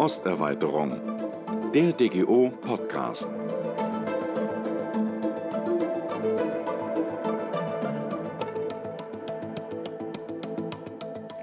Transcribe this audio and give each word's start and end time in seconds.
Osterweiterung. 0.00 0.98
Der 1.74 1.92
DGO 1.92 2.50
Podcast. 2.62 3.28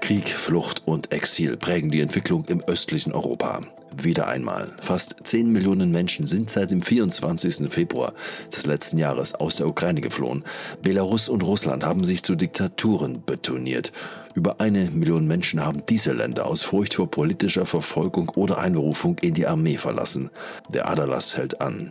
Krieg, 0.00 0.28
Flucht 0.28 0.82
und 0.86 1.12
Exil 1.12 1.56
prägen 1.56 1.92
die 1.92 2.00
Entwicklung 2.00 2.46
im 2.46 2.60
östlichen 2.64 3.12
Europa. 3.12 3.60
Wieder 3.96 4.26
einmal. 4.26 4.72
Fast 4.80 5.16
10 5.22 5.52
Millionen 5.52 5.92
Menschen 5.92 6.26
sind 6.26 6.50
seit 6.50 6.72
dem 6.72 6.82
24. 6.82 7.70
Februar 7.70 8.12
des 8.54 8.66
letzten 8.66 8.98
Jahres 8.98 9.34
aus 9.36 9.56
der 9.56 9.68
Ukraine 9.68 10.00
geflohen. 10.00 10.44
Belarus 10.82 11.28
und 11.28 11.44
Russland 11.44 11.84
haben 11.84 12.02
sich 12.02 12.24
zu 12.24 12.34
Diktaturen 12.34 13.22
betoniert. 13.24 13.92
Über 14.38 14.60
eine 14.60 14.84
Million 14.92 15.26
Menschen 15.26 15.64
haben 15.64 15.82
diese 15.88 16.12
Länder 16.12 16.46
aus 16.46 16.62
Furcht 16.62 16.94
vor 16.94 17.10
politischer 17.10 17.66
Verfolgung 17.66 18.28
oder 18.36 18.58
Einberufung 18.58 19.18
in 19.18 19.34
die 19.34 19.48
Armee 19.48 19.78
verlassen. 19.78 20.30
Der 20.68 20.88
Aderlass 20.88 21.36
hält 21.36 21.60
an. 21.60 21.90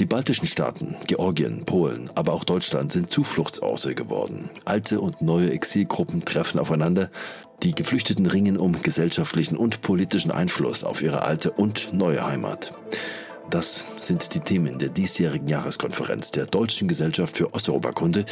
Die 0.00 0.04
baltischen 0.04 0.48
Staaten, 0.48 0.96
Georgien, 1.06 1.64
Polen, 1.64 2.10
aber 2.16 2.32
auch 2.32 2.42
Deutschland 2.42 2.90
sind 2.90 3.12
Zufluchtsorte 3.12 3.94
geworden. 3.94 4.50
Alte 4.64 5.00
und 5.00 5.22
neue 5.22 5.52
Exilgruppen 5.52 6.24
treffen 6.24 6.58
aufeinander. 6.58 7.10
Die 7.62 7.76
Geflüchteten 7.76 8.26
ringen 8.26 8.56
um 8.56 8.82
gesellschaftlichen 8.82 9.56
und 9.56 9.80
politischen 9.80 10.32
Einfluss 10.32 10.82
auf 10.82 11.00
ihre 11.00 11.22
alte 11.22 11.52
und 11.52 11.92
neue 11.92 12.26
Heimat. 12.26 12.74
Das 13.54 13.84
sind 14.00 14.34
die 14.34 14.40
Themen 14.40 14.80
der 14.80 14.88
diesjährigen 14.88 15.46
Jahreskonferenz 15.46 16.32
der 16.32 16.46
Deutschen 16.46 16.88
Gesellschaft 16.88 17.36
für 17.36 17.54
Osteuropakunde, 17.54 18.24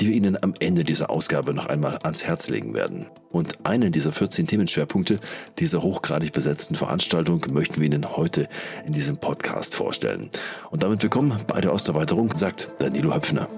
die 0.00 0.08
wir 0.08 0.16
Ihnen 0.16 0.36
am 0.42 0.52
Ende 0.58 0.82
dieser 0.82 1.10
Ausgabe 1.10 1.54
noch 1.54 1.66
einmal 1.66 2.00
ans 2.02 2.24
Herz 2.24 2.48
legen 2.48 2.74
werden. 2.74 3.06
Und 3.30 3.64
einen 3.64 3.92
dieser 3.92 4.10
14 4.10 4.48
Themenschwerpunkte 4.48 5.20
dieser 5.60 5.80
hochgradig 5.80 6.32
besetzten 6.32 6.74
Veranstaltung 6.74 7.40
möchten 7.52 7.76
wir 7.76 7.86
Ihnen 7.86 8.16
heute 8.16 8.48
in 8.84 8.92
diesem 8.92 9.16
Podcast 9.16 9.76
vorstellen. 9.76 10.28
Und 10.72 10.82
damit 10.82 11.04
willkommen 11.04 11.40
bei 11.46 11.60
der 11.60 11.72
Osterweiterung, 11.72 12.34
sagt 12.34 12.72
Danilo 12.80 13.14
Höpfner. 13.14 13.48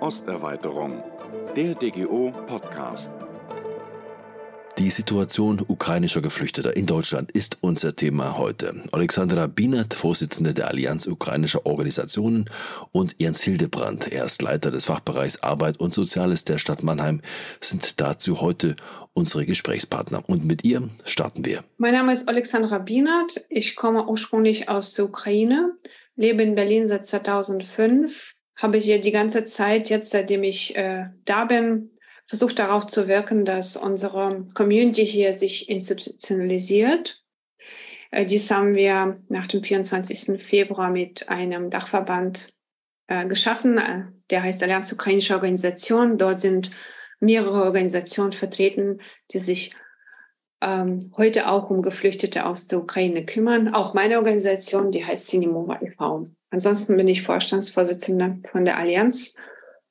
Osterweiterung, 0.00 1.04
der 1.54 1.76
DGO 1.76 2.32
Podcast. 2.48 3.15
Die 4.78 4.90
Situation 4.90 5.64
ukrainischer 5.66 6.20
Geflüchteter 6.20 6.76
in 6.76 6.84
Deutschland 6.84 7.30
ist 7.32 7.56
unser 7.62 7.96
Thema 7.96 8.36
heute. 8.36 8.74
Alexandra 8.92 9.46
Bienert, 9.46 9.94
Vorsitzende 9.94 10.52
der 10.52 10.68
Allianz 10.68 11.06
ukrainischer 11.06 11.64
Organisationen 11.64 12.50
und 12.92 13.16
Jens 13.18 13.40
Hildebrand, 13.40 14.12
er 14.12 14.26
ist 14.26 14.42
Leiter 14.42 14.70
des 14.70 14.84
Fachbereichs 14.84 15.42
Arbeit 15.42 15.80
und 15.80 15.94
Soziales 15.94 16.44
der 16.44 16.58
Stadt 16.58 16.82
Mannheim, 16.82 17.22
sind 17.62 18.02
dazu 18.02 18.42
heute 18.42 18.76
unsere 19.14 19.46
Gesprächspartner. 19.46 20.22
Und 20.26 20.44
mit 20.44 20.62
ihr 20.66 20.90
starten 21.06 21.46
wir. 21.46 21.64
Mein 21.78 21.94
Name 21.94 22.12
ist 22.12 22.28
Alexandra 22.28 22.76
Bienert. 22.76 23.46
Ich 23.48 23.76
komme 23.76 24.06
ursprünglich 24.06 24.68
aus 24.68 24.92
der 24.92 25.06
Ukraine, 25.06 25.72
lebe 26.16 26.42
in 26.42 26.54
Berlin 26.54 26.84
seit 26.84 27.06
2005, 27.06 28.34
habe 28.56 28.76
hier 28.76 29.00
die 29.00 29.12
ganze 29.12 29.44
Zeit, 29.44 29.88
jetzt 29.88 30.10
seitdem 30.10 30.42
ich 30.42 30.76
äh, 30.76 31.06
da 31.24 31.46
bin, 31.46 31.95
versucht 32.26 32.58
darauf 32.58 32.86
zu 32.86 33.08
wirken, 33.08 33.44
dass 33.44 33.76
unsere 33.76 34.46
Community 34.54 35.06
hier 35.06 35.32
sich 35.32 35.68
institutionalisiert. 35.68 37.22
Äh, 38.10 38.26
dies 38.26 38.50
haben 38.50 38.74
wir 38.74 39.16
nach 39.28 39.46
dem 39.46 39.62
24. 39.62 40.42
Februar 40.42 40.90
mit 40.90 41.28
einem 41.28 41.70
Dachverband 41.70 42.54
äh, 43.06 43.26
geschaffen, 43.26 43.78
äh, 43.78 44.04
der 44.30 44.42
heißt 44.42 44.62
Allianz 44.62 44.92
Ukrainische 44.92 45.34
Organisation. 45.34 46.18
Dort 46.18 46.40
sind 46.40 46.70
mehrere 47.20 47.64
Organisationen 47.64 48.32
vertreten, 48.32 49.00
die 49.32 49.38
sich 49.38 49.74
ähm, 50.60 50.98
heute 51.16 51.48
auch 51.48 51.70
um 51.70 51.82
Geflüchtete 51.82 52.46
aus 52.46 52.66
der 52.66 52.80
Ukraine 52.80 53.24
kümmern. 53.24 53.72
Auch 53.72 53.94
meine 53.94 54.16
Organisation, 54.16 54.90
die 54.90 55.04
heißt 55.04 55.28
Cinemova 55.28 55.80
e.V. 55.82 56.24
Ansonsten 56.50 56.96
bin 56.96 57.08
ich 57.08 57.22
Vorstandsvorsitzende 57.22 58.38
von 58.50 58.64
der 58.64 58.78
Allianz 58.78 59.36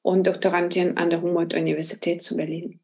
und 0.06 0.28
Doktorandin 0.28 0.98
an 0.98 1.10
der 1.10 1.24
Humboldt-Universität 1.24 2.22
zu 2.22 2.38
Berlin. 2.38 2.80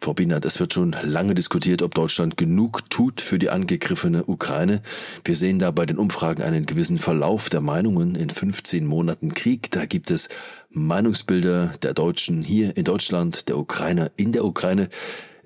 Frau 0.00 0.14
Bienert, 0.14 0.46
es 0.46 0.58
wird 0.58 0.72
schon 0.72 0.96
lange 1.02 1.34
diskutiert, 1.34 1.82
ob 1.82 1.94
Deutschland 1.94 2.38
genug 2.38 2.88
tut 2.88 3.20
für 3.20 3.38
die 3.38 3.50
angegriffene 3.50 4.24
Ukraine. 4.24 4.80
Wir 5.22 5.34
sehen 5.36 5.58
da 5.58 5.70
bei 5.70 5.84
den 5.84 5.98
Umfragen 5.98 6.42
einen 6.42 6.64
gewissen 6.64 6.96
Verlauf 6.96 7.50
der 7.50 7.60
Meinungen 7.60 8.14
in 8.14 8.30
15 8.30 8.86
Monaten 8.86 9.34
Krieg. 9.34 9.70
Da 9.70 9.84
gibt 9.84 10.10
es 10.10 10.30
Meinungsbilder 10.70 11.74
der 11.82 11.92
Deutschen 11.92 12.42
hier 12.42 12.74
in 12.74 12.84
Deutschland, 12.84 13.50
der 13.50 13.58
Ukrainer 13.58 14.10
in 14.16 14.32
der 14.32 14.46
Ukraine. 14.46 14.88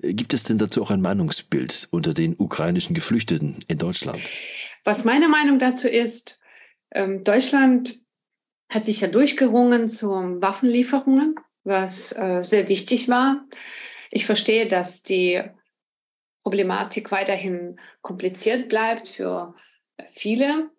Gibt 0.01 0.33
es 0.33 0.45
denn 0.45 0.57
dazu 0.57 0.81
auch 0.81 0.91
ein 0.91 1.01
Meinungsbild 1.01 1.89
unter 1.91 2.13
den 2.13 2.35
ukrainischen 2.37 2.95
Geflüchteten 2.95 3.57
in 3.67 3.77
Deutschland? 3.77 4.19
Was 4.85 5.03
meine 5.03 5.27
Meinung 5.27 5.59
dazu 5.59 5.89
ist, 5.89 6.39
ähm, 6.91 7.25
Deutschland 7.25 8.06
hat 8.69 8.85
sich 8.85 9.01
ja 9.01 9.07
durchgerungen 9.07 9.87
zu 9.87 10.09
Waffenlieferungen, 10.09 11.35
was 11.63 12.11
äh, 12.17 12.41
sehr 12.43 12.67
wichtig 12.67 13.09
war. 13.09 13.45
Ich 14.11 14.25
verstehe, 14.25 14.67
dass 14.67 15.03
die 15.03 15.43
Problematik 16.43 17.11
weiterhin 17.11 17.79
kompliziert 18.01 18.69
bleibt 18.69 19.07
für 19.07 19.53
viele. 20.09 20.69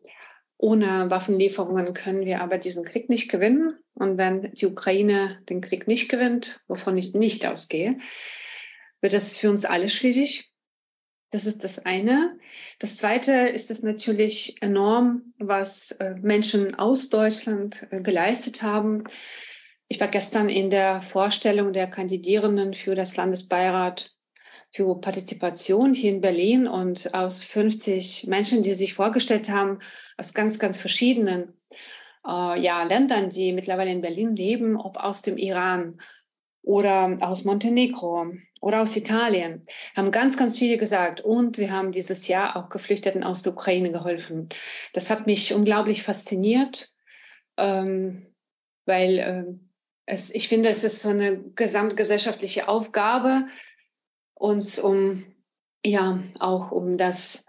Ohne 0.57 1.11
Waffenlieferungen 1.11 1.95
können 1.95 2.25
wir 2.25 2.41
aber 2.41 2.59
diesen 2.59 2.85
Krieg 2.85 3.09
nicht 3.09 3.31
gewinnen. 3.31 3.79
Und 3.95 4.19
wenn 4.19 4.53
die 4.53 4.67
Ukraine 4.67 5.41
den 5.49 5.61
Krieg 5.61 5.87
nicht 5.87 6.09
gewinnt, 6.09 6.61
wovon 6.69 6.97
ich 6.97 7.15
nicht 7.15 7.47
ausgehe, 7.47 7.99
wird 9.01 9.13
das 9.13 9.39
für 9.39 9.51
uns 9.51 9.65
alle 9.65 9.89
schwierig. 9.89 10.51
Das 11.31 11.45
ist 11.45 11.63
das 11.63 11.79
eine. 11.79 12.39
Das 12.79 12.97
zweite 12.97 13.33
ist 13.33 13.71
es 13.71 13.83
natürlich 13.83 14.63
enorm, 14.63 15.35
was 15.39 15.91
äh, 15.93 16.15
Menschen 16.15 16.75
aus 16.75 17.11
Deutschland 17.11 17.87
äh, 17.91 18.01
geleistet 18.01 18.63
haben. 18.63 19.05
Ich 19.89 20.01
war 20.01 20.09
gestern 20.09 20.49
in 20.49 20.71
der 20.71 21.03
Vorstellung 21.03 21.73
der 21.73 21.87
Kandidierenden 21.89 22.73
für 22.73 22.95
das 22.95 23.17
Landesbeirat 23.17 24.15
für 24.71 25.01
Partizipation 25.01 25.95
hier 25.95 26.11
in 26.11 26.21
Berlin 26.21 26.67
und 26.67 27.15
aus 27.15 27.45
50 27.45 28.27
Menschen, 28.27 28.63
die 28.63 28.75
sich 28.75 28.95
vorgestellt 28.95 29.49
haben, 29.49 29.79
aus 30.17 30.35
ganz, 30.35 30.59
ganz 30.59 30.77
verschiedenen 30.77 31.55
äh, 32.27 32.61
ja, 32.61 32.83
Ländern, 32.85 33.31
die 33.31 33.53
mittlerweile 33.53 33.93
in 33.93 34.01
Berlin 34.01 34.35
leben, 34.35 34.77
ob 34.77 34.97
aus 34.99 35.23
dem 35.23 35.37
Iran 35.37 35.99
oder 36.63 37.17
aus 37.21 37.45
Montenegro 37.45 38.33
oder 38.61 38.83
aus 38.83 38.97
Italien, 38.97 39.65
haben 39.97 40.11
ganz, 40.11 40.37
ganz 40.37 40.59
viele 40.59 40.79
gesagt. 40.79 41.21
Und 41.21 41.59
wir 41.59 41.73
haben 41.73 41.93
dieses 41.93 42.29
Jahr 42.29 42.57
auch 42.57 42.69
Geflüchteten 42.69 43.25
aus 43.25 43.43
der 43.43 43.53
Ukraine 43.53 43.91
geholfen. 43.93 44.49
Das 44.93 45.11
hat 45.11 45.27
mich 45.27 45.55
unglaublich 45.55 46.03
fasziniert, 46.03 46.93
ähm, 47.57 48.27
weil 48.87 49.19
äh, 49.19 49.45
es, 50.07 50.35
ich 50.35 50.49
finde, 50.49 50.69
es 50.71 50.85
ist 50.85 51.03
so 51.03 51.11
eine 51.11 51.43
gesamtgesellschaftliche 51.55 52.69
Aufgabe, 52.69 53.47
uns 54.35 54.79
um, 54.79 55.25
ja, 55.85 56.19
auch 56.39 56.71
um 56.73 56.97
das 56.97 57.45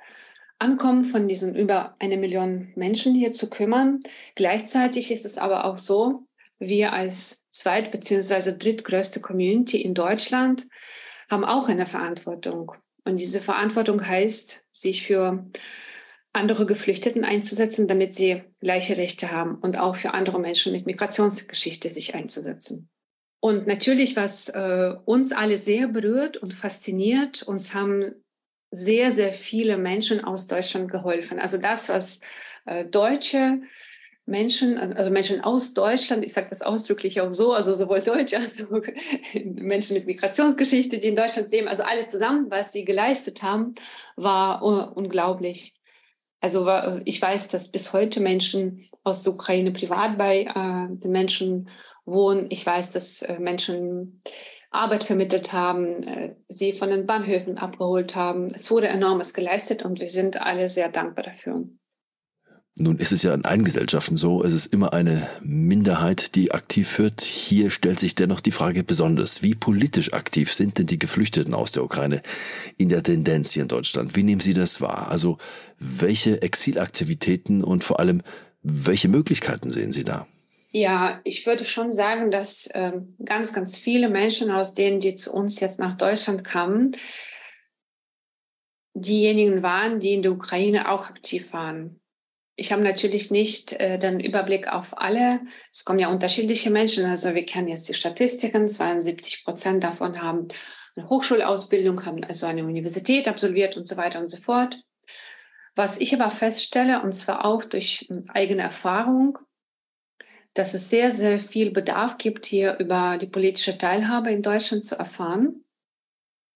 Ankommen 0.60 1.06
von 1.06 1.28
diesen 1.28 1.56
über 1.56 1.96
eine 2.00 2.18
Million 2.18 2.74
Menschen 2.76 3.16
hier 3.16 3.32
zu 3.32 3.50
kümmern. 3.50 4.02
Gleichzeitig 4.36 5.10
ist 5.12 5.26
es 5.26 5.38
aber 5.38 5.64
auch 5.66 5.78
so, 5.78 6.28
wir 6.60 6.92
als 6.92 7.48
zweit- 7.60 7.92
bzw. 7.92 8.58
drittgrößte 8.58 9.20
Community 9.20 9.82
in 9.82 9.94
Deutschland 9.94 10.68
haben 11.30 11.46
auch 11.46 11.70
eine 11.70 11.86
Verantwortung. 11.86 12.74
Und 13.06 13.18
diese 13.18 13.42
Verantwortung 13.42 14.06
heißt, 14.06 14.64
sich 14.72 15.04
für 15.04 15.46
andere 16.32 16.66
Geflüchteten 16.66 17.26
einzusetzen, 17.26 17.88
damit 17.88 18.14
sie 18.14 18.44
gleiche 18.60 18.98
Rechte 18.98 19.32
haben 19.32 19.56
und 19.56 19.78
auch 19.78 19.96
für 19.96 20.14
andere 20.14 20.40
Menschen 20.40 20.72
mit 20.72 20.86
Migrationsgeschichte 20.86 21.90
sich 21.90 22.16
einzusetzen. 22.16 22.90
Und 23.42 23.68
natürlich, 23.68 24.16
was 24.16 24.50
äh, 24.50 24.94
uns 25.06 25.32
alle 25.32 25.58
sehr 25.58 25.88
berührt 25.88 26.38
und 26.38 26.54
fasziniert, 26.54 27.42
uns 27.44 27.74
haben 27.74 28.14
sehr, 28.72 29.12
sehr 29.12 29.34
viele 29.34 29.78
Menschen 29.78 30.24
aus 30.24 30.48
Deutschland 30.48 30.92
geholfen. 30.92 31.40
Also 31.40 31.58
das, 31.58 31.90
was 31.90 32.22
äh, 32.66 32.86
Deutsche 32.86 33.62
Menschen, 34.30 34.78
also 34.78 35.10
Menschen 35.10 35.42
aus 35.42 35.74
Deutschland, 35.74 36.24
ich 36.24 36.34
sage 36.34 36.48
das 36.50 36.62
ausdrücklich 36.62 37.20
auch 37.20 37.34
so, 37.34 37.54
also 37.54 37.74
sowohl 37.74 38.02
Deutsche 38.02 38.38
als 38.38 38.62
auch 38.62 38.82
Menschen 39.44 39.96
mit 39.96 40.06
Migrationsgeschichte, 40.06 41.00
die 41.00 41.08
in 41.08 41.16
Deutschland 41.16 41.52
leben, 41.52 41.68
also 41.68 41.84
alle 41.84 42.06
zusammen, 42.06 42.48
was 42.50 42.72
sie 42.72 42.86
geleistet 42.86 43.42
haben, 43.44 43.74
war 44.16 44.62
unglaublich. 44.64 45.76
Also 46.42 46.70
ich 47.04 47.22
weiß, 47.22 47.50
dass 47.50 47.70
bis 47.70 47.92
heute 47.92 48.22
Menschen 48.22 48.88
aus 49.04 49.24
der 49.24 49.34
Ukraine 49.34 49.72
privat 49.72 50.18
bei 50.18 50.44
äh, 50.44 50.96
den 50.98 51.12
Menschen 51.12 51.70
wohnen. 52.06 52.48
Ich 52.50 52.66
weiß, 52.66 52.94
dass 52.94 53.22
äh, 53.24 53.40
Menschen 53.40 54.22
Arbeit 54.72 55.04
vermittelt 55.04 55.52
haben, 55.52 56.04
äh, 56.04 56.36
sie 56.48 56.74
von 56.74 56.90
den 56.90 57.06
Bahnhöfen 57.06 57.58
abgeholt 57.58 58.16
haben. 58.16 58.48
Es 58.54 58.70
wurde 58.72 58.88
enormes 58.88 59.34
geleistet 59.34 59.84
und 59.84 60.00
wir 60.00 60.08
sind 60.08 60.42
alle 60.42 60.68
sehr 60.68 60.90
dankbar 60.90 61.26
dafür. 61.26 61.68
Nun 62.80 62.98
ist 62.98 63.12
es 63.12 63.24
ja 63.24 63.34
in 63.34 63.44
allen 63.44 63.66
Gesellschaften 63.66 64.16
so, 64.16 64.42
es 64.42 64.54
ist 64.54 64.68
immer 64.68 64.94
eine 64.94 65.28
Minderheit, 65.42 66.36
die 66.36 66.54
aktiv 66.54 66.98
wird. 66.98 67.20
Hier 67.22 67.72
stellt 67.72 68.00
sich 68.00 68.16
dennoch 68.16 68.40
die 68.40 68.52
Frage 68.52 68.86
besonders, 68.86 69.44
wie 69.44 69.54
politisch 69.54 70.14
aktiv 70.14 70.54
sind 70.54 70.78
denn 70.78 70.88
die 70.88 70.98
Geflüchteten 70.98 71.54
aus 71.54 71.74
der 71.74 71.84
Ukraine 71.84 72.22
in 72.78 72.88
der 72.88 73.04
Tendenz 73.04 73.52
hier 73.52 73.64
in 73.64 73.68
Deutschland? 73.68 74.16
Wie 74.16 74.24
nehmen 74.24 74.40
Sie 74.40 74.54
das 74.54 74.80
wahr? 74.80 75.12
Also 75.12 75.38
welche 75.78 76.42
Exilaktivitäten 76.42 77.66
und 77.66 77.84
vor 77.84 78.00
allem 78.00 78.22
welche 78.62 79.10
Möglichkeiten 79.10 79.70
sehen 79.70 79.92
Sie 79.92 80.06
da? 80.06 80.26
Ja, 80.72 81.20
ich 81.26 81.46
würde 81.46 81.66
schon 81.66 81.92
sagen, 81.92 82.32
dass 82.32 82.70
ähm, 82.76 83.16
ganz, 83.26 83.52
ganz 83.52 83.78
viele 83.78 84.10
Menschen 84.10 84.52
aus 84.52 84.74
denen, 84.74 85.02
die 85.02 85.16
zu 85.16 85.34
uns 85.34 85.60
jetzt 85.60 85.80
nach 85.80 85.96
Deutschland 85.96 86.46
kamen, 86.46 86.92
diejenigen 88.94 89.64
waren, 89.64 90.00
die 90.00 90.14
in 90.14 90.22
der 90.22 90.32
Ukraine 90.32 90.90
auch 90.90 91.10
aktiv 91.10 91.52
waren. 91.52 91.99
Ich 92.60 92.74
habe 92.74 92.82
natürlich 92.82 93.32
nicht 93.32 93.72
äh, 93.80 93.98
den 93.98 94.20
Überblick 94.20 94.68
auf 94.68 94.98
alle. 94.98 95.40
Es 95.72 95.86
kommen 95.86 96.00
ja 96.00 96.10
unterschiedliche 96.10 96.70
Menschen. 96.70 97.06
Also 97.06 97.34
wir 97.34 97.46
kennen 97.46 97.70
jetzt 97.70 97.88
die 97.88 97.94
Statistiken. 97.94 98.68
72 98.68 99.46
Prozent 99.46 99.82
davon 99.82 100.22
haben 100.22 100.50
eine 100.98 101.08
Hochschulausbildung, 101.08 102.06
haben 102.06 102.22
also 102.26 102.48
eine 102.48 102.66
Universität 102.66 103.30
absolviert 103.30 103.78
und 103.78 103.88
so 103.88 103.96
weiter 103.96 104.20
und 104.20 104.28
so 104.28 104.36
fort. 104.36 104.82
Was 105.76 106.02
ich 106.02 106.14
aber 106.14 106.32
feststelle, 106.32 107.02
und 107.02 107.14
zwar 107.14 107.46
auch 107.46 107.64
durch 107.64 108.10
eigene 108.28 108.64
Erfahrung, 108.64 109.38
dass 110.54 110.74
es 110.74 110.90
sehr, 110.90 111.12
sehr 111.12 111.40
viel 111.40 111.72
Bedarf 111.72 112.18
gibt, 112.18 112.46
hier 112.46 112.78
über 112.80 113.18
die 113.18 113.28
politische 113.28 113.78
Teilhabe 113.78 114.32
in 114.32 114.42
Deutschland 114.42 114.84
zu 114.84 114.98
erfahren. 115.00 115.64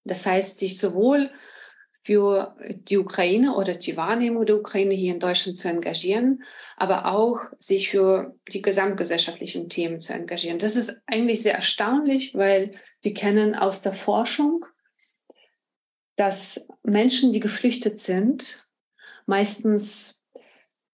Das 0.04 0.26
heißt, 0.26 0.60
sich 0.60 0.78
sowohl 0.78 1.32
für 2.04 2.56
die 2.60 2.98
Ukraine 2.98 3.56
oder 3.56 3.74
die 3.74 3.96
Wahrnehmung 3.96 4.46
der 4.46 4.58
Ukraine 4.58 4.94
hier 4.94 5.14
in 5.14 5.20
Deutschland 5.20 5.58
zu 5.58 5.70
engagieren, 5.70 6.44
aber 6.76 7.06
auch 7.06 7.40
sich 7.58 7.90
für 7.90 8.36
die 8.52 8.62
gesamtgesellschaftlichen 8.62 9.70
Themen 9.70 10.02
zu 10.02 10.14
engagieren. 10.14 10.60
Das 10.60 10.76
ist 10.76 10.98
eigentlich 11.06 11.42
sehr 11.42 11.56
erstaunlich, 11.56 12.36
weil 12.36 12.72
wir 13.02 13.14
kennen 13.14 13.56
aus 13.56 13.82
der 13.82 13.94
Forschung, 13.94 14.66
dass 16.18 16.68
Menschen, 16.84 17.32
die 17.32 17.40
geflüchtet 17.40 17.98
sind, 17.98 18.68
meistens, 19.26 20.22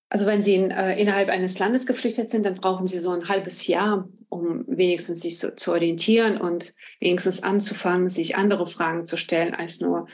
also 0.10 0.28
wenn 0.28 0.44
sie 0.44 0.56
in, 0.56 0.72
äh, 0.72 1.00
innerhalb 1.00 1.30
eines 1.30 1.58
Landes 1.58 1.88
geflüchtet 1.88 2.30
sind, 2.30 2.46
dann 2.46 2.56
brauchen 2.56 2.86
sie 2.86 3.00
so 3.00 3.10
ein 3.10 3.28
halbes 3.28 3.66
Jahr, 3.66 4.08
um 4.30 4.64
wenigstens 4.68 5.22
sich 5.22 5.40
so, 5.40 5.50
zu 5.52 5.72
orientieren 5.72 6.40
und 6.40 6.76
wenigstens 7.00 7.42
anzufangen, 7.42 8.10
sich 8.10 8.36
andere 8.36 8.68
Fragen 8.68 9.06
zu 9.06 9.18
stellen 9.18 9.56
als 9.56 9.82
nur 9.82 10.08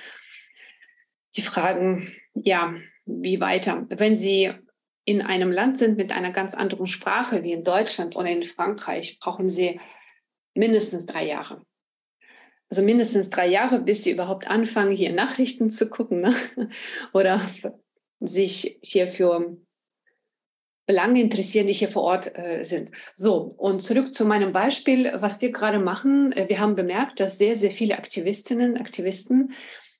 die 1.35 1.41
Fragen, 1.41 2.13
ja, 2.33 2.75
wie 3.05 3.39
weiter? 3.39 3.85
Wenn 3.89 4.15
Sie 4.15 4.51
in 5.05 5.21
einem 5.21 5.51
Land 5.51 5.77
sind 5.77 5.97
mit 5.97 6.11
einer 6.11 6.31
ganz 6.31 6.55
anderen 6.55 6.87
Sprache 6.87 7.43
wie 7.43 7.51
in 7.51 7.63
Deutschland 7.63 8.15
oder 8.15 8.29
in 8.29 8.43
Frankreich, 8.43 9.19
brauchen 9.19 9.47
Sie 9.47 9.79
mindestens 10.55 11.05
drei 11.05 11.25
Jahre. 11.25 11.63
Also 12.69 12.81
mindestens 12.81 13.29
drei 13.29 13.47
Jahre, 13.47 13.79
bis 13.79 14.03
Sie 14.03 14.11
überhaupt 14.11 14.47
anfangen, 14.47 14.91
hier 14.91 15.13
Nachrichten 15.13 15.69
zu 15.69 15.89
gucken 15.89 16.21
ne? 16.21 16.33
oder 17.13 17.39
sich 18.19 18.79
hier 18.81 19.07
für 19.07 19.57
Belange 20.87 21.21
interessieren, 21.21 21.67
die 21.67 21.73
hier 21.73 21.87
vor 21.87 22.03
Ort 22.03 22.37
äh, 22.37 22.63
sind. 22.63 22.91
So, 23.15 23.49
und 23.57 23.81
zurück 23.81 24.13
zu 24.13 24.25
meinem 24.25 24.51
Beispiel, 24.51 25.11
was 25.15 25.41
wir 25.41 25.51
gerade 25.51 25.79
machen. 25.79 26.31
Äh, 26.31 26.47
wir 26.47 26.59
haben 26.59 26.75
bemerkt, 26.75 27.19
dass 27.19 27.37
sehr, 27.37 27.55
sehr 27.55 27.71
viele 27.71 27.97
Aktivistinnen, 27.97 28.77
Aktivisten 28.77 29.53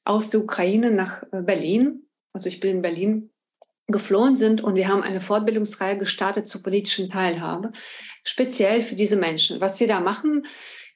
aus 0.06 0.30
der 0.30 0.40
Ukraine 0.40 0.92
nach 0.92 1.24
äh, 1.32 1.42
Berlin, 1.42 2.08
also 2.32 2.48
ich 2.48 2.60
bin 2.60 2.78
in 2.78 2.82
Berlin 2.82 3.32
geflohen 3.88 4.36
sind 4.36 4.64
und 4.64 4.76
wir 4.76 4.88
haben 4.88 5.04
eine 5.04 5.22
Fortbildungsreihe 5.22 5.98
gestartet 5.98 6.48
zur 6.48 6.64
politischen 6.64 7.10
Teilhabe, 7.10 7.72
speziell 8.24 8.82
für 8.82 8.96
diese 8.96 9.16
Menschen. 9.16 9.62
Was 9.62 9.80
wir 9.80 9.88
da 9.88 10.00
machen, 10.00 10.44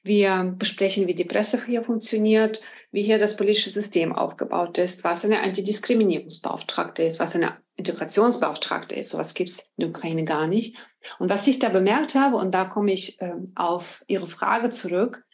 wir 0.02 0.54
besprechen, 0.56 1.06
wie 1.06 1.14
die 1.14 1.24
Presse 1.24 1.64
hier 1.66 1.84
funktioniert, 1.84 2.62
wie 2.90 3.02
hier 3.02 3.18
das 3.18 3.36
politische 3.36 3.70
System 3.70 4.14
aufgebaut 4.14 4.78
ist, 4.78 5.04
was 5.04 5.24
eine 5.24 5.42
Antidiskriminierungsbeauftragte 5.42 7.02
ist, 7.02 7.20
was 7.20 7.36
eine 7.36 7.58
Integrationsbeauftragte 7.76 8.94
ist. 8.94 9.10
Sowas 9.10 9.34
gibt 9.34 9.50
es 9.50 9.70
in 9.76 9.82
der 9.82 9.88
Ukraine 9.90 10.24
gar 10.24 10.46
nicht. 10.46 10.76
Und 11.18 11.28
was 11.28 11.46
ich 11.46 11.58
da 11.58 11.68
bemerkt 11.68 12.14
habe, 12.14 12.36
und 12.36 12.52
da 12.54 12.64
komme 12.64 12.92
ich 12.92 13.20
äh, 13.20 13.34
auf 13.54 14.02
Ihre 14.06 14.26
Frage 14.26 14.70
zurück, 14.70 15.24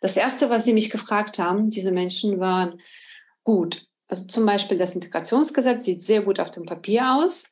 das 0.00 0.16
Erste, 0.16 0.50
was 0.50 0.64
sie 0.64 0.72
mich 0.72 0.90
gefragt 0.90 1.38
haben, 1.38 1.70
diese 1.70 1.92
Menschen 1.92 2.40
waren, 2.40 2.80
gut, 3.44 3.86
also 4.08 4.26
zum 4.26 4.44
Beispiel 4.44 4.76
das 4.76 4.94
Integrationsgesetz 4.94 5.84
sieht 5.84 6.02
sehr 6.02 6.22
gut 6.22 6.40
auf 6.40 6.50
dem 6.50 6.66
Papier 6.66 7.14
aus. 7.14 7.50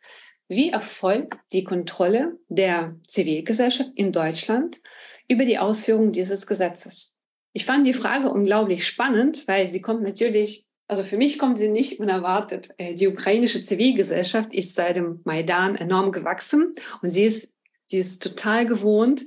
Wie 0.48 0.70
erfolgt 0.70 1.38
die 1.52 1.62
Kontrolle 1.62 2.38
der 2.48 2.96
Zivilgesellschaft 3.06 3.90
in 3.94 4.12
Deutschland 4.12 4.80
über 5.28 5.44
die 5.44 5.58
Ausführung 5.58 6.10
dieses 6.10 6.46
Gesetzes? 6.46 7.14
Ich 7.52 7.64
fand 7.64 7.86
die 7.86 7.92
Frage 7.92 8.30
unglaublich 8.30 8.86
spannend, 8.86 9.46
weil 9.46 9.68
sie 9.68 9.80
kommt 9.80 10.02
natürlich, 10.02 10.66
also 10.88 11.02
für 11.02 11.16
mich 11.16 11.38
kommt 11.38 11.58
sie 11.58 11.68
nicht 11.68 12.00
unerwartet. 12.00 12.70
Äh, 12.78 12.94
die 12.94 13.08
ukrainische 13.08 13.62
Zivilgesellschaft 13.62 14.52
ist 14.54 14.74
seit 14.74 14.96
dem 14.96 15.20
Maidan 15.24 15.76
enorm 15.76 16.12
gewachsen 16.12 16.72
und 17.02 17.10
sie 17.10 17.24
ist, 17.24 17.54
sie 17.86 17.98
ist 17.98 18.22
total 18.22 18.66
gewohnt, 18.66 19.26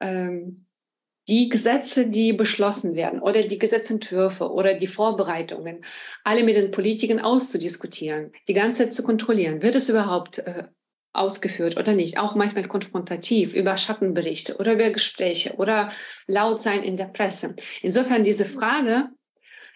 ähm, 0.00 0.66
die 1.30 1.48
Gesetze, 1.48 2.08
die 2.08 2.32
beschlossen 2.32 2.96
werden 2.96 3.20
oder 3.20 3.42
die 3.42 3.58
Gesetzentwürfe 3.58 4.50
oder 4.50 4.74
die 4.74 4.88
Vorbereitungen, 4.88 5.80
alle 6.24 6.42
mit 6.42 6.56
den 6.56 6.72
Politikern 6.72 7.20
auszudiskutieren, 7.20 8.32
die 8.48 8.54
ganze 8.54 8.80
Zeit 8.82 8.92
zu 8.92 9.04
kontrollieren, 9.04 9.62
wird 9.62 9.76
es 9.76 9.88
überhaupt 9.88 10.40
äh, 10.40 10.64
ausgeführt 11.12 11.76
oder 11.76 11.94
nicht, 11.94 12.18
auch 12.18 12.34
manchmal 12.34 12.66
konfrontativ 12.66 13.54
über 13.54 13.76
Schattenberichte 13.76 14.56
oder 14.56 14.74
über 14.74 14.90
Gespräche 14.90 15.54
oder 15.54 15.90
laut 16.26 16.60
sein 16.60 16.82
in 16.82 16.96
der 16.96 17.06
Presse. 17.06 17.54
Insofern 17.82 18.24
diese 18.24 18.44
Frage, 18.44 19.08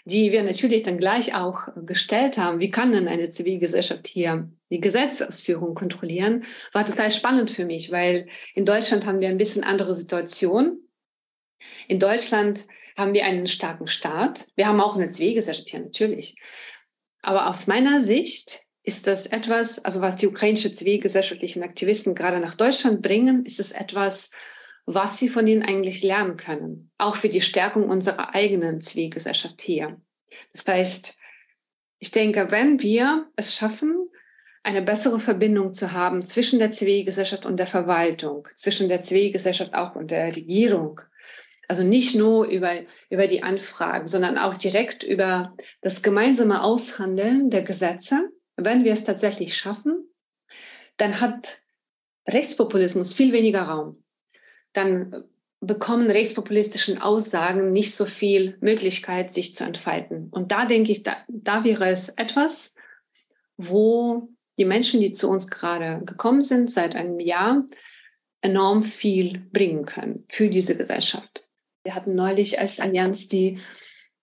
die 0.04 0.32
wir 0.32 0.42
natürlich 0.42 0.82
dann 0.82 0.98
gleich 0.98 1.34
auch 1.34 1.68
gestellt 1.86 2.36
haben, 2.36 2.60
wie 2.60 2.70
kann 2.70 2.92
denn 2.92 3.08
eine 3.08 3.28
Zivilgesellschaft 3.30 4.06
hier 4.06 4.50
die 4.70 4.80
Gesetzausführung 4.80 5.74
kontrollieren, 5.74 6.44
war 6.72 6.84
total 6.84 7.10
spannend 7.10 7.50
für 7.50 7.64
mich, 7.64 7.90
weil 7.90 8.26
in 8.54 8.64
Deutschland 8.64 9.06
haben 9.06 9.20
wir 9.20 9.28
ein 9.28 9.38
bisschen 9.38 9.64
andere 9.64 9.94
Situation. 9.94 10.83
In 11.88 11.98
Deutschland 11.98 12.66
haben 12.96 13.14
wir 13.14 13.24
einen 13.24 13.46
starken 13.46 13.86
Staat. 13.86 14.46
Wir 14.56 14.68
haben 14.68 14.80
auch 14.80 14.96
eine 14.96 15.08
Zivilgesellschaft 15.08 15.68
hier, 15.68 15.80
natürlich. 15.80 16.36
Aber 17.22 17.48
aus 17.48 17.66
meiner 17.66 18.00
Sicht 18.00 18.64
ist 18.82 19.06
das 19.06 19.26
etwas, 19.26 19.82
also 19.84 20.00
was 20.00 20.16
die 20.16 20.26
ukrainische 20.26 20.72
zivilgesellschaftlichen 20.72 21.62
Aktivisten 21.62 22.14
gerade 22.14 22.38
nach 22.38 22.54
Deutschland 22.54 23.02
bringen, 23.02 23.44
ist 23.46 23.58
es 23.58 23.72
etwas, 23.72 24.30
was 24.84 25.16
sie 25.18 25.30
von 25.30 25.46
ihnen 25.46 25.62
eigentlich 25.62 26.02
lernen 26.02 26.36
können. 26.36 26.90
Auch 26.98 27.16
für 27.16 27.30
die 27.30 27.40
Stärkung 27.40 27.88
unserer 27.88 28.34
eigenen 28.34 28.82
Zivilgesellschaft 28.82 29.62
hier. 29.62 30.00
Das 30.52 30.68
heißt, 30.68 31.18
ich 31.98 32.10
denke, 32.10 32.50
wenn 32.50 32.82
wir 32.82 33.30
es 33.36 33.54
schaffen, 33.56 34.10
eine 34.62 34.82
bessere 34.82 35.20
Verbindung 35.20 35.72
zu 35.72 35.92
haben 35.92 36.20
zwischen 36.20 36.58
der 36.58 36.70
Zivilgesellschaft 36.70 37.46
und 37.46 37.56
der 37.56 37.66
Verwaltung, 37.66 38.48
zwischen 38.54 38.88
der 38.88 39.00
Zivilgesellschaft 39.00 39.74
auch 39.74 39.94
und 39.94 40.10
der 40.10 40.26
Regierung, 40.26 41.00
also 41.68 41.82
nicht 41.82 42.14
nur 42.14 42.46
über, 42.46 42.72
über 43.10 43.26
die 43.26 43.42
Anfragen, 43.42 44.06
sondern 44.06 44.38
auch 44.38 44.54
direkt 44.54 45.02
über 45.02 45.54
das 45.80 46.02
gemeinsame 46.02 46.62
Aushandeln 46.62 47.50
der 47.50 47.62
Gesetze. 47.62 48.30
Wenn 48.56 48.84
wir 48.84 48.92
es 48.92 49.04
tatsächlich 49.04 49.56
schaffen, 49.56 50.08
dann 50.96 51.20
hat 51.20 51.60
Rechtspopulismus 52.28 53.14
viel 53.14 53.32
weniger 53.32 53.62
Raum. 53.62 54.04
Dann 54.72 55.24
bekommen 55.60 56.10
rechtspopulistischen 56.10 57.00
Aussagen 57.00 57.72
nicht 57.72 57.94
so 57.94 58.04
viel 58.04 58.56
Möglichkeit, 58.60 59.30
sich 59.30 59.54
zu 59.54 59.64
entfalten. 59.64 60.28
Und 60.30 60.52
da 60.52 60.66
denke 60.66 60.92
ich, 60.92 61.02
da, 61.02 61.16
da 61.28 61.64
wäre 61.64 61.88
es 61.88 62.10
etwas, 62.10 62.74
wo 63.56 64.28
die 64.58 64.64
Menschen, 64.64 65.00
die 65.00 65.12
zu 65.12 65.28
uns 65.28 65.48
gerade 65.48 66.04
gekommen 66.04 66.42
sind, 66.42 66.70
seit 66.70 66.96
einem 66.96 67.20
Jahr, 67.20 67.64
enorm 68.40 68.82
viel 68.82 69.46
bringen 69.52 69.86
können 69.86 70.24
für 70.28 70.50
diese 70.50 70.76
Gesellschaft. 70.76 71.48
Wir 71.84 71.94
hatten 71.94 72.14
neulich 72.14 72.58
als 72.58 72.80
Allianz 72.80 73.28
die 73.28 73.58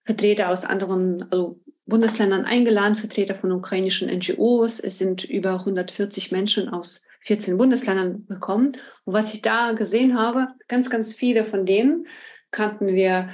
Vertreter 0.03 0.50
aus 0.50 0.65
anderen 0.65 1.24
also 1.32 1.60
Bundesländern 1.86 2.46
eingeladen, 2.46 2.96
Vertreter 2.96 3.36
von 3.36 3.51
ukrainischen 3.51 4.10
NGOs. 4.10 4.80
Es 4.80 4.98
sind 4.98 5.24
über 5.24 5.60
140 5.60 6.32
Menschen 6.32 6.70
aus 6.70 7.06
14 7.22 7.58
Bundesländern 7.58 8.25
gekommen. 8.27 8.72
Und 9.06 9.13
was 9.13 9.34
ich 9.36 9.44
da 9.44 9.74
gesehen 9.74 10.18
habe, 10.18 10.48
ganz, 10.68 10.89
ganz 10.89 11.13
viele 11.13 11.44
von 11.44 11.65
denen 11.65 12.08
kannten 12.50 12.88
wir, 12.88 13.30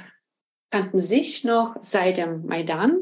kannten 0.70 0.98
sich 0.98 1.44
noch 1.44 1.76
seit 1.80 2.18
dem 2.18 2.44
Maidan. 2.44 3.00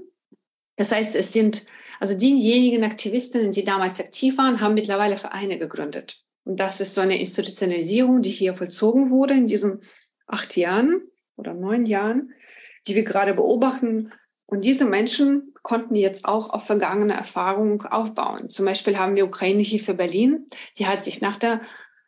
Das 0.76 0.92
heißt, 0.92 1.16
es 1.16 1.32
sind 1.32 1.66
also 1.98 2.16
diejenigen 2.16 2.84
Aktivistinnen, 2.84 3.50
die 3.50 3.64
damals 3.64 3.98
aktiv 3.98 4.38
waren, 4.38 4.60
haben 4.60 4.74
mittlerweile 4.74 5.16
Vereine 5.16 5.58
gegründet. 5.58 6.22
Und 6.44 6.60
das 6.60 6.80
ist 6.80 6.94
so 6.94 7.00
eine 7.00 7.18
Institutionalisierung, 7.18 8.22
die 8.22 8.30
hier 8.30 8.54
vollzogen 8.54 9.10
wurde 9.10 9.34
in 9.34 9.46
diesen 9.46 9.80
acht 10.26 10.56
Jahren 10.56 11.02
oder 11.36 11.54
neun 11.54 11.86
Jahren, 11.86 12.32
die 12.86 12.94
wir 12.94 13.04
gerade 13.04 13.34
beobachten, 13.34 14.12
Und 14.48 14.64
diese 14.64 14.84
Menschen 14.84 15.52
konnten 15.62 15.96
jetzt 15.96 16.24
auch 16.24 16.50
auf 16.50 16.64
vergangene 16.66 17.14
Erfahrungen 17.14 17.80
aufbauen. 17.82 18.48
Zum 18.48 18.64
Beispiel 18.64 18.96
haben 18.96 19.16
wir 19.16 19.26
Ukraine 19.26 19.62
hier 19.62 19.80
für 19.80 19.94
Berlin. 19.94 20.46
Die 20.78 20.86
hat 20.86 21.02
sich 21.02 21.20
nach 21.20 21.36
der 21.36 21.60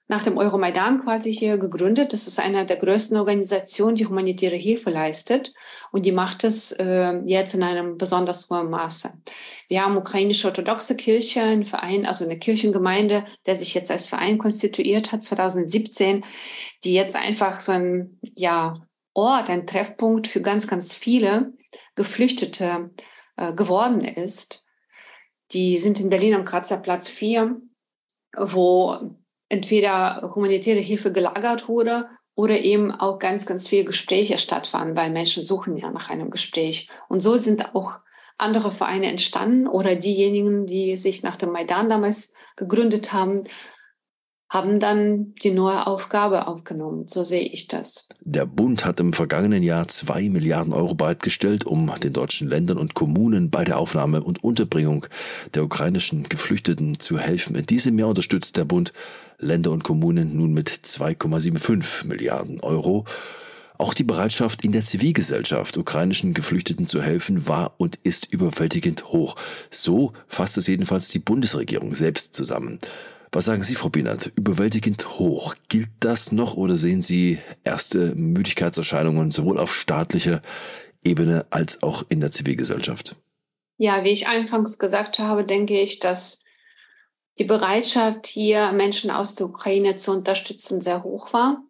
nach 0.08 0.22
dem 0.22 0.38
Euromaidan 0.38 1.02
quasi 1.02 1.32
hier 1.32 1.58
gegründet. 1.58 2.14
Das 2.14 2.26
ist 2.26 2.40
eine 2.40 2.64
der 2.64 2.76
größten 2.76 3.18
Organisationen, 3.18 3.94
die 3.94 4.06
humanitäre 4.06 4.56
Hilfe 4.56 4.88
leistet. 4.88 5.52
Und 5.92 6.06
die 6.06 6.12
macht 6.12 6.44
es 6.44 6.72
äh, 6.72 7.20
jetzt 7.26 7.54
in 7.54 7.62
einem 7.62 7.98
besonders 7.98 8.48
hohen 8.48 8.70
Maße. 8.70 9.12
Wir 9.68 9.84
haben 9.84 9.98
ukrainische 9.98 10.48
orthodoxe 10.48 10.96
Kirche, 10.96 11.42
einen 11.42 11.64
Verein, 11.64 12.06
also 12.06 12.24
eine 12.24 12.38
Kirchengemeinde, 12.38 13.26
der 13.44 13.56
sich 13.56 13.74
jetzt 13.74 13.90
als 13.90 14.08
Verein 14.08 14.38
konstituiert 14.38 15.12
hat, 15.12 15.22
2017, 15.22 16.24
die 16.84 16.94
jetzt 16.94 17.14
einfach 17.14 17.60
so 17.60 17.72
ein, 17.72 18.18
ja, 18.34 18.76
Ort, 19.18 19.50
ein 19.50 19.66
Treffpunkt 19.66 20.28
für 20.28 20.40
ganz, 20.40 20.68
ganz 20.68 20.94
viele 20.94 21.52
Geflüchtete 21.96 22.90
äh, 23.36 23.52
geworden 23.52 24.00
ist. 24.00 24.64
Die 25.50 25.76
sind 25.78 25.98
in 25.98 26.08
Berlin 26.08 26.34
am 26.34 26.44
Kratzer 26.44 26.76
Platz 26.76 27.08
4, 27.08 27.60
wo 28.36 28.96
entweder 29.48 30.32
humanitäre 30.36 30.78
Hilfe 30.78 31.12
gelagert 31.12 31.68
wurde 31.68 32.08
oder 32.36 32.60
eben 32.60 32.92
auch 32.92 33.18
ganz, 33.18 33.44
ganz 33.44 33.66
viele 33.66 33.86
Gespräche 33.86 34.38
stattfanden, 34.38 34.96
weil 34.96 35.10
Menschen 35.10 35.42
suchen 35.42 35.76
ja 35.76 35.90
nach 35.90 36.10
einem 36.10 36.30
Gespräch. 36.30 36.88
Und 37.08 37.18
so 37.18 37.36
sind 37.36 37.74
auch 37.74 37.98
andere 38.36 38.70
Vereine 38.70 39.06
entstanden 39.06 39.66
oder 39.66 39.96
diejenigen, 39.96 40.64
die 40.66 40.96
sich 40.96 41.24
nach 41.24 41.34
dem 41.34 41.50
Maidan 41.50 41.88
damals 41.88 42.34
gegründet 42.54 43.12
haben, 43.12 43.42
haben 44.48 44.80
dann 44.80 45.34
die 45.42 45.50
neue 45.50 45.86
Aufgabe 45.86 46.46
aufgenommen. 46.46 47.06
So 47.06 47.24
sehe 47.24 47.42
ich 47.42 47.68
das. 47.68 48.08
Der 48.22 48.46
Bund 48.46 48.84
hat 48.84 48.98
im 48.98 49.12
vergangenen 49.12 49.62
Jahr 49.62 49.88
zwei 49.88 50.28
Milliarden 50.30 50.72
Euro 50.72 50.94
bereitgestellt, 50.94 51.66
um 51.66 51.92
den 52.02 52.14
deutschen 52.14 52.48
Ländern 52.48 52.78
und 52.78 52.94
Kommunen 52.94 53.50
bei 53.50 53.64
der 53.64 53.78
Aufnahme 53.78 54.22
und 54.22 54.42
Unterbringung 54.42 55.06
der 55.54 55.64
ukrainischen 55.64 56.24
Geflüchteten 56.24 56.98
zu 56.98 57.18
helfen. 57.18 57.56
In 57.56 57.66
diesem 57.66 57.98
Jahr 57.98 58.08
unterstützt 58.08 58.56
der 58.56 58.64
Bund 58.64 58.92
Länder 59.38 59.70
und 59.70 59.84
Kommunen 59.84 60.36
nun 60.36 60.52
mit 60.52 60.70
2,75 60.70 62.06
Milliarden 62.06 62.60
Euro. 62.60 63.04
Auch 63.76 63.94
die 63.94 64.02
Bereitschaft 64.02 64.64
in 64.64 64.72
der 64.72 64.82
Zivilgesellschaft, 64.82 65.76
ukrainischen 65.76 66.34
Geflüchteten 66.34 66.88
zu 66.88 67.00
helfen, 67.00 67.46
war 67.46 67.74
und 67.76 68.00
ist 68.02 68.32
überwältigend 68.32 69.12
hoch. 69.12 69.36
So 69.70 70.12
fasst 70.26 70.58
es 70.58 70.66
jedenfalls 70.66 71.08
die 71.08 71.20
Bundesregierung 71.20 71.94
selbst 71.94 72.34
zusammen. 72.34 72.80
Was 73.30 73.44
sagen 73.44 73.62
Sie, 73.62 73.74
Frau 73.74 73.90
Bienert? 73.90 74.32
Überwältigend 74.36 75.18
hoch. 75.18 75.54
Gilt 75.68 75.90
das 76.00 76.32
noch 76.32 76.56
oder 76.56 76.76
sehen 76.76 77.02
Sie 77.02 77.38
erste 77.62 78.14
Müdigkeitserscheinungen 78.14 79.30
sowohl 79.30 79.58
auf 79.58 79.74
staatlicher 79.74 80.40
Ebene 81.04 81.46
als 81.50 81.82
auch 81.82 82.04
in 82.08 82.20
der 82.20 82.30
Zivilgesellschaft? 82.30 83.16
Ja, 83.76 84.02
wie 84.02 84.10
ich 84.10 84.28
anfangs 84.28 84.78
gesagt 84.78 85.18
habe, 85.18 85.44
denke 85.44 85.78
ich, 85.78 86.00
dass 86.00 86.42
die 87.38 87.44
Bereitschaft, 87.44 88.26
hier 88.26 88.72
Menschen 88.72 89.10
aus 89.10 89.34
der 89.34 89.46
Ukraine 89.46 89.96
zu 89.96 90.12
unterstützen, 90.12 90.80
sehr 90.80 91.04
hoch 91.04 91.32
war. 91.32 91.62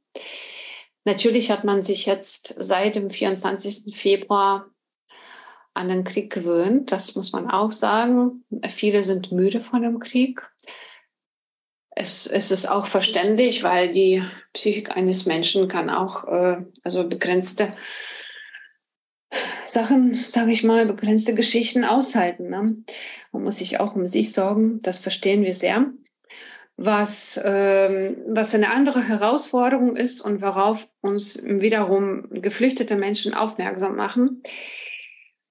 Natürlich 1.04 1.50
hat 1.50 1.64
man 1.64 1.80
sich 1.80 2.06
jetzt 2.06 2.54
seit 2.58 2.96
dem 2.96 3.10
24. 3.10 3.96
Februar 3.96 4.70
an 5.74 5.88
den 5.88 6.04
Krieg 6.04 6.32
gewöhnt. 6.32 6.90
Das 6.92 7.14
muss 7.14 7.32
man 7.32 7.50
auch 7.50 7.72
sagen. 7.72 8.44
Viele 8.68 9.04
sind 9.04 9.32
müde 9.32 9.60
von 9.60 9.82
dem 9.82 10.00
Krieg 10.00 10.48
es, 11.98 12.26
es 12.26 12.50
ist 12.50 12.66
auch 12.66 12.86
verständlich, 12.86 13.62
weil 13.62 13.92
die 13.92 14.22
Psychik 14.52 14.96
eines 14.96 15.26
Menschen 15.26 15.66
kann 15.66 15.90
auch 15.90 16.24
äh, 16.28 16.58
also 16.84 17.08
begrenzte 17.08 17.72
Sachen, 19.66 20.14
sage 20.14 20.52
ich 20.52 20.64
mal, 20.64 20.86
begrenzte 20.86 21.34
Geschichten 21.34 21.84
aushalten. 21.84 22.48
Ne? 22.48 22.84
Man 23.32 23.42
muss 23.42 23.56
sich 23.56 23.80
auch 23.80 23.94
um 23.96 24.06
sich 24.06 24.32
sorgen, 24.32 24.78
das 24.82 25.00
verstehen 25.00 25.42
wir 25.42 25.52
sehr. 25.52 25.90
Was, 26.76 27.38
ähm, 27.42 28.18
was 28.28 28.54
eine 28.54 28.70
andere 28.70 29.06
Herausforderung 29.06 29.96
ist 29.96 30.20
und 30.20 30.40
worauf 30.40 30.88
uns 31.00 31.42
wiederum 31.42 32.28
geflüchtete 32.30 32.94
Menschen 32.94 33.34
aufmerksam 33.34 33.96
machen, 33.96 34.42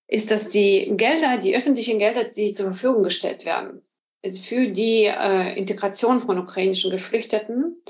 ist, 0.08 0.32
dass 0.32 0.48
die 0.48 0.94
Gelder, 0.96 1.38
die 1.38 1.56
öffentlichen 1.56 2.00
Gelder, 2.00 2.24
die 2.24 2.54
zur 2.54 2.68
Verfügung 2.68 3.04
gestellt 3.04 3.46
werden, 3.46 3.82
für 4.36 4.68
die 4.68 5.06
äh, 5.06 5.58
Integration 5.58 6.20
von 6.20 6.40
ukrainischen 6.40 6.92
Geflüchteten 6.92 7.82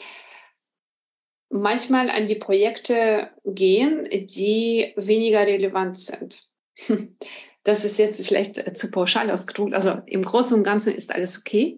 manchmal 1.50 2.10
an 2.10 2.26
die 2.26 2.36
Projekte 2.36 3.30
gehen, 3.46 4.08
die 4.12 4.94
weniger 4.96 5.46
relevant 5.46 5.98
sind. 5.98 6.48
Das 7.64 7.84
ist 7.84 8.00
jetzt 8.00 8.26
vielleicht 8.26 8.78
zu 8.78 8.90
pauschal 8.90 9.30
ausgedrückt. 9.30 9.74
Also 9.74 10.02
im 10.06 10.22
Großen 10.22 10.58
und 10.58 10.64
Ganzen 10.64 10.96
ist 10.96 11.14
alles 11.14 11.38
okay. 11.38 11.78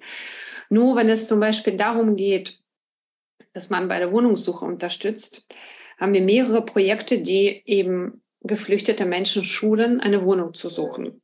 Nur 0.69 0.95
wenn 0.95 1.09
es 1.09 1.27
zum 1.27 1.39
Beispiel 1.39 1.77
darum 1.77 2.15
geht, 2.15 2.59
dass 3.53 3.71
man 3.71 3.87
bei 3.87 3.97
der 3.97 4.11
Wohnungssuche 4.11 4.65
unterstützt, 4.65 5.47
haben 5.99 6.13
wir 6.13 6.21
mehrere 6.21 6.63
Projekte, 6.63 7.21
die 7.21 7.63
eben 7.65 8.21
geflüchtete 8.41 9.05
Menschen 9.05 9.43
schulen, 9.43 9.99
eine 9.99 10.23
Wohnung 10.23 10.53
zu 10.53 10.69
suchen. 10.69 11.19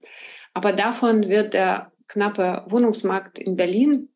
Aber 0.56 0.74
davon 0.74 1.30
wird 1.30 1.54
der 1.54 1.92
knappe 2.08 2.64
Wohnungsmarkt 2.68 3.40
in 3.40 3.56
Berlin 3.56 4.10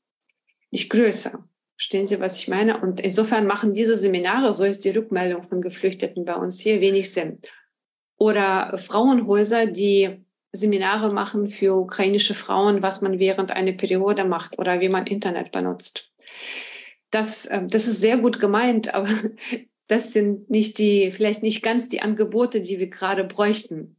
nicht 0.71 0.89
größer. 0.89 1.43
Verstehen 1.75 2.07
Sie, 2.07 2.19
was 2.19 2.37
ich 2.37 2.47
meine? 2.49 2.81
Und 2.81 2.99
insofern 2.99 3.47
machen 3.47 3.73
diese 3.73 3.95
Seminare, 3.95 4.53
so 4.53 4.65
ist 4.65 4.83
die 4.83 4.89
Rückmeldung 4.89 5.43
von 5.43 5.61
Geflüchteten 5.61 6.25
bei 6.25 6.35
uns 6.35 6.59
hier, 6.59 6.81
wenig 6.81 7.11
Sinn. 7.11 7.39
Oder 8.17 8.77
Frauenhäuser, 8.77 9.65
die 9.65 10.25
Seminare 10.51 11.13
machen 11.13 11.47
für 11.47 11.75
ukrainische 11.75 12.33
Frauen, 12.33 12.81
was 12.81 13.01
man 13.01 13.19
während 13.19 13.51
einer 13.51 13.71
Periode 13.71 14.25
macht 14.25 14.59
oder 14.59 14.81
wie 14.81 14.89
man 14.89 15.07
Internet 15.07 15.51
benutzt. 15.51 16.11
Das, 17.11 17.49
ähm, 17.49 17.69
das 17.69 17.87
ist 17.87 17.99
sehr 17.99 18.17
gut 18.17 18.39
gemeint, 18.39 18.93
aber 18.93 19.09
das 19.87 20.11
sind 20.11 20.49
nicht 20.49 20.77
die, 20.77 21.11
vielleicht 21.11 21.43
nicht 21.43 21.63
ganz 21.63 21.89
die 21.89 22.01
Angebote, 22.01 22.61
die 22.61 22.79
wir 22.79 22.89
gerade 22.89 23.23
bräuchten. 23.23 23.95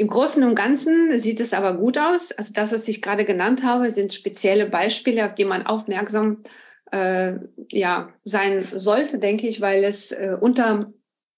Im 0.00 0.08
Großen 0.08 0.42
und 0.44 0.54
Ganzen 0.54 1.18
sieht 1.18 1.40
es 1.40 1.52
aber 1.52 1.76
gut 1.76 1.98
aus. 1.98 2.32
Also 2.32 2.54
das, 2.54 2.72
was 2.72 2.88
ich 2.88 3.02
gerade 3.02 3.26
genannt 3.26 3.64
habe, 3.64 3.90
sind 3.90 4.14
spezielle 4.14 4.64
Beispiele, 4.64 5.26
auf 5.26 5.34
die 5.34 5.44
man 5.44 5.66
aufmerksam 5.66 6.42
äh, 6.90 7.34
ja, 7.70 8.08
sein 8.24 8.66
sollte, 8.72 9.18
denke 9.18 9.46
ich, 9.46 9.60
weil 9.60 9.84
es 9.84 10.10
äh, 10.12 10.38
unter 10.40 10.90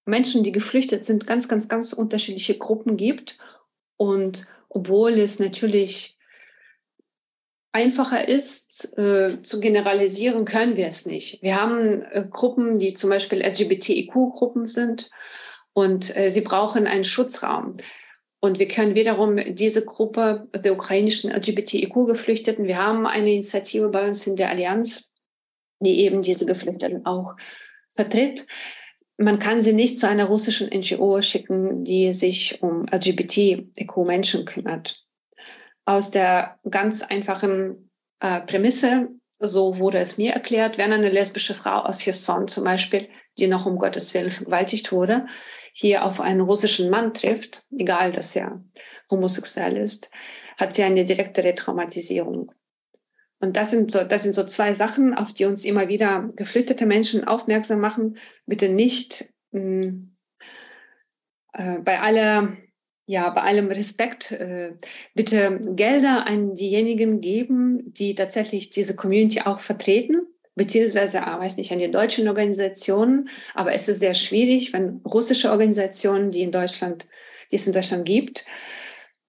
Menschen, 0.04 0.44
die 0.44 0.52
geflüchtet 0.52 1.04
sind, 1.04 1.26
ganz, 1.26 1.48
ganz, 1.48 1.68
ganz 1.68 1.92
unterschiedliche 1.92 2.56
Gruppen 2.56 2.96
gibt. 2.96 3.36
Und 3.96 4.46
obwohl 4.68 5.18
es 5.18 5.40
natürlich 5.40 6.16
einfacher 7.72 8.28
ist, 8.28 8.96
äh, 8.96 9.42
zu 9.42 9.58
generalisieren, 9.58 10.44
können 10.44 10.76
wir 10.76 10.86
es 10.86 11.04
nicht. 11.04 11.42
Wir 11.42 11.60
haben 11.60 12.02
äh, 12.12 12.24
Gruppen, 12.30 12.78
die 12.78 12.94
zum 12.94 13.10
Beispiel 13.10 13.42
LGBTIQ-Gruppen 13.42 14.68
sind 14.68 15.10
und 15.72 16.16
äh, 16.16 16.30
sie 16.30 16.42
brauchen 16.42 16.86
einen 16.86 17.02
Schutzraum. 17.02 17.72
Und 18.44 18.58
wir 18.58 18.66
können 18.66 18.96
wiederum 18.96 19.36
diese 19.54 19.84
Gruppe 19.84 20.48
der 20.52 20.72
ukrainischen 20.72 21.30
LGBTIQ-Geflüchteten, 21.30 22.66
wir 22.66 22.76
haben 22.76 23.06
eine 23.06 23.30
Initiative 23.30 23.88
bei 23.88 24.08
uns 24.08 24.26
in 24.26 24.34
der 24.34 24.50
Allianz, 24.50 25.12
die 25.78 26.00
eben 26.00 26.22
diese 26.22 26.44
Geflüchteten 26.44 27.06
auch 27.06 27.36
vertritt. 27.90 28.44
Man 29.16 29.38
kann 29.38 29.60
sie 29.60 29.72
nicht 29.72 30.00
zu 30.00 30.08
einer 30.08 30.24
russischen 30.24 30.70
NGO 30.76 31.22
schicken, 31.22 31.84
die 31.84 32.12
sich 32.12 32.60
um 32.62 32.84
LGBTIQ-Menschen 32.90 34.44
kümmert. 34.44 35.04
Aus 35.84 36.10
der 36.10 36.58
ganz 36.68 37.02
einfachen 37.02 37.90
äh, 38.18 38.40
Prämisse, 38.40 39.08
so 39.38 39.78
wurde 39.78 39.98
es 39.98 40.18
mir 40.18 40.32
erklärt, 40.32 40.78
wenn 40.78 40.92
eine 40.92 41.10
lesbische 41.10 41.54
Frau 41.54 41.82
aus 41.82 42.00
Cherson 42.00 42.48
zum 42.48 42.64
Beispiel, 42.64 43.08
die 43.38 43.46
noch 43.46 43.66
um 43.66 43.78
Gottes 43.78 44.12
Willen 44.14 44.30
vergewaltigt 44.30 44.92
wurde, 44.92 45.26
hier 45.72 46.04
auf 46.04 46.20
einen 46.20 46.40
russischen 46.40 46.90
Mann 46.90 47.14
trifft, 47.14 47.64
egal 47.76 48.12
dass 48.12 48.36
er 48.36 48.62
homosexuell 49.10 49.76
ist, 49.76 50.10
hat 50.58 50.72
sie 50.72 50.82
eine 50.82 51.04
direkte 51.04 51.42
Retraumatisierung. 51.42 52.52
Und 53.40 53.56
das 53.56 53.70
sind 53.70 53.90
so, 53.90 54.04
das 54.04 54.22
sind 54.22 54.34
so 54.34 54.44
zwei 54.44 54.74
Sachen, 54.74 55.14
auf 55.14 55.32
die 55.32 55.46
uns 55.46 55.64
immer 55.64 55.88
wieder 55.88 56.28
geflüchtete 56.36 56.86
Menschen 56.86 57.24
aufmerksam 57.24 57.80
machen. 57.80 58.16
Bitte 58.46 58.68
nicht 58.68 59.32
mh, 59.50 59.60
hm, 59.60 60.16
äh, 61.54 61.78
bei 61.78 62.00
aller 62.00 62.56
ja, 63.04 63.28
bei 63.30 63.42
allem 63.42 63.66
Respekt, 63.66 64.30
äh, 64.30 64.74
bitte 65.12 65.60
Gelder 65.74 66.24
an 66.26 66.54
diejenigen 66.54 67.20
geben, 67.20 67.92
die 67.92 68.14
tatsächlich 68.14 68.70
diese 68.70 68.94
Community 68.94 69.40
auch 69.40 69.58
vertreten 69.58 70.31
beziehungsweise, 70.54 71.26
ah, 71.26 71.38
weiß 71.40 71.56
nicht, 71.56 71.72
an 71.72 71.78
die 71.78 71.90
deutschen 71.90 72.28
Organisationen. 72.28 73.28
Aber 73.54 73.72
es 73.72 73.88
ist 73.88 74.00
sehr 74.00 74.14
schwierig, 74.14 74.72
wenn 74.72 75.00
russische 75.04 75.50
Organisationen, 75.50 76.30
die 76.30 76.42
in 76.42 76.52
Deutschland, 76.52 77.08
die 77.50 77.56
es 77.56 77.66
in 77.66 77.72
Deutschland 77.72 78.04
gibt, 78.04 78.44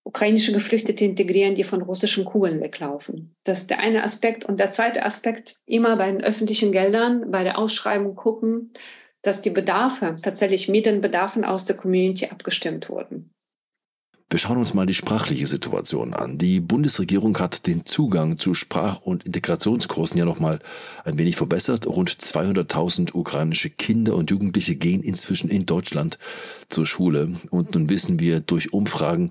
ukrainische 0.03 0.51
Geflüchtete 0.51 1.05
integrieren, 1.05 1.55
die 1.55 1.63
von 1.63 1.81
russischen 1.81 2.25
Kugeln 2.25 2.61
weglaufen. 2.61 3.35
Das 3.45 3.59
ist 3.59 3.69
der 3.69 3.79
eine 3.79 4.03
Aspekt. 4.03 4.43
Und 4.43 4.59
der 4.59 4.67
zweite 4.67 5.03
Aspekt, 5.03 5.55
immer 5.65 5.95
bei 5.95 6.11
den 6.11 6.23
öffentlichen 6.23 6.71
Geldern, 6.71 7.31
bei 7.31 7.43
der 7.43 7.57
Ausschreibung 7.57 8.15
gucken, 8.15 8.71
dass 9.21 9.41
die 9.41 9.49
Bedarfe 9.49 10.17
tatsächlich 10.21 10.67
mit 10.67 10.85
den 10.85 10.99
Bedarfen 10.99 11.45
aus 11.45 11.63
der 11.63 11.77
Community 11.77 12.25
abgestimmt 12.25 12.89
wurden. 12.89 13.33
Wir 14.29 14.39
schauen 14.39 14.57
uns 14.57 14.73
mal 14.73 14.87
die 14.87 14.95
sprachliche 14.95 15.45
Situation 15.45 16.13
an. 16.13 16.39
Die 16.39 16.59
Bundesregierung 16.59 17.37
hat 17.37 17.67
den 17.67 17.85
Zugang 17.85 18.37
zu 18.37 18.53
Sprach- 18.53 19.01
und 19.01 19.25
Integrationskursen 19.25 20.17
ja 20.17 20.25
nochmal 20.25 20.59
ein 21.05 21.17
wenig 21.19 21.35
verbessert. 21.35 21.85
Rund 21.85 22.09
200.000 22.09 23.13
ukrainische 23.13 23.69
Kinder 23.69 24.15
und 24.15 24.31
Jugendliche 24.31 24.75
gehen 24.75 25.03
inzwischen 25.03 25.49
in 25.49 25.67
Deutschland 25.67 26.17
zur 26.69 26.85
Schule. 26.85 27.33
Und 27.51 27.75
nun 27.75 27.89
wissen 27.89 28.19
wir 28.19 28.39
durch 28.39 28.73
Umfragen, 28.73 29.29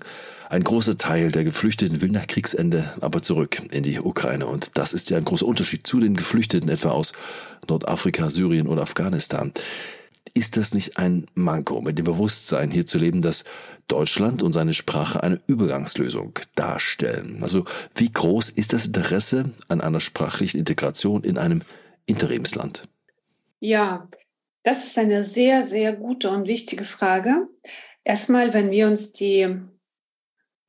ein 0.49 0.63
großer 0.63 0.97
Teil 0.97 1.31
der 1.31 1.43
Geflüchteten 1.43 2.01
will 2.01 2.11
nach 2.11 2.27
Kriegsende 2.27 2.93
aber 3.01 3.23
zurück 3.23 3.63
in 3.71 3.81
die 3.81 3.99
Ukraine. 3.99 4.45
Und 4.45 4.77
das 4.77 4.93
ist 4.93 5.09
ja 5.09 5.17
ein 5.17 5.25
großer 5.25 5.47
Unterschied 5.47 5.87
zu 5.87 5.99
den 5.99 6.15
Geflüchteten 6.15 6.69
etwa 6.69 6.89
aus 6.89 7.13
Nordafrika, 7.67 8.29
Syrien 8.29 8.67
oder 8.67 8.83
Afghanistan. 8.83 9.51
Ist 10.35 10.57
das 10.57 10.73
nicht 10.73 10.97
ein 10.97 11.27
Manko, 11.35 11.81
mit 11.81 11.99
dem 11.99 12.05
Bewusstsein 12.05 12.71
hier 12.71 12.87
zu 12.87 12.97
leben, 12.97 13.21
dass 13.21 13.43
Deutschland 13.87 14.41
und 14.41 14.53
seine 14.53 14.73
Sprache 14.73 15.21
eine 15.21 15.39
Übergangslösung 15.45 16.39
darstellen? 16.55 17.39
Also 17.43 17.65
wie 17.95 18.11
groß 18.11 18.49
ist 18.49 18.73
das 18.73 18.87
Interesse 18.87 19.51
an 19.67 19.81
einer 19.81 19.99
sprachlichen 19.99 20.57
Integration 20.57 21.23
in 21.23 21.37
einem 21.37 21.61
Interimsland? 22.07 22.87
Ja, 23.59 24.07
das 24.63 24.85
ist 24.85 24.97
eine 24.97 25.23
sehr, 25.23 25.63
sehr 25.63 25.93
gute 25.93 26.31
und 26.31 26.47
wichtige 26.47 26.85
Frage. 26.85 27.47
Erstmal, 28.03 28.53
wenn 28.53 28.71
wir 28.71 28.87
uns 28.87 29.13
die, 29.13 29.55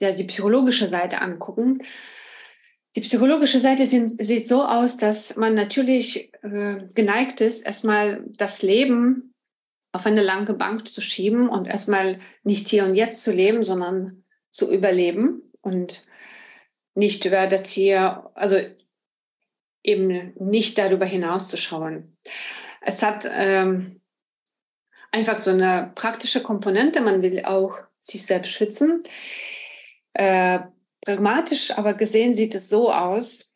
ja, 0.00 0.12
die 0.12 0.24
psychologische 0.24 0.88
Seite 0.88 1.22
angucken, 1.22 1.78
die 2.96 3.00
psychologische 3.00 3.58
Seite 3.58 3.86
sieht 3.86 4.46
so 4.46 4.62
aus, 4.62 4.96
dass 4.98 5.36
man 5.36 5.54
natürlich 5.54 6.32
äh, 6.42 6.76
geneigt 6.94 7.40
ist, 7.40 7.66
erstmal 7.66 8.22
das 8.36 8.62
Leben 8.62 9.33
auf 9.94 10.06
eine 10.06 10.22
lange 10.22 10.54
Bank 10.54 10.88
zu 10.88 11.00
schieben 11.00 11.48
und 11.48 11.68
erstmal 11.68 12.18
nicht 12.42 12.66
hier 12.66 12.84
und 12.84 12.96
jetzt 12.96 13.22
zu 13.22 13.30
leben, 13.30 13.62
sondern 13.62 14.24
zu 14.50 14.72
überleben 14.72 15.52
und 15.60 16.08
nicht 16.96 17.24
über 17.24 17.46
das 17.46 17.70
hier, 17.70 18.28
also 18.34 18.56
eben 19.84 20.32
nicht 20.36 20.78
darüber 20.78 21.06
hinaus 21.06 21.48
zu 21.48 21.56
schauen. 21.56 22.16
Es 22.80 23.02
hat 23.02 23.30
ähm, 23.32 24.00
einfach 25.12 25.38
so 25.38 25.52
eine 25.52 25.92
praktische 25.94 26.42
Komponente, 26.42 27.00
man 27.00 27.22
will 27.22 27.44
auch 27.44 27.78
sich 27.96 28.26
selbst 28.26 28.50
schützen. 28.52 29.04
Äh, 30.12 30.58
pragmatisch 31.02 31.70
aber 31.70 31.94
gesehen 31.94 32.34
sieht 32.34 32.56
es 32.56 32.68
so 32.68 32.92
aus, 32.92 33.52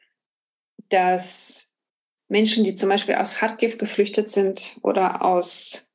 dass 0.88 1.68
Menschen, 2.28 2.62
die 2.62 2.76
zum 2.76 2.90
Beispiel 2.90 3.16
aus 3.16 3.34
Kharkiv 3.34 3.76
geflüchtet 3.76 4.28
sind 4.28 4.78
oder 4.82 5.22
aus 5.22 5.87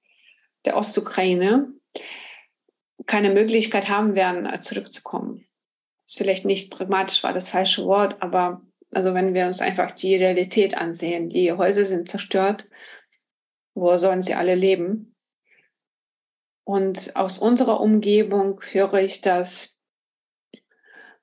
der 0.66 0.78
Ostukraine 0.78 1.74
keine 3.06 3.34
Möglichkeit 3.34 3.90
haben 3.90 4.16
werden, 4.16 4.46
äh, 4.46 4.60
zurückzukommen. 4.60 5.46
Das 6.06 6.14
ist 6.14 6.18
vielleicht 6.18 6.46
nicht 6.46 6.72
pragmatisch 6.72 7.24
war 7.24 7.34
das 7.34 7.50
falsche 7.50 7.86
Wort, 7.86 8.22
aber 8.22 8.62
also 8.92 9.14
wenn 9.14 9.34
wir 9.34 9.48
uns 9.48 9.60
einfach 9.60 9.92
die 9.92 10.16
Realität 10.16 10.78
ansehen, 10.78 11.30
die 11.30 11.52
Häuser 11.52 11.86
sind 11.86 12.08
zerstört, 12.08 12.70
wo 13.76 13.98
sollen 13.98 14.22
sie 14.22 14.36
alle 14.36 14.56
leben? 14.56 15.16
Und 16.66 17.16
aus 17.16 17.40
unserer 17.40 17.82
Umgebung 17.82 18.62
höre 18.72 18.96
ich, 18.96 19.22
dass 19.22 19.78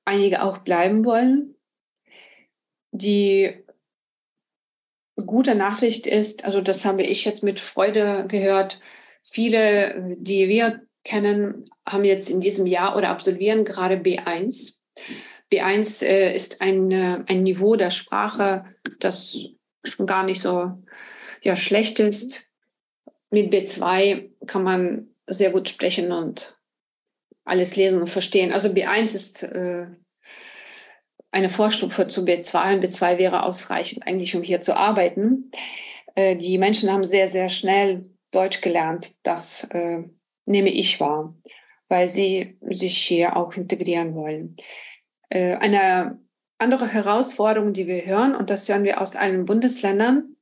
einige 0.04 0.42
auch 0.42 0.58
bleiben 0.58 1.04
wollen. 1.04 1.54
Die 2.90 3.64
gute 5.14 5.54
Nachricht 5.54 6.06
ist, 6.06 6.44
also 6.44 6.60
das 6.60 6.84
habe 6.84 7.02
ich 7.02 7.24
jetzt 7.24 7.42
mit 7.42 7.58
Freude 7.58 8.26
gehört, 8.26 8.80
Viele, 9.22 10.16
die 10.18 10.48
wir 10.48 10.82
kennen, 11.04 11.70
haben 11.86 12.04
jetzt 12.04 12.30
in 12.30 12.40
diesem 12.40 12.66
Jahr 12.66 12.96
oder 12.96 13.10
absolvieren 13.10 13.64
gerade 13.64 13.96
B1. 13.96 14.78
B1 15.52 16.04
äh, 16.04 16.34
ist 16.34 16.60
ein, 16.60 16.90
äh, 16.90 17.24
ein 17.26 17.42
Niveau 17.42 17.76
der 17.76 17.90
Sprache, 17.90 18.64
das 18.98 19.36
schon 19.84 20.06
gar 20.06 20.24
nicht 20.24 20.40
so 20.40 20.78
ja, 21.42 21.56
schlecht 21.56 21.98
ist. 22.00 22.46
Mit 23.30 23.52
B2 23.52 24.30
kann 24.46 24.62
man 24.62 25.14
sehr 25.26 25.50
gut 25.50 25.68
sprechen 25.68 26.12
und 26.12 26.58
alles 27.44 27.76
lesen 27.76 28.00
und 28.00 28.08
verstehen. 28.08 28.52
Also 28.52 28.68
B1 28.68 29.14
ist 29.14 29.42
äh, 29.42 29.86
eine 31.32 31.48
Vorstufe 31.48 32.08
zu 32.08 32.22
B2 32.22 32.74
und 32.74 32.84
B2 32.84 33.18
wäre 33.18 33.42
ausreichend 33.44 34.06
eigentlich, 34.06 34.34
um 34.36 34.42
hier 34.42 34.60
zu 34.60 34.76
arbeiten. 34.76 35.50
Äh, 36.14 36.36
die 36.36 36.58
Menschen 36.58 36.92
haben 36.92 37.04
sehr, 37.04 37.28
sehr 37.28 37.48
schnell 37.48 38.10
Deutsch 38.30 38.60
gelernt. 38.60 39.14
Das 39.22 39.64
äh, 39.70 40.04
nehme 40.46 40.70
ich 40.70 41.00
wahr, 41.00 41.34
weil 41.88 42.08
sie 42.08 42.58
sich 42.62 42.98
hier 42.98 43.36
auch 43.36 43.54
integrieren 43.54 44.14
wollen. 44.14 44.56
Äh, 45.28 45.56
eine 45.56 46.20
andere 46.58 46.88
Herausforderung, 46.88 47.72
die 47.72 47.86
wir 47.86 48.04
hören, 48.04 48.34
und 48.34 48.50
das 48.50 48.68
hören 48.68 48.84
wir 48.84 49.00
aus 49.00 49.16
allen 49.16 49.46
Bundesländern, 49.46 50.36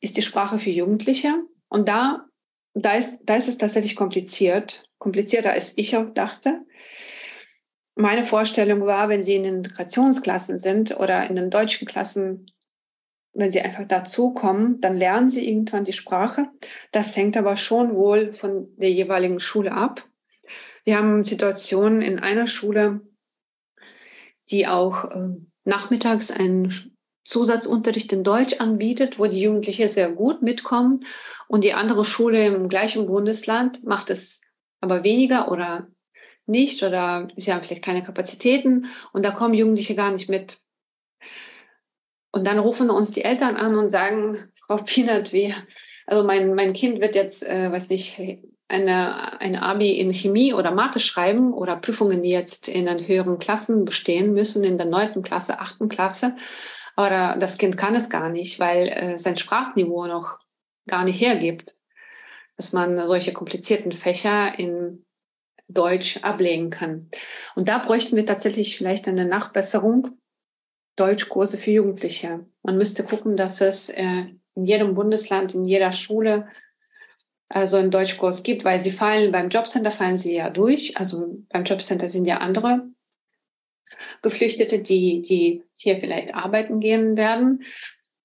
ist 0.00 0.16
die 0.16 0.22
Sprache 0.22 0.58
für 0.58 0.70
Jugendliche. 0.70 1.42
Und 1.68 1.88
da, 1.88 2.26
da, 2.74 2.94
ist, 2.94 3.22
da 3.24 3.36
ist 3.36 3.48
es 3.48 3.58
tatsächlich 3.58 3.96
kompliziert, 3.96 4.88
komplizierter 4.98 5.52
als 5.52 5.76
ich 5.76 5.96
auch 5.96 6.12
dachte. 6.12 6.60
Meine 7.94 8.24
Vorstellung 8.24 8.86
war, 8.86 9.08
wenn 9.08 9.22
Sie 9.22 9.34
in 9.34 9.42
den 9.44 9.56
Integrationsklassen 9.56 10.58
sind 10.58 10.98
oder 10.98 11.28
in 11.28 11.36
den 11.36 11.50
deutschen 11.50 11.86
Klassen, 11.86 12.46
wenn 13.34 13.50
sie 13.50 13.62
einfach 13.62 13.86
dazukommen, 13.86 14.80
dann 14.80 14.96
lernen 14.96 15.28
sie 15.28 15.48
irgendwann 15.48 15.84
die 15.84 15.92
Sprache. 15.92 16.48
Das 16.90 17.16
hängt 17.16 17.36
aber 17.36 17.56
schon 17.56 17.94
wohl 17.94 18.32
von 18.34 18.68
der 18.76 18.90
jeweiligen 18.90 19.40
Schule 19.40 19.72
ab. 19.72 20.06
Wir 20.84 20.98
haben 20.98 21.24
Situationen 21.24 22.02
in 22.02 22.18
einer 22.18 22.46
Schule, 22.46 23.00
die 24.50 24.66
auch 24.66 25.04
äh, 25.04 25.28
nachmittags 25.64 26.30
einen 26.30 26.92
Zusatzunterricht 27.24 28.12
in 28.12 28.24
Deutsch 28.24 28.54
anbietet, 28.58 29.18
wo 29.18 29.26
die 29.26 29.40
Jugendlichen 29.40 29.88
sehr 29.88 30.10
gut 30.10 30.42
mitkommen. 30.42 31.00
Und 31.46 31.64
die 31.64 31.72
andere 31.72 32.04
Schule 32.04 32.46
im 32.46 32.68
gleichen 32.68 33.06
Bundesland 33.06 33.84
macht 33.84 34.10
es 34.10 34.42
aber 34.80 35.04
weniger 35.04 35.50
oder 35.50 35.88
nicht 36.46 36.82
oder 36.82 37.28
sie 37.36 37.52
haben 37.52 37.62
vielleicht 37.62 37.84
keine 37.84 38.02
Kapazitäten 38.02 38.86
und 39.12 39.24
da 39.24 39.30
kommen 39.30 39.54
Jugendliche 39.54 39.94
gar 39.94 40.10
nicht 40.10 40.28
mit. 40.28 40.58
Und 42.32 42.46
dann 42.46 42.58
rufen 42.58 42.90
uns 42.90 43.12
die 43.12 43.24
Eltern 43.24 43.56
an 43.56 43.76
und 43.76 43.88
sagen, 43.88 44.38
Frau 44.66 44.78
Pienert, 44.78 45.32
wie, 45.32 45.54
also 46.06 46.24
mein, 46.24 46.54
mein 46.54 46.72
Kind 46.72 47.00
wird 47.00 47.14
jetzt, 47.14 47.46
äh, 47.46 47.70
weiß 47.70 47.90
nicht, 47.90 48.18
eine, 48.68 49.40
eine 49.40 49.62
Abi 49.62 49.92
in 49.92 50.12
Chemie 50.14 50.54
oder 50.54 50.70
Mathe 50.70 50.98
schreiben 50.98 51.52
oder 51.52 51.76
Prüfungen, 51.76 52.22
die 52.22 52.30
jetzt 52.30 52.68
in 52.68 52.86
den 52.86 53.06
höheren 53.06 53.38
Klassen 53.38 53.84
bestehen 53.84 54.32
müssen, 54.32 54.64
in 54.64 54.78
der 54.78 54.86
neunten 54.86 55.22
Klasse, 55.22 55.60
achten 55.60 55.88
Klasse. 55.88 56.36
Aber 56.96 57.36
das 57.38 57.58
Kind 57.58 57.76
kann 57.76 57.94
es 57.94 58.08
gar 58.08 58.30
nicht, 58.30 58.58
weil 58.58 58.88
äh, 58.88 59.18
sein 59.18 59.36
Sprachniveau 59.36 60.06
noch 60.06 60.38
gar 60.86 61.04
nicht 61.04 61.20
hergibt, 61.20 61.76
dass 62.56 62.72
man 62.72 63.06
solche 63.06 63.32
komplizierten 63.32 63.92
Fächer 63.92 64.58
in 64.58 65.04
Deutsch 65.68 66.18
ablegen 66.22 66.70
kann. 66.70 67.08
Und 67.54 67.68
da 67.68 67.78
bräuchten 67.78 68.16
wir 68.16 68.26
tatsächlich 68.26 68.76
vielleicht 68.76 69.06
eine 69.06 69.24
Nachbesserung 69.24 70.18
Deutschkurse 70.96 71.58
für 71.58 71.70
Jugendliche. 71.70 72.46
Man 72.62 72.76
müsste 72.76 73.04
gucken, 73.04 73.36
dass 73.36 73.60
es 73.60 73.88
äh, 73.88 74.24
in 74.54 74.64
jedem 74.64 74.94
Bundesland, 74.94 75.54
in 75.54 75.64
jeder 75.64 75.92
Schule 75.92 76.48
äh, 77.48 77.66
so 77.66 77.76
einen 77.76 77.90
Deutschkurs 77.90 78.42
gibt, 78.42 78.64
weil 78.64 78.78
sie 78.78 78.90
fallen, 78.90 79.32
beim 79.32 79.48
Jobcenter 79.48 79.90
fallen 79.90 80.16
sie 80.16 80.34
ja 80.34 80.50
durch. 80.50 80.96
Also 80.96 81.38
beim 81.48 81.64
Jobcenter 81.64 82.08
sind 82.08 82.26
ja 82.26 82.38
andere 82.38 82.86
Geflüchtete, 84.22 84.80
die, 84.80 85.22
die 85.22 85.64
hier 85.74 85.98
vielleicht 85.98 86.34
arbeiten 86.34 86.80
gehen 86.80 87.16
werden. 87.16 87.64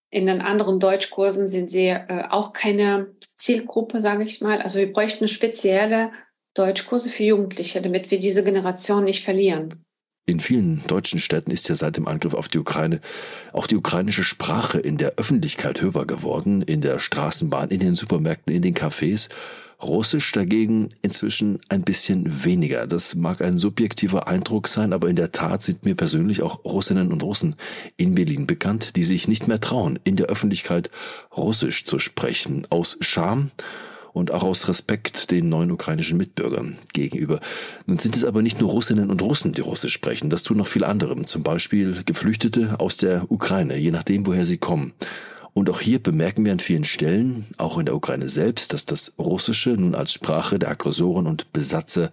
In 0.10 0.26
den 0.26 0.42
anderen 0.42 0.80
Deutschkursen 0.80 1.48
sind 1.48 1.70
sie 1.70 1.88
äh, 1.88 2.24
auch 2.30 2.54
keine 2.54 3.16
Zielgruppe, 3.36 4.00
sage 4.00 4.24
ich 4.24 4.42
mal. 4.42 4.62
Also 4.62 4.80
wir 4.80 4.92
bräuchten 4.92 5.28
spezielle 5.28 6.12
Deutschkurse 6.54 7.10
für 7.10 7.24
Jugendliche, 7.24 7.82
damit 7.82 8.10
wir 8.10 8.20
diese 8.20 8.44
Generation 8.44 9.04
nicht 9.04 9.24
verlieren. 9.24 9.86
In 10.30 10.42
vielen 10.42 10.86
deutschen 10.88 11.22
Städten 11.22 11.52
ist 11.52 11.70
ja 11.70 11.76
seit 11.76 11.96
dem 11.96 12.06
Angriff 12.06 12.34
auf 12.34 12.50
die 12.50 12.58
Ukraine 12.58 13.00
auch 13.54 13.66
die 13.66 13.78
ukrainische 13.78 14.26
Sprache 14.26 14.78
in 14.78 14.98
der 14.98 15.14
Öffentlichkeit 15.16 15.82
hörbar 15.82 16.06
geworden, 16.06 16.62
in 16.64 16.82
der 16.82 17.00
Straßenbahn, 17.00 17.70
in 17.70 17.80
den 17.80 17.96
Supermärkten, 17.96 18.54
in 18.54 18.62
den 18.62 18.76
Cafés. 18.76 19.30
Russisch 19.82 20.34
dagegen 20.34 20.90
inzwischen 21.02 21.60
ein 21.70 21.84
bisschen 21.84 22.44
weniger. 22.44 22.88
Das 22.88 23.16
mag 23.16 23.42
ein 23.42 23.58
subjektiver 23.58 24.28
Eindruck 24.28 24.68
sein, 24.68 24.92
aber 24.92 25.08
in 25.08 25.16
der 25.16 25.32
Tat 25.32 25.64
sind 25.64 25.86
mir 25.86 25.96
persönlich 25.96 26.42
auch 26.42 26.66
Russinnen 26.66 27.14
und 27.14 27.24
Russen 27.24 27.56
in 27.96 28.14
Berlin 28.14 28.48
bekannt, 28.48 28.98
die 28.98 29.06
sich 29.06 29.30
nicht 29.30 29.48
mehr 29.48 29.62
trauen, 29.62 29.98
in 30.04 30.18
der 30.18 30.26
Öffentlichkeit 30.26 30.92
Russisch 31.38 31.86
zu 31.86 32.00
sprechen, 32.00 32.68
aus 32.70 32.98
Scham 33.00 33.52
und 34.18 34.32
auch 34.32 34.44
aus 34.44 34.68
Respekt 34.68 35.32
den 35.32 35.50
neuen 35.50 35.72
ukrainischen 35.72 36.18
Mitbürgern 36.18 36.78
gegenüber. 36.94 37.40
Nun 37.86 38.00
sind 38.00 38.16
es 38.16 38.26
aber 38.26 38.42
nicht 38.42 38.60
nur 38.60 38.72
Russinnen 38.72 39.10
und 39.10 39.22
Russen, 39.22 39.54
die 39.54 39.62
Russisch 39.62 39.94
sprechen, 39.94 40.30
das 40.30 40.44
tun 40.44 40.58
noch 40.58 40.68
viele 40.68 40.88
andere, 40.88 41.20
zum 41.24 41.44
Beispiel 41.44 42.04
Geflüchtete 42.06 42.80
aus 42.80 42.98
der 42.98 43.32
Ukraine, 43.32 43.78
je 43.78 43.92
nachdem, 43.92 44.26
woher 44.26 44.46
sie 44.46 44.58
kommen. 44.58 44.94
Und 45.54 45.70
auch 45.70 45.80
hier 45.80 45.98
bemerken 45.98 46.46
wir 46.46 46.52
an 46.52 46.60
vielen 46.60 46.84
Stellen, 46.84 47.48
auch 47.58 47.80
in 47.80 47.86
der 47.86 47.96
Ukraine 47.96 48.28
selbst, 48.28 48.74
dass 48.74 48.86
das 48.86 49.14
Russische 49.18 49.72
nun 49.72 49.96
als 49.96 50.14
Sprache 50.14 50.60
der 50.60 50.70
Aggressoren 50.70 51.26
und 51.26 51.52
Besatzer 51.52 52.12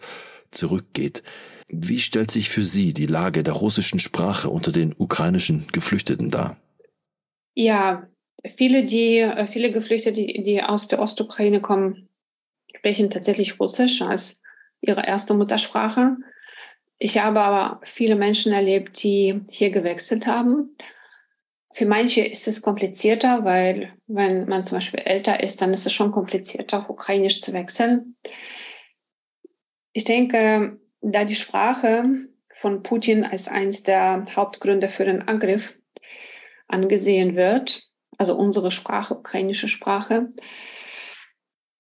zurückgeht. 0.51 1.23
Wie 1.69 2.01
stellt 2.01 2.31
sich 2.31 2.49
für 2.49 2.65
Sie 2.65 2.95
die 2.95 3.07
Lage 3.07 3.43
der 3.43 3.55
russischen 3.55 3.99
Sprache 3.99 4.49
unter 4.49 4.73
den 4.73 4.95
ukrainischen 4.97 5.67
Geflüchteten 5.73 6.31
dar? 6.31 6.57
Ja, 7.55 8.07
viele, 8.49 8.85
die, 8.85 9.19
äh, 9.19 9.47
viele 9.47 9.73
Geflüchtete, 9.73 10.15
die, 10.15 10.43
die 10.43 10.63
aus 10.63 10.89
der 10.89 11.01
Ostukraine 11.01 11.61
kommen, 11.61 12.09
sprechen 12.77 13.11
tatsächlich 13.11 13.59
Russisch 13.61 14.03
als 14.03 14.43
ihre 14.81 15.07
erste 15.07 15.35
Muttersprache. 15.35 16.17
Ich 16.99 17.19
habe 17.19 17.41
aber 17.41 17.81
viele 17.85 18.17
Menschen 18.17 18.53
erlebt, 18.53 19.03
die 19.03 19.41
hier 19.49 19.71
gewechselt 19.71 20.27
haben. 20.27 20.77
Für 21.73 21.87
manche 21.87 22.25
ist 22.25 22.47
es 22.47 22.63
komplizierter, 22.63 23.45
weil 23.45 23.93
wenn 24.07 24.47
man 24.47 24.63
zum 24.63 24.79
Beispiel 24.79 25.01
älter 25.01 25.43
ist, 25.43 25.61
dann 25.61 25.73
ist 25.73 25.87
es 25.87 25.93
schon 25.93 26.13
komplizierter, 26.13 26.79
auf 26.79 26.89
Ukrainisch 26.89 27.41
zu 27.41 27.53
wechseln. 27.53 28.17
Ich 29.93 30.05
denke, 30.05 30.79
da 31.01 31.25
die 31.25 31.35
Sprache 31.35 32.05
von 32.55 32.83
Putin 32.83 33.25
als 33.25 33.49
eines 33.49 33.83
der 33.83 34.25
Hauptgründe 34.37 34.89
für 34.89 35.05
den 35.05 35.23
Angriff 35.23 35.77
angesehen 36.69 37.35
wird, 37.35 37.91
also 38.25 38.37
unsere 38.37 38.71
Sprache, 38.71 39.15
ukrainische 39.15 39.69
Sprache, 39.69 40.31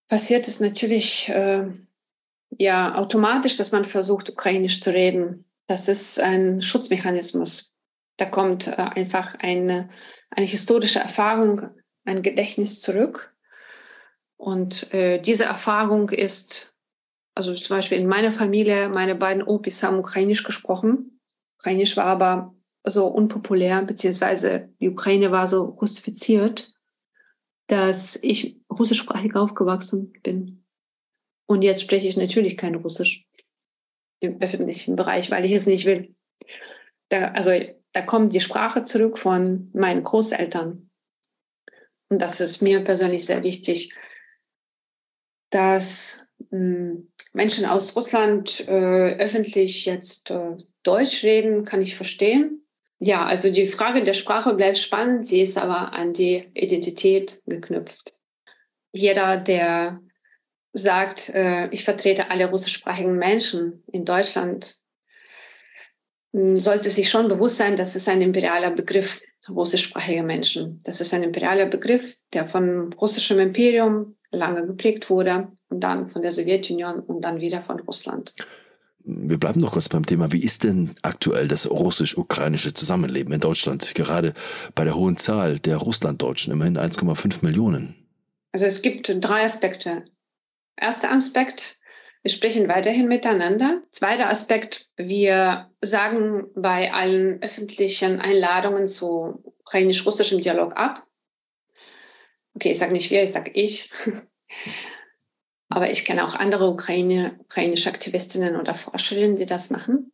passiert 0.08 0.46
es 0.46 0.60
natürlich 0.60 1.30
äh, 1.30 1.70
ja 2.58 2.94
automatisch, 2.96 3.56
dass 3.56 3.72
man 3.72 3.84
versucht, 3.84 4.28
ukrainisch 4.28 4.82
zu 4.82 4.90
reden. 4.90 5.46
Das 5.66 5.88
ist 5.88 6.20
ein 6.20 6.60
Schutzmechanismus. 6.60 7.74
Da 8.18 8.26
kommt 8.26 8.68
äh, 8.68 8.72
einfach 8.72 9.36
eine, 9.38 9.88
eine 10.28 10.44
historische 10.44 10.98
Erfahrung, 10.98 11.70
ein 12.04 12.20
Gedächtnis 12.20 12.82
zurück. 12.82 13.34
Und 14.36 14.92
äh, 14.92 15.18
diese 15.18 15.44
Erfahrung 15.44 16.10
ist, 16.10 16.76
also 17.34 17.54
zum 17.54 17.76
Beispiel 17.76 17.96
in 17.96 18.06
meiner 18.06 18.32
Familie, 18.32 18.90
meine 18.90 19.14
beiden 19.14 19.42
Opis 19.42 19.82
haben 19.82 19.98
ukrainisch 19.98 20.44
gesprochen. 20.44 21.20
Ukrainisch 21.58 21.96
war 21.96 22.04
aber 22.04 22.54
so 22.84 23.06
unpopulär, 23.06 23.82
beziehungsweise 23.82 24.68
die 24.80 24.90
Ukraine 24.90 25.32
war 25.32 25.46
so 25.46 25.64
russifiziert, 25.64 26.74
dass 27.66 28.16
ich 28.22 28.60
russischsprachig 28.70 29.34
aufgewachsen 29.34 30.12
bin. 30.22 30.64
Und 31.46 31.62
jetzt 31.62 31.82
spreche 31.82 32.08
ich 32.08 32.16
natürlich 32.16 32.56
kein 32.56 32.74
Russisch 32.74 33.26
im 34.20 34.40
öffentlichen 34.40 34.96
Bereich, 34.96 35.30
weil 35.30 35.44
ich 35.44 35.52
es 35.52 35.66
nicht 35.66 35.86
will. 35.86 36.14
Da, 37.08 37.32
also 37.32 37.52
da 37.92 38.02
kommt 38.02 38.32
die 38.32 38.40
Sprache 38.40 38.84
zurück 38.84 39.18
von 39.18 39.70
meinen 39.72 40.02
Großeltern. 40.02 40.90
Und 42.08 42.18
das 42.20 42.40
ist 42.40 42.60
mir 42.60 42.82
persönlich 42.84 43.24
sehr 43.24 43.42
wichtig, 43.42 43.94
dass 45.50 46.24
mh, 46.50 46.58
hm, 46.58 47.12
Menschen 47.32 47.66
aus 47.66 47.96
Russland 47.96 48.66
äh, 48.68 49.16
öffentlich 49.18 49.86
jetzt 49.86 50.30
äh, 50.30 50.56
Deutsch 50.82 51.22
reden, 51.22 51.64
kann 51.64 51.82
ich 51.82 51.96
verstehen. 51.96 52.63
Ja, 53.06 53.26
also 53.26 53.50
die 53.50 53.66
Frage 53.66 54.02
der 54.02 54.14
Sprache 54.14 54.54
bleibt 54.54 54.78
spannend, 54.78 55.26
sie 55.26 55.42
ist 55.42 55.58
aber 55.58 55.92
an 55.92 56.14
die 56.14 56.48
Identität 56.54 57.42
geknüpft. 57.44 58.14
Jeder, 58.92 59.36
der 59.36 60.00
sagt, 60.72 61.28
äh, 61.28 61.68
ich 61.68 61.84
vertrete 61.84 62.30
alle 62.30 62.48
russischsprachigen 62.48 63.18
Menschen 63.18 63.84
in 63.92 64.06
Deutschland, 64.06 64.78
hm, 66.32 66.56
sollte 66.56 66.88
sich 66.88 67.10
schon 67.10 67.28
bewusst 67.28 67.58
sein, 67.58 67.76
dass 67.76 67.94
es 67.94 68.08
ein 68.08 68.22
imperialer 68.22 68.70
Begriff, 68.70 69.20
russischsprachige 69.50 70.22
Menschen. 70.22 70.80
Das 70.84 71.02
ist 71.02 71.12
ein 71.12 71.24
imperialer 71.24 71.66
Begriff, 71.66 72.16
der 72.32 72.48
vom 72.48 72.90
russischen 72.94 73.38
Imperium 73.38 74.16
lange 74.30 74.66
geprägt 74.66 75.10
wurde 75.10 75.48
und 75.68 75.80
dann 75.80 76.08
von 76.08 76.22
der 76.22 76.30
Sowjetunion 76.30 77.00
und 77.00 77.20
dann 77.22 77.42
wieder 77.42 77.60
von 77.60 77.80
Russland. 77.80 78.32
Wir 79.06 79.38
bleiben 79.38 79.60
noch 79.60 79.72
kurz 79.72 79.90
beim 79.90 80.06
Thema. 80.06 80.32
Wie 80.32 80.42
ist 80.42 80.64
denn 80.64 80.94
aktuell 81.02 81.46
das 81.46 81.68
russisch-ukrainische 81.68 82.72
Zusammenleben 82.72 83.34
in 83.34 83.40
Deutschland, 83.40 83.94
gerade 83.94 84.32
bei 84.74 84.84
der 84.84 84.96
hohen 84.96 85.18
Zahl 85.18 85.58
der 85.58 85.76
Russlanddeutschen, 85.76 86.52
immerhin 86.52 86.78
1,5 86.78 87.44
Millionen? 87.44 87.94
Also 88.52 88.64
es 88.64 88.80
gibt 88.80 89.14
drei 89.20 89.44
Aspekte. 89.44 90.06
Erster 90.76 91.12
Aspekt, 91.12 91.78
wir 92.22 92.30
sprechen 92.30 92.66
weiterhin 92.68 93.06
miteinander. 93.06 93.82
Zweiter 93.90 94.30
Aspekt, 94.30 94.88
wir 94.96 95.70
sagen 95.82 96.46
bei 96.54 96.90
allen 96.94 97.42
öffentlichen 97.42 98.20
Einladungen 98.20 98.86
zu 98.86 99.44
ukrainisch-russischem 99.58 100.40
Dialog 100.40 100.74
ab. 100.76 101.06
Okay, 102.54 102.70
ich 102.70 102.78
sage 102.78 102.92
nicht 102.92 103.10
wir, 103.10 103.22
ich 103.22 103.32
sage 103.32 103.50
ich. 103.50 103.90
Aber 105.74 105.90
ich 105.90 106.04
kenne 106.04 106.24
auch 106.24 106.36
andere 106.36 106.68
Ukraine, 106.68 107.36
ukrainische 107.40 107.88
Aktivistinnen 107.88 108.54
oder 108.54 108.74
Forscherinnen, 108.74 109.34
die 109.34 109.44
das 109.44 109.70
machen. 109.70 110.12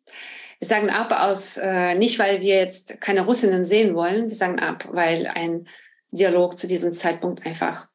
Wir 0.59 0.66
sagen 0.66 0.88
ab 0.88 1.12
aus, 1.12 1.59
äh, 1.59 1.94
nicht 1.96 2.18
weil 2.18 2.40
wir 2.40 2.57
jetzt 2.57 2.99
keine 3.03 3.27
Russinnen 3.27 3.66
sehen 3.66 3.94
wollen, 3.94 4.31
wir 4.31 4.37
sagen 4.37 4.59
ab, 4.59 4.88
weil 4.90 5.27
ein 5.27 5.68
Dialog 6.12 6.57
zu 6.57 6.66
diesem 6.66 6.94
Zeitpunkt 6.94 7.44
einfach 7.44 7.88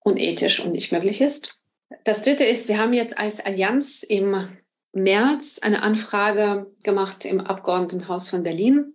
unethisch 0.00 0.58
und 0.58 0.72
nicht 0.72 0.90
möglich 0.90 1.20
ist. 1.20 1.56
Das 2.02 2.22
Dritte 2.22 2.42
ist, 2.42 2.66
wir 2.66 2.78
haben 2.78 2.92
jetzt 2.92 3.16
als 3.16 3.38
Allianz 3.38 4.02
im 4.02 4.48
März 4.92 5.60
eine 5.62 5.84
Anfrage 5.84 6.72
gemacht 6.82 7.24
im 7.24 7.40
Abgeordnetenhaus 7.40 8.28
von 8.28 8.42
Berlin. 8.42 8.94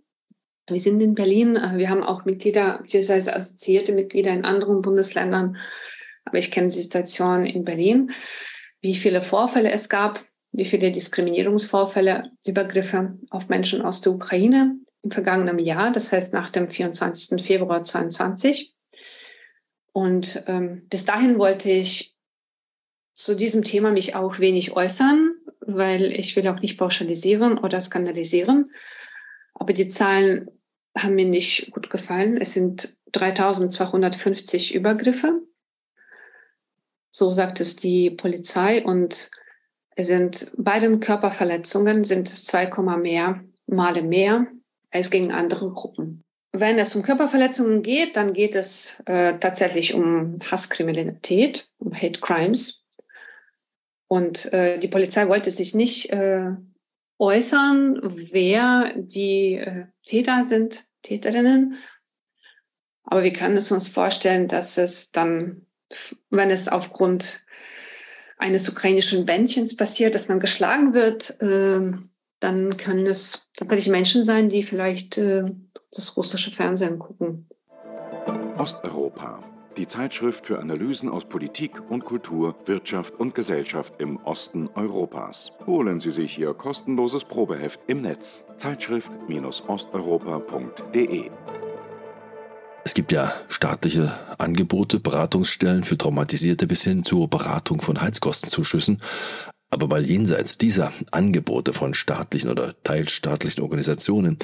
Wir 0.68 0.80
sind 0.80 1.00
in 1.00 1.16
Berlin, 1.16 1.54
wir 1.76 1.90
haben 1.90 2.04
auch 2.04 2.26
Mitglieder 2.26 2.80
bzw. 2.82 3.32
assoziierte 3.32 3.94
Mitglieder 3.94 4.32
in 4.32 4.44
anderen 4.44 4.82
Bundesländern 4.82 5.56
aber 6.28 6.38
ich 6.38 6.52
kenne 6.52 6.68
die 6.68 6.82
Situation 6.82 7.46
in 7.46 7.64
Berlin, 7.64 8.12
wie 8.82 8.96
viele 8.96 9.22
Vorfälle 9.22 9.72
es 9.72 9.88
gab, 9.88 10.24
wie 10.52 10.66
viele 10.66 10.92
Diskriminierungsvorfälle, 10.92 12.32
Übergriffe 12.46 13.18
auf 13.30 13.48
Menschen 13.48 13.82
aus 13.82 14.02
der 14.02 14.12
Ukraine 14.12 14.76
im 15.04 15.12
vergangenen 15.12 15.60
Jahr, 15.60 15.92
das 15.92 16.12
heißt 16.12 16.34
nach 16.34 16.50
dem 16.50 16.70
24. 16.70 17.46
Februar 17.46 17.82
2022. 17.82 18.76
Und 19.94 20.44
ähm, 20.48 20.86
bis 20.90 21.06
dahin 21.06 21.40
wollte 21.40 21.72
ich 21.72 22.16
zu 23.14 23.36
diesem 23.36 23.64
Thema 23.64 23.92
mich 23.92 24.16
auch 24.16 24.40
wenig 24.40 24.76
äußern, 24.76 25.34
weil 25.62 26.12
ich 26.12 26.36
will 26.36 26.48
auch 26.50 26.60
nicht 26.60 26.78
pauschalisieren 26.78 27.58
oder 27.58 27.80
skandalisieren. 27.82 28.72
Aber 29.54 29.74
die 29.74 29.88
Zahlen 29.88 30.52
haben 30.96 31.16
mir 31.16 31.26
nicht 31.26 31.72
gut 31.72 31.90
gefallen. 31.90 32.38
Es 32.38 32.54
sind 32.54 32.96
3250 33.14 34.76
Übergriffe 34.76 35.42
so 37.10 37.32
sagt 37.34 37.60
es 37.60 37.76
die 37.76 38.10
Polizei. 38.12 38.84
Und 38.84 39.30
es 39.96 40.08
sind 40.08 40.52
bei 40.58 40.80
den 40.80 41.00
Körperverletzungen 41.00 42.04
sind 42.04 42.30
es 42.30 42.46
2, 42.46 42.70
mehr 42.98 43.44
Male 43.66 44.02
mehr 44.02 44.48
als 44.92 45.12
gegen 45.12 45.32
andere 45.32 45.70
Gruppen. 45.72 46.24
Wenn 46.54 46.80
es 46.80 46.96
um 46.96 47.04
Körperverletzungen 47.04 47.84
geht, 47.84 48.16
dann 48.16 48.34
geht 48.34 48.56
es 48.56 49.02
äh, 49.06 49.38
tatsächlich 49.38 49.94
um 49.94 50.38
Hasskriminalität, 50.50 51.70
um 51.78 51.94
Hate 51.94 52.20
Crimes. 52.22 52.84
Und 54.08 54.52
äh, 54.54 54.80
die 54.80 54.88
Polizei 54.88 55.28
wollte 55.28 55.52
sich 55.52 55.76
nicht 55.76 56.10
äh, 56.12 56.52
äußern, 57.20 58.00
wer 58.02 58.94
die 58.96 59.56
äh, 59.56 59.86
Täter 60.06 60.44
sind, 60.44 60.86
Täterinnen. 61.02 61.76
Aber 63.04 63.24
wir 63.24 63.34
können 63.34 63.58
es 63.58 63.72
uns 63.72 63.88
vorstellen, 63.88 64.48
dass 64.48 64.78
es 64.78 65.12
dann 65.12 65.67
wenn 66.30 66.50
es 66.50 66.68
aufgrund 66.68 67.44
eines 68.38 68.70
ukrainischen 68.70 69.26
Bändchens 69.26 69.76
passiert, 69.76 70.16
dass 70.16 70.28
man 70.28 70.40
geschlagen 70.40 70.94
wird, 70.94 71.42
äh, 71.42 71.92
dann 72.40 72.78
können 72.78 73.08
es 73.08 73.48
tatsächlich 73.56 73.90
Menschen 73.90 74.24
sein, 74.24 74.50
die 74.50 74.62
vielleicht 74.64 75.18
äh, 75.18 75.46
das 75.92 76.16
russische 76.18 76.52
Fernsehen 76.52 77.00
gucken. 77.00 77.48
Osteuropa. 78.58 79.44
Die 79.78 79.88
Zeitschrift 79.88 80.48
für 80.48 80.60
Analysen 80.60 81.10
aus 81.10 81.26
Politik 81.26 81.80
und 81.90 82.04
Kultur, 82.04 82.58
Wirtschaft 82.66 83.14
und 83.20 83.36
Gesellschaft 83.36 84.02
im 84.02 84.18
Osten 84.18 84.68
Europas. 84.74 85.52
Holen 85.68 86.00
Sie 86.00 86.10
sich 86.10 86.40
Ihr 86.40 86.56
kostenloses 86.56 87.26
Probeheft 87.26 87.82
im 87.86 88.02
Netz. 88.02 88.44
Zeitschrift-osteuropa.de 88.58 91.30
gibt 92.98 93.12
ja 93.12 93.32
staatliche 93.48 94.12
Angebote, 94.40 95.00
Beratungsstellen 95.00 95.84
für 95.84 96.00
Traumatisierte 96.00 96.66
bis 96.66 96.84
hin 96.84 97.04
zur 97.04 97.30
Beratung 97.30 97.80
von 97.80 98.02
Heizkostenzuschüssen. 98.02 99.04
Aber 99.70 99.86
mal 99.86 100.04
jenseits 100.04 100.58
dieser 100.58 100.92
Angebote 101.12 101.74
von 101.74 101.94
staatlichen 101.94 102.50
oder 102.50 102.74
teilstaatlichen 102.82 103.62
Organisationen, 103.62 104.40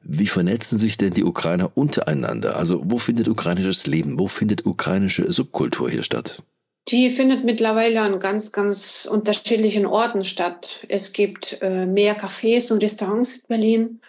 wie 0.00 0.26
vernetzen 0.26 0.78
sich 0.78 0.96
denn 0.96 1.12
die 1.12 1.22
Ukrainer 1.22 1.70
untereinander? 1.74 2.56
Also 2.56 2.80
wo 2.82 2.96
findet 2.96 3.28
ukrainisches 3.28 3.86
Leben, 3.86 4.18
wo 4.18 4.26
findet 4.26 4.64
ukrainische 4.64 5.30
Subkultur 5.30 5.90
hier 5.90 6.02
statt? 6.02 6.42
Die 6.88 7.10
findet 7.10 7.44
mittlerweile 7.44 8.00
an 8.00 8.18
ganz, 8.20 8.52
ganz 8.52 9.06
unterschiedlichen 9.10 9.84
Orten 9.84 10.24
statt. 10.24 10.80
Es 10.88 11.12
gibt 11.12 11.58
äh, 11.60 11.84
mehr 11.84 12.18
Cafés 12.18 12.72
und 12.72 12.82
Restaurants 12.82 13.36
in 13.36 13.48
Berlin. 13.48 14.00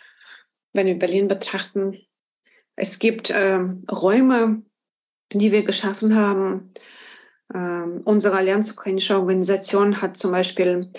Wenn 0.71 0.87
wir 0.87 0.97
Berlin 0.97 1.27
betrachten, 1.27 1.97
es 2.79 2.97
gibt 2.97 3.31
ähm, 3.35 3.83
Räume, 3.91 4.63
die 5.33 5.51
wir 5.51 5.63
geschaffen 5.63 6.15
haben. 6.15 6.73
Ähm, 7.53 8.01
unsere 8.05 8.37
Allianz 8.37 8.71
Ukrainische 8.71 9.15
Organisation 9.15 10.01
hat 10.01 10.15
zum 10.15 10.31
Beispiel 10.31 10.89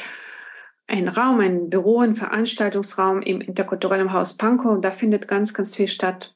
einen 0.86 1.08
Raum, 1.08 1.40
ein 1.40 1.70
Büro, 1.70 2.00
ein 2.00 2.16
Veranstaltungsraum 2.16 3.22
im 3.22 3.40
interkulturellen 3.40 4.12
Haus 4.12 4.36
Pankow. 4.36 4.78
Da 4.80 4.90
findet 4.90 5.26
ganz, 5.26 5.54
ganz 5.54 5.74
viel 5.74 5.88
statt. 5.88 6.34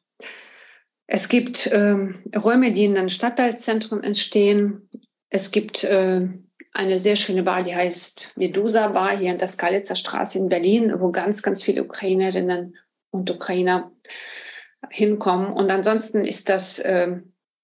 Es 1.07 1.29
gibt 1.29 1.69
ähm, 1.71 2.23
Räume, 2.35 2.73
die 2.73 2.85
in 2.85 2.95
den 2.95 3.11
Stadtteilzentren 3.11 4.03
entstehen. 4.03 4.89
Es 5.29 5.51
gibt 5.51 5.85
äh, 5.85 6.27
eine 6.73 6.97
sehr 6.97 7.17
schöne 7.17 7.43
Bar, 7.43 7.65
die 7.65 7.75
heißt 7.75 8.33
Medusa 8.37 8.89
Bar 8.89 9.19
hier 9.19 9.33
in 9.33 9.39
der 9.39 9.49
Skalitzer 9.49 9.97
Straße 9.97 10.39
in 10.39 10.49
Berlin, 10.49 10.95
wo 11.01 11.11
ganz, 11.11 11.43
ganz 11.43 11.63
viele 11.63 11.85
Ukrainerinnen 11.85 12.77
und 13.11 13.31
Ukrainer 13.31 13.93
hinkommen. 14.91 15.53
Und 15.53 15.71
ansonsten 15.71 16.25
ist 16.25 16.49
das 16.49 16.79
äh, 16.79 17.17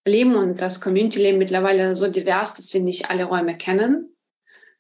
Leben 0.06 0.34
und 0.34 0.60
das 0.60 0.80
Community-Leben 0.80 1.38
mittlerweile 1.38 1.94
so 1.94 2.08
divers, 2.08 2.56
dass 2.56 2.72
wir 2.72 2.80
nicht 2.80 3.10
alle 3.10 3.24
Räume 3.24 3.56
kennen. 3.56 4.16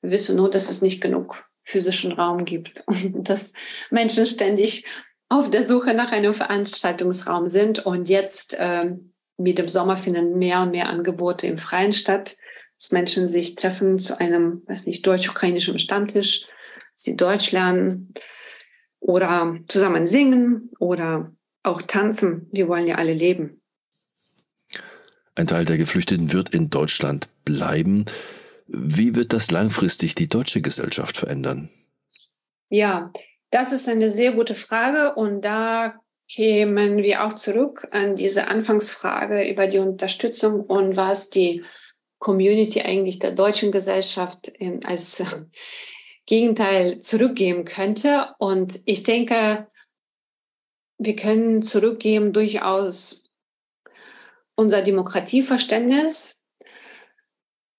Wir 0.02 0.12
wissen 0.12 0.36
nur, 0.36 0.50
dass 0.50 0.70
es 0.70 0.82
nicht 0.82 1.00
genug 1.00 1.44
physischen 1.62 2.12
Raum 2.12 2.44
gibt 2.44 2.82
und 2.86 3.28
dass 3.28 3.52
Menschen 3.90 4.26
ständig 4.26 4.84
auf 5.28 5.50
der 5.50 5.62
Suche 5.62 5.94
nach 5.94 6.12
einem 6.12 6.34
Veranstaltungsraum 6.34 7.46
sind. 7.46 7.86
Und 7.86 8.08
jetzt 8.08 8.54
äh, 8.54 8.96
mit 9.36 9.58
dem 9.58 9.68
Sommer 9.68 9.96
finden 9.96 10.38
mehr 10.38 10.60
und 10.62 10.70
mehr 10.70 10.88
Angebote 10.88 11.46
im 11.46 11.58
Freien 11.58 11.92
statt, 11.92 12.36
dass 12.76 12.92
Menschen 12.92 13.28
sich 13.28 13.54
treffen 13.54 13.98
zu 13.98 14.18
einem, 14.18 14.62
weiß 14.66 14.86
nicht, 14.86 15.06
deutsch-ukrainischen 15.06 15.78
Stammtisch, 15.78 16.46
sie 16.94 17.16
Deutsch 17.16 17.52
lernen 17.52 18.12
oder 18.98 19.56
zusammen 19.68 20.06
singen 20.06 20.70
oder 20.78 21.32
auch 21.62 21.82
tanzen. 21.82 22.48
Wir 22.52 22.68
wollen 22.68 22.86
ja 22.86 22.96
alle 22.96 23.14
leben. 23.14 23.60
Ein 25.34 25.46
Teil 25.46 25.64
der 25.64 25.78
Geflüchteten 25.78 26.32
wird 26.32 26.54
in 26.54 26.70
Deutschland 26.70 27.28
bleiben. 27.44 28.04
Wie 28.66 29.14
wird 29.14 29.32
das 29.32 29.50
langfristig 29.50 30.14
die 30.14 30.28
deutsche 30.28 30.60
Gesellschaft 30.60 31.16
verändern? 31.16 31.70
Ja, 32.68 33.12
das 33.50 33.72
ist 33.72 33.88
eine 33.88 34.10
sehr 34.10 34.32
gute 34.32 34.54
Frage 34.54 35.14
und 35.14 35.42
da 35.42 35.94
kämen 36.28 36.98
wir 36.98 37.24
auch 37.24 37.32
zurück 37.32 37.88
an 37.90 38.14
diese 38.14 38.46
Anfangsfrage 38.46 39.48
über 39.50 39.66
die 39.66 39.78
Unterstützung 39.78 40.60
und 40.60 40.96
was 40.96 41.30
die 41.30 41.64
Community 42.18 42.82
eigentlich 42.82 43.18
der 43.18 43.32
deutschen 43.32 43.72
Gesellschaft 43.72 44.52
ähm, 44.60 44.78
als 44.84 45.24
Gegenteil 46.26 47.00
zurückgeben 47.00 47.64
könnte. 47.64 48.28
Und 48.38 48.78
ich 48.84 49.02
denke, 49.02 49.66
wir 51.00 51.16
können 51.16 51.62
zurückgeben 51.62 52.34
durchaus 52.34 53.24
unser 54.54 54.82
Demokratieverständnis, 54.82 56.42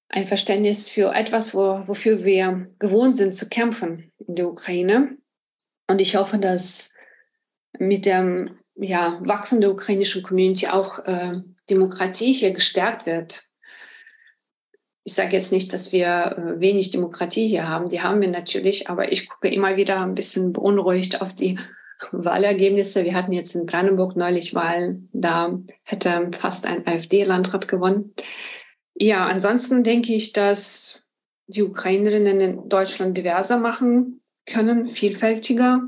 ein 0.09 0.25
Verständnis 0.25 0.89
für 0.89 1.13
etwas, 1.13 1.53
wo, 1.53 1.87
wofür 1.87 2.23
wir 2.23 2.67
gewohnt 2.79 3.15
sind 3.15 3.35
zu 3.35 3.47
kämpfen 3.47 4.11
in 4.27 4.35
der 4.35 4.47
Ukraine. 4.47 5.17
Und 5.87 6.01
ich 6.01 6.15
hoffe, 6.15 6.39
dass 6.39 6.93
mit 7.77 8.05
der 8.07 8.47
ja, 8.75 9.21
wachsenden 9.23 9.69
ukrainischen 9.69 10.23
Community 10.23 10.67
auch 10.67 11.05
äh, 11.05 11.41
Demokratie 11.69 12.33
hier 12.33 12.51
gestärkt 12.51 13.05
wird. 13.05 13.45
Ich 15.03 15.13
sage 15.13 15.33
jetzt 15.33 15.51
nicht, 15.51 15.71
dass 15.73 15.91
wir 15.91 16.07
äh, 16.07 16.59
wenig 16.59 16.89
Demokratie 16.89 17.47
hier 17.47 17.67
haben. 17.67 17.87
Die 17.87 18.01
haben 18.01 18.19
wir 18.19 18.29
natürlich, 18.29 18.89
aber 18.89 19.11
ich 19.11 19.29
gucke 19.29 19.47
immer 19.47 19.77
wieder 19.77 20.01
ein 20.01 20.15
bisschen 20.15 20.53
beunruhigt 20.53 21.21
auf 21.21 21.35
die 21.35 21.59
Wahlergebnisse. 22.11 23.03
Wir 23.03 23.13
hatten 23.13 23.33
jetzt 23.33 23.55
in 23.55 23.65
Brandenburg 23.65 24.15
neulich 24.15 24.53
Wahlen. 24.53 25.09
Da 25.13 25.59
hätte 25.83 26.31
fast 26.31 26.65
ein 26.65 26.87
AfD-Landrat 26.87 27.67
gewonnen. 27.67 28.13
Ja, 28.95 29.27
ansonsten 29.27 29.83
denke 29.83 30.13
ich, 30.13 30.33
dass 30.33 31.01
die 31.47 31.63
Ukrainerinnen 31.63 32.41
in 32.41 32.69
Deutschland 32.69 33.17
diverser 33.17 33.57
machen 33.57 34.21
können, 34.45 34.89
vielfältiger. 34.89 35.81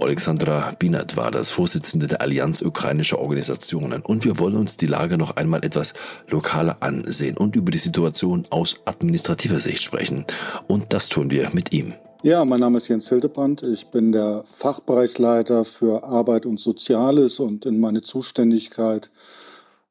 Alexandra 0.00 0.74
Binat 0.78 1.16
war 1.16 1.30
das 1.30 1.50
Vorsitzende 1.50 2.06
der 2.06 2.20
Allianz 2.20 2.60
ukrainischer 2.60 3.18
Organisationen 3.18 4.02
und 4.02 4.24
wir 4.24 4.38
wollen 4.38 4.56
uns 4.56 4.76
die 4.76 4.86
Lage 4.86 5.16
noch 5.16 5.36
einmal 5.36 5.64
etwas 5.64 5.94
lokaler 6.28 6.82
ansehen 6.82 7.38
und 7.38 7.56
über 7.56 7.70
die 7.70 7.78
Situation 7.78 8.46
aus 8.50 8.76
administrativer 8.84 9.58
Sicht 9.58 9.82
sprechen. 9.82 10.26
Und 10.68 10.92
das 10.92 11.08
tun 11.08 11.30
wir 11.30 11.48
mit 11.54 11.72
ihm. 11.72 11.94
Ja, 12.24 12.42
mein 12.46 12.60
Name 12.60 12.78
ist 12.78 12.88
Jens 12.88 13.10
Hildebrand. 13.10 13.62
Ich 13.64 13.88
bin 13.88 14.10
der 14.10 14.44
Fachbereichsleiter 14.46 15.66
für 15.66 16.04
Arbeit 16.04 16.46
und 16.46 16.58
Soziales 16.58 17.38
und 17.38 17.66
in 17.66 17.78
meine 17.78 18.00
Zuständigkeit 18.00 19.10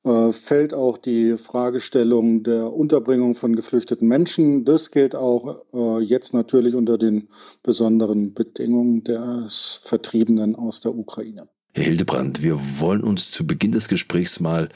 äh, 0.03 0.31
fällt 0.31 0.73
auch 0.73 0.97
die 0.97 1.37
Fragestellung 1.37 2.41
der 2.41 2.73
Unterbringung 2.73 3.35
von 3.35 3.55
geflüchteten 3.55 4.07
Menschen. 4.07 4.65
Das 4.65 4.89
gilt 4.89 5.13
auch 5.13 5.57
äh, 5.75 5.99
jetzt 6.01 6.33
natürlich 6.33 6.73
unter 6.73 6.97
den 6.97 7.27
besonderen 7.61 8.33
Bedingungen 8.33 9.03
des 9.03 9.81
Vertriebenen 9.83 10.55
aus 10.55 10.81
der 10.81 10.95
Ukraine. 10.95 11.49
Herr 11.75 11.83
Hildebrand, 11.83 12.41
wir 12.41 12.59
wollen 12.79 13.03
uns 13.03 13.29
zu 13.29 13.45
Beginn 13.45 13.73
des 13.73 13.87
Gesprächs 13.87 14.39
mal 14.39 14.69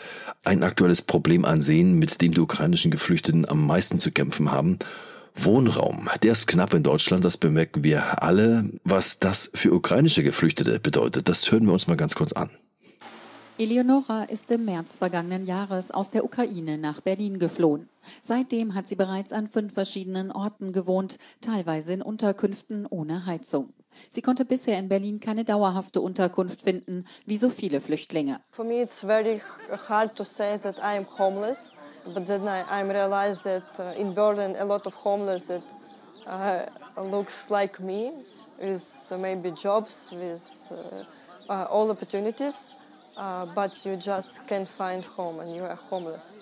ein 0.43 0.61
aktuelles 0.61 1.01
Problem 1.01 1.43
ansehen, 1.43 1.97
mit 1.97 2.21
dem 2.21 2.35
die 2.35 2.39
ukrainischen 2.39 2.91
Geflüchteten 2.91 3.49
am 3.49 3.65
meisten 3.65 3.99
zu 3.99 4.11
kämpfen 4.11 4.51
haben. 4.51 4.77
Wohnraum, 5.43 6.10
der 6.23 6.32
ist 6.32 6.47
knapp 6.47 6.73
in 6.73 6.84
Deutschland, 6.84 7.23
das 7.23 7.38
bemerken 7.38 7.84
wir 7.84 8.23
alle. 8.23 8.69
Was 8.84 9.19
das 9.19 9.52
für 9.54 9.73
ukrainische 9.73 10.23
Geflüchtete 10.23 10.80
bedeutet, 10.80 11.30
das 11.30 11.52
hören 11.52 11.65
wir 11.65 11.73
uns 11.73 11.88
mal 11.88 11.97
ganz 11.97 12.15
kurz 12.15 12.34
an. 12.34 12.50
Eleonora 13.60 14.23
ist 14.26 14.52
im 14.52 14.65
März 14.65 14.97
vergangenen 14.97 15.47
Jahres 15.47 15.89
aus 15.89 16.12
der 16.12 16.23
Ukraine 16.23 16.78
nach 16.78 17.02
Berlin 17.02 17.39
geflohen. 17.39 17.89
Seitdem 18.21 18.76
hat 18.76 18.88
sie 18.88 18.95
bereits 18.95 19.32
an 19.32 19.47
fünf 19.47 19.73
verschiedenen 19.73 20.32
Orten 20.32 20.73
gewohnt, 20.73 21.17
teilweise 21.41 21.93
in 21.93 22.04
Unterkünften 22.04 22.86
ohne 22.86 23.26
Heizung. 23.26 23.73
Sie 24.12 24.21
konnte 24.21 24.45
bisher 24.45 24.78
in 24.78 24.89
Berlin 24.89 25.19
keine 25.19 25.43
dauerhafte 25.43 26.02
Unterkunft 26.02 26.62
finden, 26.62 27.06
wie 27.26 27.38
so 27.38 27.50
viele 27.50 27.82
Flüchtlinge. 27.82 28.41
For 28.52 28.63
me 28.63 28.82
it's 28.82 29.00
very 29.00 29.41
hard 29.89 30.15
to 30.15 30.23
say 30.23 30.56
that 30.60 30.78
I 30.78 30.97
am 30.97 31.08
homeless, 31.17 31.71
but 32.13 32.25
then 32.25 32.47
I, 32.47 32.63
I 32.69 32.81
realized 32.83 33.43
that 33.43 33.79
uh, 33.79 33.93
in 33.97 34.13
Berlin 34.13 34.55
a 34.57 34.65
lot 34.65 34.85
of 34.87 34.93
homeless 34.93 35.47
that 35.47 35.73
uh, 36.25 36.65
looks 37.01 37.49
like 37.49 37.79
me, 37.79 38.11
with 38.59 39.09
uh, 39.11 39.17
maybe 39.17 39.51
jobs, 39.51 40.09
with 40.11 40.71
uh, 40.71 41.51
uh, 41.51 41.67
all 41.69 41.89
opportunities 41.91 42.73
but 43.55 43.85
you 43.85 43.95
just 43.97 44.45
can't 44.47 44.69
find 44.69 45.03
home 45.05 45.39
and 45.39 45.55
you 45.55 45.63
are 45.63 45.77
homeless. 45.89 46.37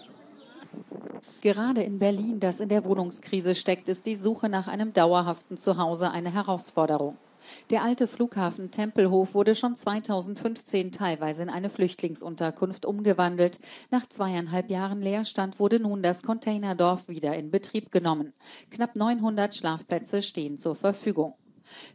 Gerade 1.42 1.84
in 1.84 2.00
Berlin, 2.00 2.40
das 2.40 2.60
in 2.60 2.70
der 2.70 2.84
Wohnungskrise 2.84 3.56
steckt, 3.56 3.88
ist 3.88 4.06
die 4.06 4.16
Suche 4.16 4.50
nach 4.50 4.68
einem 4.68 4.94
dauerhaften 4.94 5.58
Zuhause 5.58 6.12
eine 6.12 6.34
Herausforderung. 6.34 7.18
Der 7.72 7.82
alte 7.82 8.08
Flughafen 8.08 8.70
Tempelhof 8.70 9.34
wurde 9.34 9.56
schon 9.56 9.76
2015 9.76 10.92
teilweise 10.92 11.42
in 11.42 11.50
eine 11.50 11.72
Flüchtlingsunterkunft 11.72 12.86
umgewandelt. 12.86 13.60
Nach 13.90 14.08
zweieinhalb 14.08 14.70
Jahren 14.70 15.02
Leerstand 15.02 15.60
wurde 15.60 15.80
nun 15.80 16.04
das 16.04 16.22
Containerdorf 16.22 17.08
wieder 17.08 17.34
in 17.36 17.50
Betrieb 17.50 17.92
genommen. 17.92 18.34
Knapp 18.70 18.96
900 18.96 19.56
Schlafplätze 19.56 20.22
stehen 20.22 20.60
zur 20.60 20.76
Verfügung. 20.76 21.34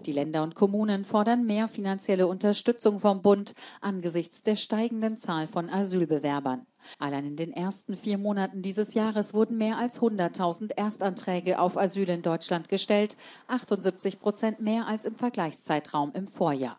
Die 0.07 0.13
Länder 0.13 0.43
und 0.43 0.57
Kommunen 0.57 1.05
fordern 1.05 1.47
mehr 1.47 1.69
finanzielle 1.69 2.27
Unterstützung 2.27 2.99
vom 2.99 3.23
Bund 3.23 3.55
angesichts 3.81 4.43
der 4.43 4.57
steigenden 4.57 5.19
Zahl 5.19 5.47
von 5.47 5.71
Asylbewerbern. 5.71 6.67
Allein 6.99 7.27
in 7.27 7.37
den 7.37 7.53
ersten 7.53 7.97
vier 7.97 8.19
Monaten 8.19 8.63
dieses 8.63 8.95
Jahres 8.95 9.35
wurden 9.35 9.59
mehr 9.59 9.79
als 9.79 10.01
100.000 10.01 10.77
Erstanträge 10.77 11.59
auf 11.59 11.77
Asyl 11.77 12.09
in 12.09 12.23
Deutschland 12.23 12.69
gestellt, 12.69 13.17
78 13.49 14.21
Prozent 14.21 14.61
mehr 14.61 14.87
als 14.87 15.05
im 15.05 15.15
Vergleichszeitraum 15.15 16.13
im 16.15 16.27
Vorjahr. 16.27 16.79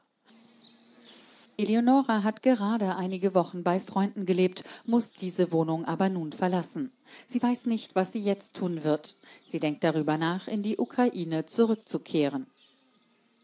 Eleonora 1.57 2.23
hat 2.23 2.41
gerade 2.41 2.95
einige 2.95 3.35
Wochen 3.35 3.63
bei 3.63 3.79
Freunden 3.79 4.25
gelebt, 4.25 4.63
muss 4.85 5.13
diese 5.13 5.51
Wohnung 5.51 5.85
aber 5.85 6.09
nun 6.09 6.31
verlassen. 6.31 6.91
Sie 7.27 7.41
weiß 7.41 7.65
nicht, 7.67 7.93
was 7.93 8.13
sie 8.13 8.21
jetzt 8.21 8.55
tun 8.55 8.83
wird. 8.83 9.15
Sie 9.45 9.59
denkt 9.59 9.83
darüber 9.83 10.17
nach, 10.17 10.47
in 10.47 10.63
die 10.63 10.77
Ukraine 10.77 11.45
zurückzukehren. 11.45 12.47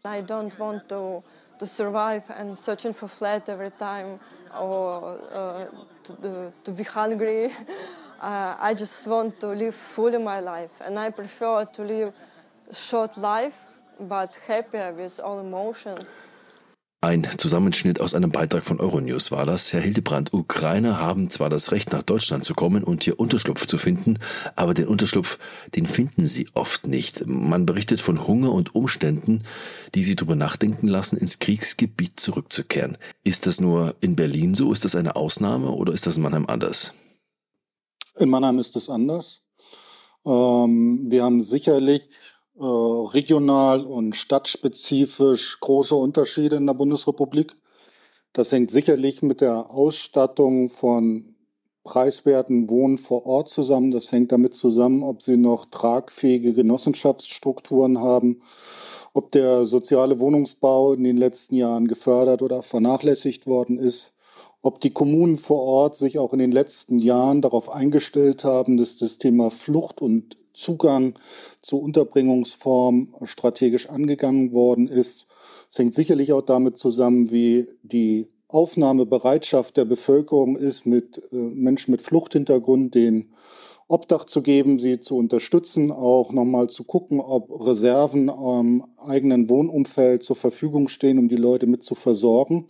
I 0.04 0.22
don't 0.22 0.58
want 0.58 0.88
to, 0.88 1.22
to 1.58 1.66
survive 1.66 2.24
and 2.36 2.56
searching 2.56 2.92
for 2.92 3.08
flat 3.08 3.48
every 3.48 3.70
time 3.70 4.20
or 4.58 5.18
uh, 5.32 5.66
to, 6.04 6.52
to 6.64 6.70
be 6.72 6.84
hungry. 6.84 7.50
Uh, 8.20 8.56
I 8.58 8.74
just 8.74 9.06
want 9.06 9.38
to 9.38 9.46
live 9.46 9.76
fully 9.76 10.18
my 10.18 10.40
life 10.40 10.72
and 10.84 10.98
I 10.98 11.08
prefer 11.10 11.64
to 11.64 11.82
live 11.82 12.12
short 12.72 13.16
life 13.16 13.54
but 14.00 14.36
happier 14.44 14.92
with 14.92 15.20
all 15.20 15.38
emotions. 15.38 16.16
Ein 17.00 17.28
Zusammenschnitt 17.38 18.00
aus 18.00 18.14
einem 18.14 18.32
Beitrag 18.32 18.64
von 18.64 18.80
Euronews 18.80 19.30
war 19.30 19.46
das. 19.46 19.72
Herr 19.72 19.80
Hildebrand, 19.80 20.34
Ukrainer 20.34 20.98
haben 20.98 21.30
zwar 21.30 21.48
das 21.48 21.70
Recht, 21.70 21.92
nach 21.92 22.02
Deutschland 22.02 22.44
zu 22.44 22.54
kommen 22.54 22.82
und 22.82 23.04
hier 23.04 23.20
Unterschlupf 23.20 23.66
zu 23.66 23.78
finden, 23.78 24.18
aber 24.56 24.74
den 24.74 24.88
Unterschlupf, 24.88 25.38
den 25.76 25.86
finden 25.86 26.26
sie 26.26 26.48
oft 26.54 26.88
nicht. 26.88 27.24
Man 27.28 27.66
berichtet 27.66 28.00
von 28.00 28.26
Hunger 28.26 28.50
und 28.50 28.74
Umständen, 28.74 29.44
die 29.94 30.02
sie 30.02 30.16
darüber 30.16 30.34
nachdenken 30.34 30.88
lassen, 30.88 31.16
ins 31.16 31.38
Kriegsgebiet 31.38 32.18
zurückzukehren. 32.18 32.98
Ist 33.22 33.46
das 33.46 33.60
nur 33.60 33.94
in 34.00 34.16
Berlin 34.16 34.56
so? 34.56 34.72
Ist 34.72 34.84
das 34.84 34.96
eine 34.96 35.14
Ausnahme 35.14 35.70
oder 35.70 35.92
ist 35.92 36.08
das 36.08 36.16
in 36.16 36.24
Mannheim 36.24 36.46
anders? 36.46 36.94
In 38.16 38.28
Mannheim 38.28 38.58
ist 38.58 38.74
es 38.74 38.90
anders. 38.90 39.42
Ähm, 40.26 41.06
wir 41.08 41.22
haben 41.22 41.40
sicherlich 41.40 42.02
äh, 42.58 42.64
regional 42.64 43.84
und 43.84 44.16
stadtspezifisch 44.16 45.60
große 45.60 45.94
Unterschiede 45.94 46.56
in 46.56 46.66
der 46.66 46.74
Bundesrepublik. 46.74 47.54
Das 48.32 48.52
hängt 48.52 48.70
sicherlich 48.70 49.22
mit 49.22 49.40
der 49.40 49.70
Ausstattung 49.70 50.68
von 50.68 51.34
preiswerten 51.84 52.68
Wohnen 52.68 52.98
vor 52.98 53.26
Ort 53.26 53.48
zusammen. 53.48 53.90
Das 53.90 54.12
hängt 54.12 54.32
damit 54.32 54.54
zusammen, 54.54 55.02
ob 55.02 55.22
sie 55.22 55.36
noch 55.36 55.64
tragfähige 55.66 56.52
Genossenschaftsstrukturen 56.52 58.00
haben, 58.00 58.42
ob 59.14 59.32
der 59.32 59.64
soziale 59.64 60.20
Wohnungsbau 60.20 60.92
in 60.92 61.04
den 61.04 61.16
letzten 61.16 61.54
Jahren 61.54 61.88
gefördert 61.88 62.42
oder 62.42 62.62
vernachlässigt 62.62 63.46
worden 63.46 63.78
ist, 63.78 64.14
ob 64.62 64.80
die 64.80 64.90
Kommunen 64.90 65.36
vor 65.36 65.62
Ort 65.62 65.94
sich 65.94 66.18
auch 66.18 66.32
in 66.32 66.40
den 66.40 66.52
letzten 66.52 66.98
Jahren 66.98 67.40
darauf 67.40 67.70
eingestellt 67.70 68.44
haben, 68.44 68.76
dass 68.76 68.96
das 68.96 69.18
Thema 69.18 69.50
Flucht 69.50 70.02
und 70.02 70.36
Zugang 70.58 71.14
zu 71.62 71.80
Unterbringungsformen 71.80 73.14
strategisch 73.24 73.88
angegangen 73.88 74.52
worden 74.52 74.88
ist. 74.88 75.26
Es 75.70 75.78
hängt 75.78 75.94
sicherlich 75.94 76.32
auch 76.32 76.42
damit 76.42 76.76
zusammen, 76.76 77.30
wie 77.30 77.66
die 77.82 78.28
Aufnahmebereitschaft 78.48 79.76
der 79.76 79.84
Bevölkerung 79.84 80.56
ist, 80.56 80.86
mit 80.86 81.20
äh, 81.32 81.36
Menschen 81.36 81.90
mit 81.90 82.02
Fluchthintergrund 82.02 82.94
den 82.94 83.34
Obdach 83.88 84.24
zu 84.24 84.42
geben, 84.42 84.78
sie 84.78 85.00
zu 85.00 85.16
unterstützen, 85.16 85.92
auch 85.92 86.30
nochmal 86.32 86.68
zu 86.68 86.84
gucken, 86.84 87.20
ob 87.20 87.50
Reserven 87.66 88.28
am 88.28 88.84
eigenen 88.98 89.48
Wohnumfeld 89.48 90.22
zur 90.22 90.36
Verfügung 90.36 90.88
stehen, 90.88 91.18
um 91.18 91.28
die 91.28 91.36
Leute 91.36 91.66
mit 91.66 91.82
zu 91.82 91.94
versorgen. 91.94 92.66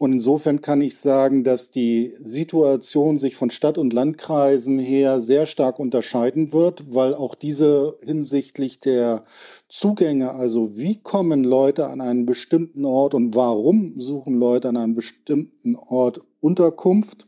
Und 0.00 0.12
insofern 0.12 0.60
kann 0.60 0.80
ich 0.80 0.96
sagen, 0.96 1.42
dass 1.42 1.72
die 1.72 2.14
Situation 2.20 3.18
sich 3.18 3.34
von 3.34 3.50
Stadt- 3.50 3.78
und 3.78 3.92
Landkreisen 3.92 4.78
her 4.78 5.18
sehr 5.18 5.44
stark 5.44 5.80
unterscheiden 5.80 6.52
wird, 6.52 6.94
weil 6.94 7.14
auch 7.14 7.34
diese 7.34 7.98
hinsichtlich 8.04 8.78
der 8.78 9.22
Zugänge, 9.68 10.34
also 10.34 10.76
wie 10.76 11.02
kommen 11.02 11.42
Leute 11.42 11.88
an 11.88 12.00
einen 12.00 12.26
bestimmten 12.26 12.84
Ort 12.84 13.14
und 13.14 13.34
warum 13.34 14.00
suchen 14.00 14.38
Leute 14.38 14.68
an 14.68 14.76
einem 14.76 14.94
bestimmten 14.94 15.74
Ort 15.74 16.20
Unterkunft, 16.40 17.26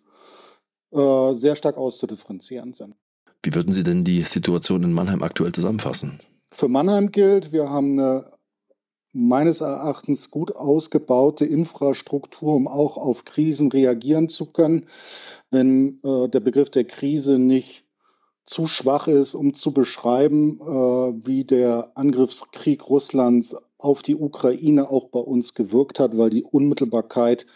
äh, 0.92 1.34
sehr 1.34 1.56
stark 1.56 1.76
auszudifferenzieren 1.76 2.72
sind. 2.72 2.94
Wie 3.42 3.52
würden 3.52 3.72
Sie 3.72 3.82
denn 3.82 4.04
die 4.04 4.22
Situation 4.22 4.84
in 4.84 4.92
Mannheim 4.92 5.22
aktuell 5.22 5.52
zusammenfassen? 5.52 6.20
Für 6.52 6.68
Mannheim 6.68 7.10
gilt, 7.10 7.52
wir 7.52 7.68
haben 7.68 7.98
eine 7.98 8.24
meines 9.12 9.60
Erachtens 9.60 10.30
gut 10.30 10.56
ausgebaute 10.56 11.44
Infrastruktur, 11.44 12.54
um 12.54 12.68
auch 12.68 12.96
auf 12.96 13.24
Krisen 13.24 13.70
reagieren 13.70 14.28
zu 14.28 14.46
können. 14.46 14.86
Wenn 15.50 15.98
äh, 16.04 16.28
der 16.28 16.40
Begriff 16.40 16.70
der 16.70 16.84
Krise 16.84 17.38
nicht 17.38 17.84
zu 18.44 18.66
schwach 18.66 19.08
ist, 19.08 19.34
um 19.34 19.54
zu 19.54 19.72
beschreiben, 19.72 20.60
äh, 20.60 21.26
wie 21.26 21.44
der 21.44 21.92
Angriffskrieg 21.94 22.88
Russlands 22.88 23.56
auf 23.78 24.02
die 24.02 24.16
Ukraine 24.16 24.90
auch 24.90 25.06
bei 25.06 25.20
uns 25.20 25.54
gewirkt 25.54 26.00
hat, 26.00 26.18
weil 26.18 26.30
die 26.30 26.44
Unmittelbarkeit 26.44 27.46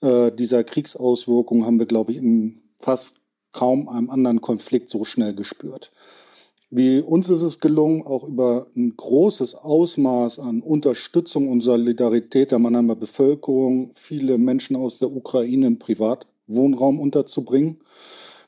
äh, 0.00 0.32
dieser 0.32 0.64
Kriegsauswirkungen 0.64 1.64
haben 1.64 1.78
wir, 1.78 1.86
glaube 1.86 2.12
ich, 2.12 2.18
in 2.18 2.62
fast 2.78 3.14
kaum 3.52 3.88
einem 3.88 4.10
anderen 4.10 4.40
Konflikt 4.40 4.88
so 4.88 5.04
schnell 5.04 5.34
gespürt. 5.34 5.92
Wie 6.72 7.00
uns 7.00 7.28
ist 7.28 7.42
es 7.42 7.58
gelungen, 7.58 8.06
auch 8.06 8.22
über 8.22 8.68
ein 8.76 8.94
großes 8.96 9.56
Ausmaß 9.56 10.38
an 10.38 10.62
Unterstützung 10.62 11.48
und 11.48 11.62
Solidarität 11.62 12.52
der 12.52 12.60
Mannheimer 12.60 12.94
Bevölkerung 12.94 13.90
viele 13.92 14.38
Menschen 14.38 14.76
aus 14.76 14.98
der 14.98 15.10
Ukraine 15.10 15.66
im 15.66 15.80
Privatwohnraum 15.80 17.00
unterzubringen. 17.00 17.80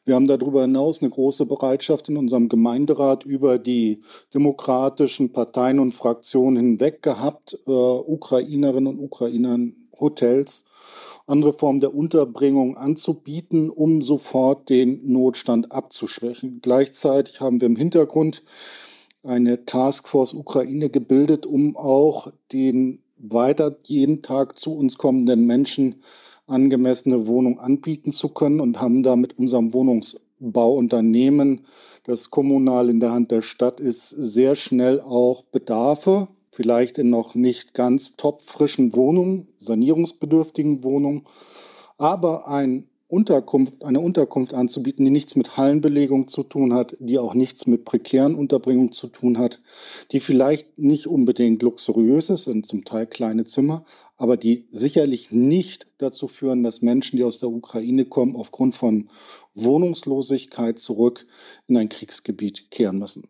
Wir 0.05 0.15
haben 0.15 0.29
darüber 0.29 0.63
hinaus 0.63 1.03
eine 1.03 1.11
große 1.11 1.47
Bereitschaft 1.47 2.09
in 2.11 2.17
unserem 2.17 2.49
Gemeinderat 2.49 3.25
über 3.25 3.59
die 3.59 4.03
demokratischen 4.33 5.33
Parteien 5.33 5.81
und 5.81 5.91
Fraktionen 5.91 6.57
hinweg 6.57 7.03
gehabt, 7.03 7.59
äh, 7.67 7.71
Ukrainerinnen 7.71 8.87
und 8.87 9.01
Ukrainern 9.01 9.75
Hotels 9.99 10.65
andere 11.27 11.53
Formen 11.53 11.81
der 11.81 11.95
Unterbringung 11.95 12.77
anzubieten, 12.77 13.71
um 13.71 14.03
sofort 14.03 14.69
den 14.69 15.13
Notstand 15.13 15.73
abzuschwächen. 15.73 16.61
Gleichzeitig 16.63 17.41
haben 17.41 17.61
wir 17.61 17.67
im 17.67 17.77
Hintergrund 17.77 18.43
eine 19.23 19.65
Taskforce 19.65 20.35
Ukraine 20.35 20.91
gebildet, 20.91 21.47
um 21.47 21.77
auch 21.77 22.33
den 22.53 23.03
weiter 23.19 23.77
jeden 23.85 24.23
Tag 24.23 24.59
zu 24.59 24.75
uns 24.75 24.99
kommenden 24.99 25.47
Menschen 25.47 26.03
angemessene 26.47 27.27
Wohnung 27.29 27.61
anbieten 27.61 28.13
zu 28.13 28.29
können 28.29 28.61
und 28.61 28.81
haben 28.81 29.03
da 29.03 29.17
mit 29.17 29.39
unserem 29.39 29.73
Wohnungsbauunternehmen, 29.73 31.67
das 32.05 32.31
kommunal 32.31 32.91
in 32.91 32.99
der 32.99 33.13
Hand 33.13 33.31
der 33.31 33.43
Stadt 33.43 33.79
ist, 33.79 34.11
sehr 34.11 34.57
schnell 34.57 35.01
auch 35.01 35.45
Bedarfe 35.45 36.27
vielleicht 36.53 36.99
in 36.99 37.11
noch 37.11 37.35
nicht 37.35 37.75
ganz 37.75 38.17
topfrischen 38.17 38.95
Wohnungen, 38.95 39.49
sanierungsbedürftigen 39.57 40.85
Wohnungen, 40.85 41.25
aber 41.99 42.47
ein 42.47 42.89
Unterkunft, 43.09 43.85
eine 43.85 44.01
Unterkunft 44.01 44.55
anzubieten, 44.55 45.05
die 45.05 45.11
nichts 45.11 45.37
mit 45.37 45.59
Hallenbelegung 45.59 46.29
zu 46.29 46.45
tun 46.45 46.73
hat, 46.73 46.97
die 46.99 47.19
auch 47.19 47.35
nichts 47.35 47.67
mit 47.67 47.85
prekären 47.85 48.35
Unterbringung 48.35 48.93
zu 48.93 49.09
tun 49.09 49.37
hat, 49.37 49.61
die 50.13 50.21
vielleicht 50.21 50.79
nicht 50.79 51.07
unbedingt 51.07 51.63
luxuriös 51.63 52.31
ist, 52.31 52.45
sind 52.45 52.65
zum 52.65 52.85
Teil 52.87 53.07
kleine 53.07 53.45
Zimmer, 53.45 53.85
aber 54.17 54.39
die 54.39 54.67
sicherlich 54.71 55.31
nicht 55.31 55.89
dazu 55.99 56.27
führen, 56.27 56.63
dass 56.63 56.81
Menschen, 56.81 57.19
die 57.19 57.25
aus 57.25 57.39
der 57.39 57.51
Ukraine 57.51 58.07
kommen, 58.07 58.35
aufgrund 58.35 58.75
von 58.75 59.11
Wohnungslosigkeit 59.55 60.79
zurück 60.79 61.27
in 61.67 61.77
ein 61.77 61.91
Kriegsgebiet 61.91 62.71
kehren 62.71 62.99
müssen. 62.99 63.29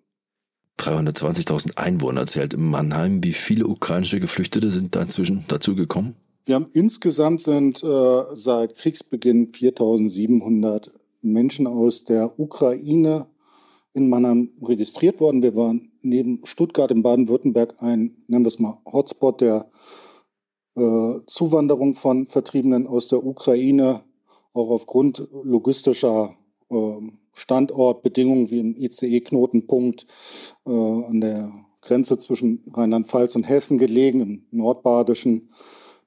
320.000 0.83 1.77
Einwohner 1.77 2.27
zählt 2.27 2.55
in 2.55 2.69
Mannheim. 2.69 3.23
Wie 3.23 3.33
viele 3.33 3.67
ukrainische 3.67 4.21
Geflüchtete 4.21 4.71
sind 4.71 4.95
da 4.95 5.03
inzwischen 5.03 5.45
dazu 5.49 5.75
gekommen? 5.75 6.17
Wir 6.45 6.57
haben 6.57 6.67
insgesamt 6.73 7.41
sind 7.41 7.83
äh, 7.85 8.23
seit 8.35 8.75
Kriegsbeginn 8.75 9.53
4.700 9.53 10.91
Menschen 11.21 11.69
aus 11.69 12.05
der 12.05 12.39
Ukraine 12.39 13.27
in 13.93 14.09
Mannheim 14.09 14.51
registriert 14.61 15.21
worden. 15.21 15.43
Wir 15.43 15.55
waren 15.55 15.93
neben 16.03 16.41
Stuttgart 16.45 16.91
in 16.91 17.03
Baden-Württemberg 17.03 17.77
ein, 17.79 18.17
nennen 18.27 18.45
wir 18.45 18.49
es 18.49 18.59
mal, 18.59 18.79
Hotspot 18.91 19.41
der 19.41 19.71
äh, 20.75 21.21
Zuwanderung 21.27 21.95
von 21.95 22.27
Vertriebenen 22.27 22.87
aus 22.89 23.07
der 23.07 23.25
Ukraine, 23.25 24.03
auch 24.53 24.71
aufgrund 24.71 25.29
logistischer 25.45 26.37
äh, 26.71 27.01
Standortbedingungen 27.33 28.51
wie 28.51 28.59
im 28.59 28.77
ICE-Knotenpunkt 28.77 30.07
äh, 30.67 30.71
an 30.71 31.21
der 31.21 31.53
Grenze 31.81 32.19
zwischen 32.19 32.63
Rheinland-Pfalz 32.73 33.35
und 33.37 33.49
Hessen 33.49 33.79
gelegen, 33.79 34.21
im 34.21 34.47
Nordbadischen, 34.51 35.49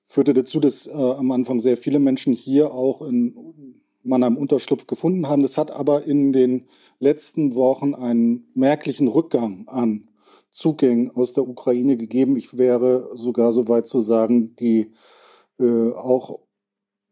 führte 0.04 0.34
dazu, 0.34 0.60
dass 0.60 0.88
äh, 0.88 0.92
am 0.92 1.32
Anfang 1.32 1.60
sehr 1.60 1.78
viele 1.78 2.00
Menschen 2.00 2.34
hier 2.34 2.74
auch 2.74 3.02
in 3.02 3.76
Mannheim 4.04 4.38
Unterschlupf 4.38 4.88
gefunden 4.88 5.28
haben. 5.28 5.42
Das 5.42 5.58
hat 5.58 5.72
aber 5.72 6.06
in 6.06 6.32
den 6.32 6.68
letzten 7.00 7.56
Wochen 7.56 7.94
einen 7.94 8.48
merklichen 8.54 9.08
Rückgang 9.08 9.68
an 9.68 10.08
Zugängen 10.50 11.12
aus 11.12 11.34
der 11.34 11.48
Ukraine 11.48 11.98
gegeben. 11.98 12.38
Ich 12.38 12.58
wäre 12.58 13.10
sogar 13.16 13.52
so 13.52 13.68
weit 13.68 13.88
zu 13.88 14.00
sagen, 14.00 14.56
die 14.56 14.92
äh, 15.60 15.92
auch 15.92 16.40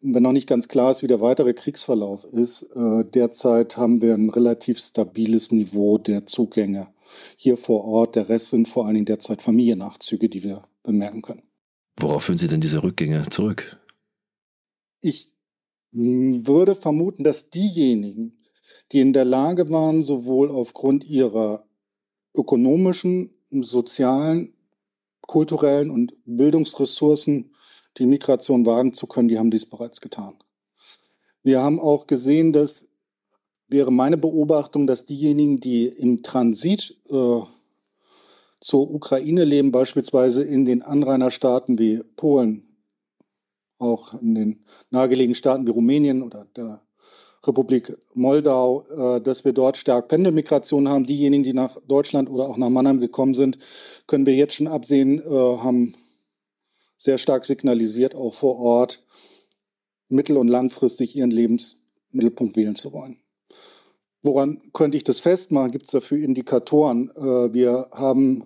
wenn 0.03 0.23
noch 0.23 0.33
nicht 0.33 0.47
ganz 0.47 0.67
klar 0.67 0.91
ist, 0.91 1.01
wie 1.01 1.07
der 1.07 1.21
weitere 1.21 1.53
Kriegsverlauf 1.53 2.25
ist, 2.25 2.63
äh, 2.75 3.05
derzeit 3.05 3.77
haben 3.77 4.01
wir 4.01 4.13
ein 4.13 4.29
relativ 4.29 4.77
stabiles 4.77 5.51
Niveau 5.51 5.97
der 5.97 6.25
Zugänge 6.25 6.89
hier 7.37 7.57
vor 7.57 7.85
Ort. 7.85 8.15
Der 8.15 8.27
Rest 8.27 8.49
sind 8.49 8.67
vor 8.67 8.85
allen 8.85 8.95
Dingen 8.95 9.05
derzeit 9.05 9.41
Familiennachzüge, 9.41 10.27
die 10.27 10.43
wir 10.43 10.67
bemerken 10.83 11.21
können. 11.21 11.43
Worauf 11.97 12.25
führen 12.25 12.37
Sie 12.37 12.47
denn 12.47 12.59
diese 12.59 12.83
Rückgänge 12.83 13.23
zurück? 13.29 13.79
Ich 14.99 15.31
würde 15.91 16.75
vermuten, 16.75 17.23
dass 17.23 17.49
diejenigen, 17.49 18.37
die 18.91 18.99
in 18.99 19.13
der 19.13 19.25
Lage 19.25 19.69
waren, 19.69 20.01
sowohl 20.01 20.49
aufgrund 20.49 21.05
ihrer 21.05 21.65
ökonomischen, 22.35 23.29
sozialen, 23.51 24.53
kulturellen 25.21 25.91
und 25.91 26.13
Bildungsressourcen 26.25 27.52
die 27.97 28.05
Migration 28.05 28.65
wagen 28.65 28.93
zu 28.93 29.07
können, 29.07 29.27
die 29.27 29.37
haben 29.37 29.51
dies 29.51 29.65
bereits 29.65 30.01
getan. 30.01 30.35
Wir 31.43 31.61
haben 31.61 31.79
auch 31.79 32.07
gesehen, 32.07 32.53
dass 32.53 32.85
wäre 33.73 33.91
meine 33.91 34.17
Beobachtung, 34.17 34.87
dass 34.87 35.05
diejenigen, 35.05 35.59
die 35.59 35.87
im 35.87 36.23
Transit 36.23 36.95
äh, 37.09 37.39
zur 38.61 38.91
Ukraine 38.93 39.43
leben, 39.43 39.71
beispielsweise 39.71 40.43
in 40.43 40.63
den 40.63 40.81
Anrainerstaaten 40.81 41.79
wie 41.79 42.01
Polen, 42.15 42.77
auch 43.79 44.13
in 44.21 44.35
den 44.35 44.65
nahegelegenen 44.91 45.35
Staaten 45.35 45.67
wie 45.67 45.71
Rumänien 45.71 46.23
oder 46.23 46.45
der 46.55 46.81
Republik 47.45 47.97
Moldau, 48.13 48.83
äh, 48.83 49.21
dass 49.21 49.43
wir 49.43 49.51
dort 49.51 49.75
stark 49.75 50.07
Pendelmigration 50.07 50.87
haben. 50.87 51.05
Diejenigen, 51.05 51.43
die 51.43 51.53
nach 51.53 51.77
Deutschland 51.87 52.29
oder 52.29 52.47
auch 52.47 52.57
nach 52.57 52.69
Mannheim 52.69 53.01
gekommen 53.01 53.33
sind, 53.33 53.57
können 54.07 54.25
wir 54.25 54.35
jetzt 54.35 54.55
schon 54.55 54.67
absehen, 54.67 55.19
äh, 55.19 55.57
haben 55.57 55.95
sehr 57.03 57.17
stark 57.17 57.43
signalisiert, 57.43 58.15
auch 58.15 58.33
vor 58.33 58.57
Ort 58.59 59.03
mittel- 60.07 60.37
und 60.37 60.47
langfristig 60.47 61.17
ihren 61.17 61.31
Lebensmittelpunkt 61.31 62.55
wählen 62.55 62.77
zu 62.77 62.93
wollen. 62.93 63.17
Woran 64.21 64.61
könnte 64.71 64.95
ich 64.95 65.03
das 65.03 65.19
festmachen? 65.19 65.71
Gibt 65.71 65.83
es 65.85 65.91
dafür 65.91 66.19
Indikatoren? 66.19 67.11
Äh, 67.17 67.53
wir 67.53 67.89
haben 67.91 68.45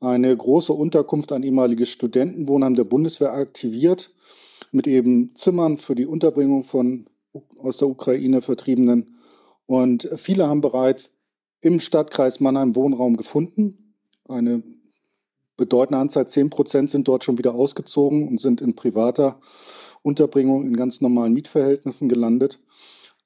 eine 0.00 0.34
große 0.34 0.72
Unterkunft, 0.72 1.30
ein 1.30 1.42
ehemaliges 1.42 1.90
Studentenwohnheim 1.90 2.74
der 2.74 2.84
Bundeswehr 2.84 3.34
aktiviert, 3.34 4.14
mit 4.72 4.86
eben 4.86 5.34
Zimmern 5.34 5.76
für 5.76 5.94
die 5.94 6.06
Unterbringung 6.06 6.64
von 6.64 7.06
aus 7.58 7.76
der 7.76 7.88
Ukraine 7.88 8.40
Vertriebenen. 8.40 9.18
Und 9.66 10.08
viele 10.16 10.48
haben 10.48 10.62
bereits 10.62 11.12
im 11.60 11.80
Stadtkreis 11.80 12.40
Mannheim 12.40 12.74
Wohnraum 12.74 13.18
gefunden. 13.18 13.94
Eine 14.26 14.62
bedeutende 15.60 15.98
Anzahl, 15.98 16.26
10 16.26 16.50
Prozent, 16.50 16.90
sind 16.90 17.06
dort 17.06 17.22
schon 17.22 17.38
wieder 17.38 17.54
ausgezogen 17.54 18.26
und 18.26 18.40
sind 18.40 18.60
in 18.60 18.74
privater 18.74 19.38
Unterbringung 20.02 20.66
in 20.66 20.74
ganz 20.74 21.00
normalen 21.00 21.34
Mietverhältnissen 21.34 22.08
gelandet. 22.08 22.58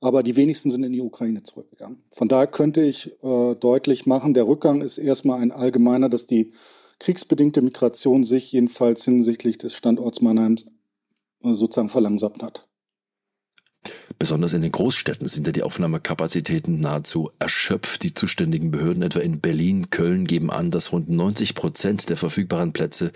Aber 0.00 0.22
die 0.22 0.36
wenigsten 0.36 0.70
sind 0.70 0.84
in 0.84 0.92
die 0.92 1.00
Ukraine 1.00 1.42
zurückgegangen. 1.42 2.02
Von 2.14 2.28
daher 2.28 2.48
könnte 2.48 2.82
ich 2.82 3.12
äh, 3.22 3.54
deutlich 3.54 4.04
machen, 4.04 4.34
der 4.34 4.46
Rückgang 4.46 4.82
ist 4.82 4.98
erstmal 4.98 5.40
ein 5.40 5.52
allgemeiner, 5.52 6.10
dass 6.10 6.26
die 6.26 6.52
kriegsbedingte 6.98 7.62
Migration 7.62 8.24
sich 8.24 8.52
jedenfalls 8.52 9.04
hinsichtlich 9.04 9.56
des 9.56 9.74
Standorts 9.74 10.20
Mannheims 10.20 10.66
äh, 11.42 11.54
sozusagen 11.54 11.88
verlangsamt 11.88 12.42
hat. 12.42 12.66
Besonders 14.18 14.52
in 14.52 14.62
den 14.62 14.72
Großstädten 14.72 15.26
sind 15.26 15.46
ja 15.46 15.52
die 15.52 15.62
Aufnahmekapazitäten 15.62 16.80
nahezu 16.80 17.30
erschöpft. 17.38 18.02
Die 18.02 18.14
zuständigen 18.14 18.70
Behörden 18.70 19.02
etwa 19.02 19.20
in 19.20 19.40
Berlin, 19.40 19.90
Köln 19.90 20.26
geben 20.26 20.50
an, 20.50 20.70
dass 20.70 20.92
rund 20.92 21.10
90 21.10 21.54
Prozent 21.54 22.08
der 22.08 22.16
verfügbaren 22.16 22.72
Plätze 22.72 23.12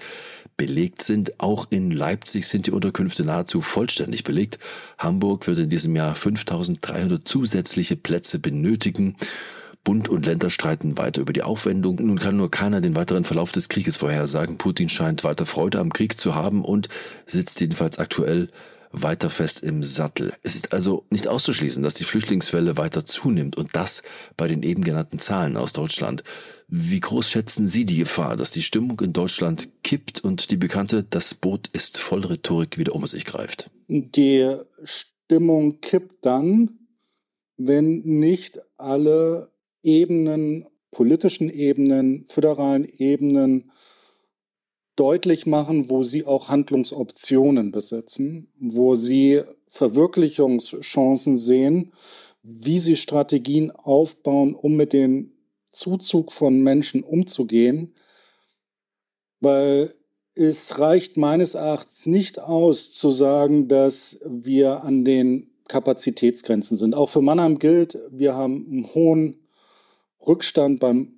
belegt 0.57 1.03
sind. 1.03 1.41
Auch 1.41 1.67
in 1.71 1.91
Leipzig 1.91 2.47
sind 2.47 2.67
die 2.67 2.73
Unterkünfte 2.73 3.25
nahezu 3.25 3.61
vollständig 3.61 4.25
belegt. 4.25 4.59
Hamburg 4.99 5.47
wird 5.47 5.59
in 5.59 5.69
diesem 5.69 5.95
Jahr 5.97 6.15
5300 6.15 7.27
zusätzliche 7.27 7.97
Plätze 7.97 8.39
benötigen. 8.39 9.17
Bund 9.85 10.09
und 10.09 10.27
Länder 10.27 10.51
streiten 10.51 10.99
weiter 10.99 11.23
über 11.23 11.33
die 11.33 11.43
Aufwendung. 11.43 11.97
Nun 12.05 12.19
kann 12.19 12.37
nur 12.37 12.51
keiner 12.51 12.83
den 12.83 12.97
weiteren 12.97 13.25
Verlauf 13.25 13.53
des 13.53 13.71
Krieges 13.71 13.97
vorhersagen. 13.97 14.59
Putin 14.59 14.91
scheint 14.91 15.25
weiter 15.25 15.47
Freude 15.47 15.79
am 15.79 15.93
Krieg 15.93 16.19
zu 16.19 16.35
haben 16.35 16.63
und 16.63 16.89
sitzt 17.25 17.59
jedenfalls 17.61 17.99
aktuell 17.99 18.49
weiter 18.91 19.31
fest 19.31 19.63
im 19.63 19.83
Sattel. 19.83 20.33
Es 20.43 20.55
ist 20.55 20.73
also 20.73 21.05
nicht 21.11 21.29
auszuschließen, 21.29 21.83
dass 21.83 21.95
die 21.95 22.05
Flüchtlingswelle 22.05 22.77
weiter 22.77 23.05
zunimmt 23.05 23.57
und 23.57 23.75
das 23.75 24.03
bei 24.37 24.49
den 24.49 24.63
eben 24.63 24.83
genannten 24.83 25.19
Zahlen 25.19 25.57
aus 25.57 25.73
Deutschland. 25.73 26.25
Wie 26.69 27.01
groß 27.01 27.31
schätzen 27.31 27.67
Sie 27.67 27.85
die 27.85 27.99
Gefahr, 27.99 28.37
dass 28.37 28.51
die 28.51 28.63
Stimmung 28.63 29.01
in 29.01 29.13
Deutschland 29.13 29.69
kippt 29.83 30.21
und 30.21 30.51
die 30.51 30.57
bekannte 30.57 31.03
Das 31.03 31.35
Boot 31.35 31.69
ist 31.69 31.99
voll 31.99 32.25
Rhetorik 32.25 32.79
wieder 32.79 32.95
um 32.95 33.07
sich 33.07 33.25
greift? 33.25 33.71
Die 33.89 34.55
Stimmung 34.85 35.81
kippt 35.81 36.25
dann, 36.27 36.79
wenn 37.57 38.01
nicht 38.01 38.61
alle 38.77 39.51
Ebenen, 39.83 40.67
politischen 40.91 41.51
Ebenen, 41.51 42.27
föderalen 42.29 42.85
Ebenen 42.85 43.71
deutlich 44.99 45.47
machen, 45.47 45.91
wo 45.91 46.03
sie 46.03 46.25
auch 46.25 46.49
Handlungsoptionen 46.49 47.71
besitzen, 47.71 48.49
wo 48.59 48.95
sie 48.95 49.43
Verwirklichungschancen 49.69 51.37
sehen, 51.37 51.93
wie 52.43 52.79
sie 52.79 52.97
Strategien 52.97 53.71
aufbauen, 53.71 54.55
um 54.55 54.77
mit 54.77 54.93
dem 54.93 55.33
Zuzug 55.71 56.33
von 56.33 56.61
Menschen 56.63 57.03
umzugehen, 57.03 57.95
weil 59.41 59.95
es 60.35 60.79
reicht 60.79 61.17
meines 61.17 61.55
Erachtens 61.55 62.07
nicht 62.07 62.41
aus 62.41 62.93
zu 62.93 63.11
sagen, 63.11 63.69
dass 63.69 64.19
wir 64.25 64.83
an 64.85 65.05
den 65.05 65.51
Kapazitätsgrenzen 65.69 66.77
sind. 66.77 66.95
Auch 66.95 67.09
für 67.11 67.23
Mannheim 67.23 67.59
gilt, 67.59 67.99
wir 68.11 68.35
haben 68.35 68.67
einen 68.69 68.95
hohen 68.95 69.47
Rückstand 70.27 70.81
beim 70.81 71.18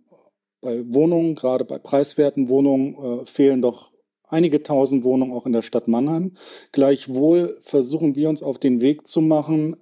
bei 0.60 0.82
Wohnungen, 0.92 1.34
gerade 1.34 1.64
bei 1.64 1.78
preiswerten 1.78 2.48
Wohnungen, 2.48 2.94
äh, 2.94 3.26
fehlen 3.26 3.62
doch 3.62 3.92
einige 4.28 4.62
tausend 4.62 5.04
Wohnungen 5.04 5.32
auch 5.32 5.46
in 5.46 5.52
der 5.52 5.62
Stadt 5.62 5.88
Mannheim. 5.88 6.32
Gleichwohl 6.72 7.58
versuchen 7.60 8.14
wir 8.16 8.28
uns 8.28 8.42
auf 8.42 8.58
den 8.58 8.80
Weg 8.80 9.06
zu 9.06 9.20
machen, 9.20 9.76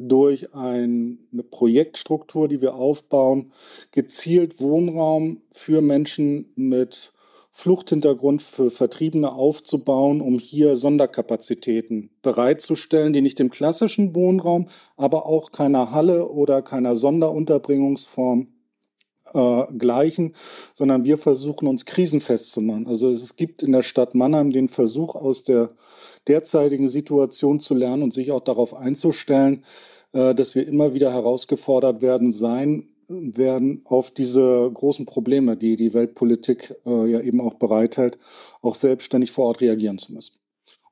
durch 0.00 0.54
ein, 0.54 1.18
eine 1.32 1.42
Projektstruktur, 1.42 2.48
die 2.48 2.62
wir 2.62 2.74
aufbauen, 2.74 3.52
gezielt 3.90 4.60
Wohnraum 4.60 5.42
für 5.50 5.82
Menschen 5.82 6.52
mit 6.56 7.12
Fluchthintergrund 7.50 8.40
für 8.40 8.70
Vertriebene 8.70 9.32
aufzubauen, 9.32 10.22
um 10.22 10.38
hier 10.38 10.76
Sonderkapazitäten 10.76 12.10
bereitzustellen, 12.22 13.12
die 13.12 13.20
nicht 13.20 13.38
dem 13.38 13.50
klassischen 13.50 14.14
Wohnraum, 14.14 14.68
aber 14.96 15.26
auch 15.26 15.50
keiner 15.50 15.90
Halle 15.90 16.30
oder 16.30 16.62
keiner 16.62 16.94
Sonderunterbringungsform 16.94 18.48
äh, 19.34 19.64
gleichen, 19.76 20.34
sondern 20.74 21.04
wir 21.04 21.18
versuchen 21.18 21.68
uns 21.68 21.84
krisenfest 21.84 22.50
zu 22.50 22.60
machen. 22.60 22.86
Also 22.86 23.10
es 23.10 23.36
gibt 23.36 23.62
in 23.62 23.72
der 23.72 23.82
Stadt 23.82 24.14
Mannheim 24.14 24.50
den 24.50 24.68
Versuch, 24.68 25.14
aus 25.14 25.42
der 25.44 25.70
derzeitigen 26.28 26.88
Situation 26.88 27.60
zu 27.60 27.74
lernen 27.74 28.02
und 28.02 28.12
sich 28.12 28.32
auch 28.32 28.40
darauf 28.40 28.74
einzustellen, 28.74 29.64
äh, 30.12 30.34
dass 30.34 30.54
wir 30.54 30.66
immer 30.66 30.94
wieder 30.94 31.12
herausgefordert 31.12 32.02
werden 32.02 32.32
sein 32.32 32.88
werden, 33.10 33.82
auf 33.86 34.12
diese 34.12 34.70
großen 34.72 35.04
Probleme, 35.04 35.56
die 35.56 35.76
die 35.76 35.94
Weltpolitik 35.94 36.76
äh, 36.86 37.10
ja 37.10 37.20
eben 37.20 37.40
auch 37.40 37.54
bereithält, 37.54 38.18
auch 38.62 38.76
selbstständig 38.76 39.32
vor 39.32 39.46
Ort 39.46 39.60
reagieren 39.60 39.98
zu 39.98 40.12
müssen. 40.12 40.36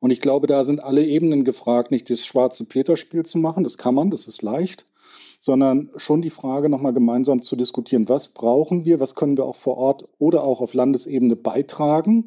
Und 0.01 0.11
ich 0.11 0.21
glaube, 0.21 0.47
da 0.47 0.65
sind 0.65 0.81
alle 0.81 1.05
Ebenen 1.05 1.45
gefragt, 1.45 1.91
nicht 1.91 2.11
das 2.11 2.25
schwarze 2.25 2.65
Peter-Spiel 2.65 3.25
zu 3.25 3.39
machen, 3.39 3.65
das 3.65 3.79
kann 3.79 3.95
man, 3.95 4.11
das 4.11 4.27
ist 4.27 4.43
leicht, 4.43 4.87
sondern 5.39 5.91
schon 5.97 6.23
die 6.23 6.31
Frage 6.31 6.69
nochmal 6.69 6.93
gemeinsam 6.93 7.43
zu 7.43 7.57
diskutieren, 7.57 8.09
was 8.09 8.31
brauchen 8.31 8.85
wir, 8.85 9.01
was 9.01 9.15
können 9.15 9.37
wir 9.37 9.45
auch 9.45 9.57
vor 9.57 9.77
Ort 9.77 10.09
oder 10.19 10.43
auch 10.43 10.61
auf 10.61 10.75
Landesebene 10.75 11.37
beitragen, 11.37 12.27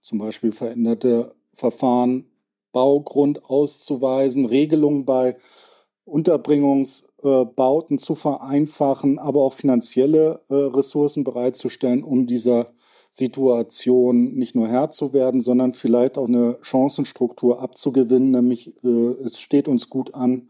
zum 0.00 0.18
Beispiel 0.18 0.52
veränderte 0.52 1.34
Verfahren, 1.52 2.26
Baugrund 2.72 3.44
auszuweisen, 3.44 4.46
Regelungen 4.46 5.04
bei 5.04 5.36
Unterbringungsbauten 6.04 7.98
zu 7.98 8.14
vereinfachen, 8.14 9.18
aber 9.18 9.42
auch 9.42 9.52
finanzielle 9.52 10.40
äh, 10.48 10.54
Ressourcen 10.54 11.22
bereitzustellen, 11.22 12.02
um 12.02 12.26
dieser 12.26 12.66
Situation 13.10 14.34
nicht 14.34 14.54
nur 14.54 14.68
Herr 14.68 14.90
zu 14.90 15.12
werden, 15.12 15.40
sondern 15.40 15.74
vielleicht 15.74 16.16
auch 16.18 16.28
eine 16.28 16.58
Chancenstruktur 16.62 17.60
abzugewinnen. 17.60 18.30
Nämlich 18.30 18.82
äh, 18.82 18.88
es 18.88 19.38
steht 19.38 19.68
uns 19.68 19.90
gut 19.90 20.14
an, 20.14 20.48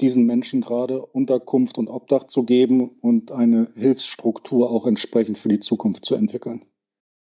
diesen 0.00 0.26
Menschen 0.26 0.60
gerade 0.60 1.04
Unterkunft 1.04 1.78
und 1.78 1.88
Obdach 1.88 2.24
zu 2.24 2.44
geben 2.44 2.90
und 3.00 3.32
eine 3.32 3.68
Hilfsstruktur 3.74 4.70
auch 4.70 4.86
entsprechend 4.86 5.38
für 5.38 5.48
die 5.48 5.60
Zukunft 5.60 6.04
zu 6.04 6.14
entwickeln. 6.14 6.64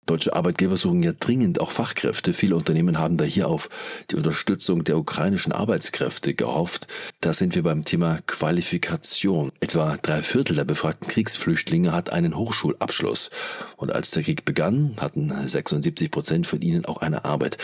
Deutsche 0.05 0.35
Arbeitgeber 0.35 0.75
suchen 0.75 1.01
ja 1.01 1.13
dringend 1.13 1.61
auch 1.61 1.71
Fachkräfte. 1.71 2.33
Viele 2.33 2.57
Unternehmen 2.57 2.99
haben 2.99 3.15
da 3.15 3.23
hier 3.23 3.47
auf 3.47 3.69
die 4.11 4.17
Unterstützung 4.17 4.83
der 4.83 4.97
ukrainischen 4.97 5.53
Arbeitskräfte 5.53 6.33
gehofft. 6.33 6.87
Da 7.21 7.31
sind 7.31 7.55
wir 7.55 7.63
beim 7.63 7.85
Thema 7.85 8.19
Qualifikation. 8.27 9.53
Etwa 9.61 9.97
drei 10.01 10.21
Viertel 10.21 10.57
der 10.57 10.65
befragten 10.65 11.07
Kriegsflüchtlinge 11.07 11.93
hat 11.93 12.11
einen 12.11 12.35
Hochschulabschluss. 12.35 13.29
Und 13.77 13.93
als 13.93 14.11
der 14.11 14.23
Krieg 14.23 14.43
begann, 14.43 14.97
hatten 14.99 15.31
76 15.47 16.11
Prozent 16.11 16.47
von 16.47 16.61
ihnen 16.61 16.83
auch 16.83 16.97
eine 16.97 17.23
Arbeit. 17.23 17.57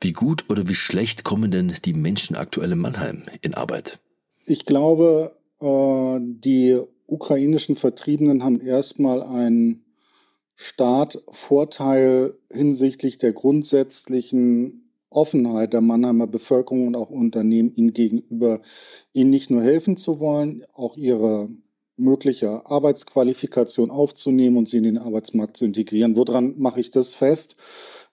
Wie 0.00 0.12
gut 0.12 0.46
oder 0.50 0.68
wie 0.68 0.74
schlecht 0.74 1.22
kommen 1.22 1.52
denn 1.52 1.74
die 1.84 1.94
Menschen 1.94 2.34
aktuell 2.34 2.72
in 2.72 2.78
Mannheim 2.78 3.22
in 3.40 3.54
Arbeit? 3.54 4.00
Ich 4.46 4.66
glaube, 4.66 5.36
äh, 5.60 6.18
die 6.20 6.78
ukrainischen 7.06 7.76
Vertriebenen 7.76 8.44
haben 8.44 8.60
erstmal 8.60 9.22
einen 9.22 9.84
Startvorteil 10.56 12.34
hinsichtlich 12.52 13.18
der 13.18 13.32
grundsätzlichen 13.32 14.90
Offenheit 15.10 15.72
der 15.72 15.80
Mannheimer 15.80 16.26
Bevölkerung 16.26 16.88
und 16.88 16.96
auch 16.96 17.10
Unternehmen 17.10 17.72
ihnen 17.74 17.92
gegenüber, 17.92 18.60
ihnen 19.12 19.30
nicht 19.30 19.50
nur 19.50 19.62
helfen 19.62 19.96
zu 19.96 20.20
wollen, 20.20 20.64
auch 20.74 20.96
ihre 20.96 21.48
mögliche 21.96 22.66
Arbeitsqualifikation 22.66 23.90
aufzunehmen 23.90 24.56
und 24.56 24.68
sie 24.68 24.78
in 24.78 24.82
den 24.82 24.98
Arbeitsmarkt 24.98 25.56
zu 25.56 25.64
integrieren. 25.64 26.16
Woran 26.16 26.54
mache 26.58 26.80
ich 26.80 26.90
das 26.90 27.14
fest? 27.14 27.56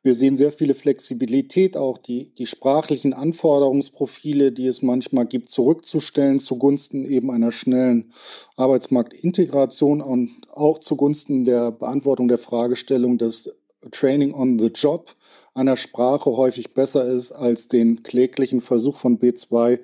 Wir 0.03 0.15
sehen 0.15 0.35
sehr 0.35 0.51
viele 0.51 0.73
Flexibilität, 0.73 1.77
auch 1.77 1.99
die, 1.99 2.33
die 2.33 2.47
sprachlichen 2.47 3.13
Anforderungsprofile, 3.13 4.51
die 4.51 4.65
es 4.65 4.81
manchmal 4.81 5.27
gibt, 5.27 5.49
zurückzustellen 5.49 6.39
zugunsten 6.39 7.05
eben 7.05 7.29
einer 7.29 7.51
schnellen 7.51 8.11
Arbeitsmarktintegration 8.55 10.01
und 10.01 10.31
auch 10.49 10.79
zugunsten 10.79 11.45
der 11.45 11.71
Beantwortung 11.71 12.27
der 12.27 12.39
Fragestellung, 12.39 13.19
dass 13.19 13.51
Training 13.91 14.33
on 14.33 14.57
the 14.57 14.67
Job 14.67 15.15
einer 15.53 15.77
Sprache 15.77 16.31
häufig 16.31 16.73
besser 16.73 17.05
ist 17.05 17.31
als 17.31 17.67
den 17.67 18.01
kläglichen 18.01 18.61
Versuch 18.61 18.95
von 18.97 19.19
B2 19.19 19.79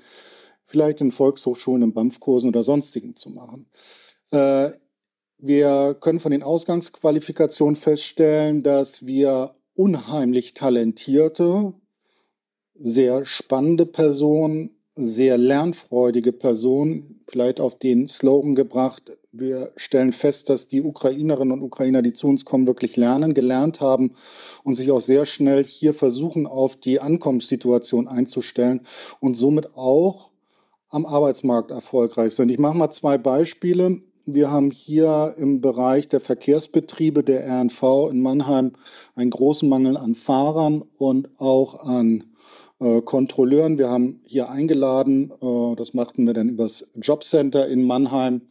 vielleicht 0.65 1.01
in 1.01 1.11
Volkshochschulen, 1.11 1.83
in 1.83 1.93
BAMF-Kursen 1.93 2.49
oder 2.49 2.63
sonstigen 2.63 3.15
zu 3.15 3.29
machen. 3.29 3.67
Äh, 4.31 4.71
wir 5.39 5.95
können 5.99 6.19
von 6.19 6.31
den 6.31 6.43
Ausgangsqualifikationen 6.43 7.75
feststellen, 7.75 8.63
dass 8.63 9.05
wir 9.05 9.56
unheimlich 9.77 10.53
talentierte, 10.53 11.73
sehr 12.79 13.25
spannende 13.25 13.85
Person, 13.85 14.71
sehr 14.95 15.37
lernfreudige 15.37 16.33
Person, 16.33 17.21
vielleicht 17.29 17.59
auf 17.59 17.77
den 17.77 18.07
Slogan 18.07 18.55
gebracht, 18.55 19.11
Wir 19.39 19.71
stellen 19.75 20.13
fest, 20.13 20.49
dass 20.49 20.67
die 20.67 20.81
Ukrainerinnen 20.81 21.51
und 21.51 21.61
Ukrainer, 21.61 22.01
die 22.01 22.13
zu 22.13 22.27
uns 22.27 22.43
kommen, 22.43 22.65
wirklich 22.65 22.97
lernen, 22.97 23.35
gelernt 23.35 23.81
haben 23.81 24.13
und 24.63 24.73
sich 24.73 24.89
auch 24.89 25.01
sehr 25.01 25.27
schnell 25.27 25.63
hier 25.63 25.93
versuchen, 25.93 26.47
auf 26.47 26.75
die 26.75 26.99
Ankommenssituation 26.99 28.07
einzustellen 28.07 28.81
und 29.19 29.35
somit 29.35 29.75
auch 29.75 30.31
am 30.89 31.05
Arbeitsmarkt 31.05 31.69
erfolgreich 31.69 32.33
sind. 32.33 32.49
Ich 32.49 32.57
mache 32.57 32.77
mal 32.77 32.89
zwei 32.89 33.19
Beispiele. 33.19 33.99
Wir 34.29 34.51
haben 34.51 34.71
hier 34.71 35.35
im 35.37 35.61
Bereich 35.61 36.09
der 36.09 36.19
Verkehrsbetriebe 36.19 37.23
der 37.23 37.47
RNV 37.47 38.09
in 38.11 38.21
Mannheim 38.21 38.73
einen 39.15 39.29
großen 39.29 39.69
Mangel 39.69 39.95
an 39.95 40.15
Fahrern 40.15 40.83
und 40.97 41.29
auch 41.39 41.85
an 41.85 42.25
äh, 42.81 43.01
Kontrolleuren. 43.01 43.77
Wir 43.77 43.89
haben 43.89 44.19
hier 44.25 44.49
eingeladen, 44.49 45.31
äh, 45.41 45.75
das 45.77 45.93
machten 45.93 46.27
wir 46.27 46.33
dann 46.33 46.49
übers 46.49 46.85
Jobcenter 46.95 47.69
in 47.69 47.87
Mannheim. 47.87 48.41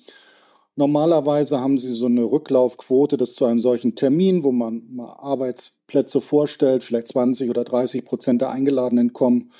Normalerweise 0.76 1.60
haben 1.60 1.76
sie 1.76 1.92
so 1.92 2.06
eine 2.06 2.24
Rücklaufquote, 2.24 3.18
dass 3.18 3.34
zu 3.34 3.44
einem 3.44 3.60
solchen 3.60 3.94
Termin, 3.94 4.44
wo 4.44 4.52
man 4.52 4.82
mal 4.88 5.14
Arbeitsplätze 5.18 6.22
vorstellt, 6.22 6.84
vielleicht 6.84 7.08
20 7.08 7.50
oder 7.50 7.64
30 7.64 8.02
Prozent 8.06 8.40
der 8.40 8.48
Eingeladenen 8.48 9.12
kommen. 9.12 9.50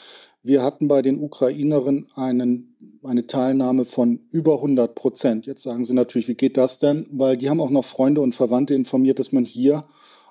Wir 0.42 0.62
hatten 0.62 0.88
bei 0.88 1.02
den 1.02 1.20
Ukrainerinnen 1.20 2.06
einen, 2.14 2.75
eine 3.06 3.26
Teilnahme 3.26 3.84
von 3.84 4.20
über 4.30 4.56
100 4.56 4.94
Prozent. 4.94 5.46
Jetzt 5.46 5.62
sagen 5.62 5.84
Sie 5.84 5.94
natürlich, 5.94 6.28
wie 6.28 6.34
geht 6.34 6.56
das 6.56 6.78
denn? 6.78 7.06
Weil 7.10 7.36
die 7.36 7.48
haben 7.50 7.60
auch 7.60 7.70
noch 7.70 7.84
Freunde 7.84 8.20
und 8.20 8.34
Verwandte 8.34 8.74
informiert, 8.74 9.18
dass 9.18 9.32
man 9.32 9.44
hier 9.44 9.82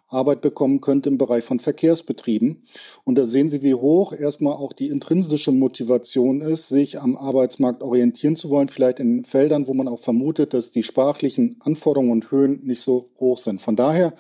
Arbeit 0.08 0.42
bekommen 0.42 0.82
könnte 0.82 1.10
im 1.10 1.18
Bereich 1.18 1.44
von 1.44 1.60
Verkehrsbetrieben. 1.60 2.64
Und 3.04 3.18
da 3.18 3.26
sehen 3.26 3.50
Sie, 3.50 3.64
wie 3.64 3.74
hoch 3.74 4.14
erstmal 4.14 4.54
auch 4.54 4.74
die 4.74 4.88
intrinsische 4.88 5.52
Motivation 5.52 6.42
ist, 6.42 6.68
sich 6.68 7.00
am 7.00 7.18
Arbeitsmarkt 7.18 7.82
orientieren 7.82 8.36
zu 8.36 8.50
wollen, 8.50 8.70
vielleicht 8.70 9.00
in 9.00 9.26
Feldern, 9.26 9.68
wo 9.68 9.74
man 9.74 9.88
auch 9.88 10.00
vermutet, 10.00 10.54
dass 10.54 10.72
die 10.72 10.84
sprachlichen 10.84 11.58
Anforderungen 11.62 12.12
und 12.12 12.32
Höhen 12.32 12.62
nicht 12.64 12.82
so 12.82 13.10
hoch 13.20 13.38
sind. 13.38 13.62
Von 13.62 13.76
daher 13.76 14.14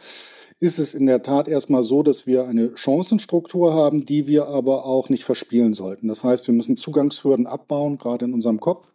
ist 0.59 0.79
es 0.79 0.93
in 0.93 1.05
der 1.05 1.21
Tat 1.21 1.49
erstmal 1.49 1.83
so, 1.83 2.01
dass 2.01 2.27
wir 2.27 2.47
eine 2.47 2.71
Chancenstruktur 2.75 3.73
haben, 3.73 4.05
die 4.05 4.25
wir 4.25 4.47
aber 4.47 4.85
auch 4.85 5.09
nicht 5.09 5.25
verspielen 5.25 5.73
sollten. 5.73 6.07
Das 6.07 6.23
heißt, 6.23 6.47
wir 6.47 6.53
müssen 6.53 6.77
Zugangshürden 6.77 7.45
abbauen, 7.45 7.97
gerade 7.97 8.25
in 8.25 8.33
unserem 8.33 8.61
Kopf. 8.61 8.87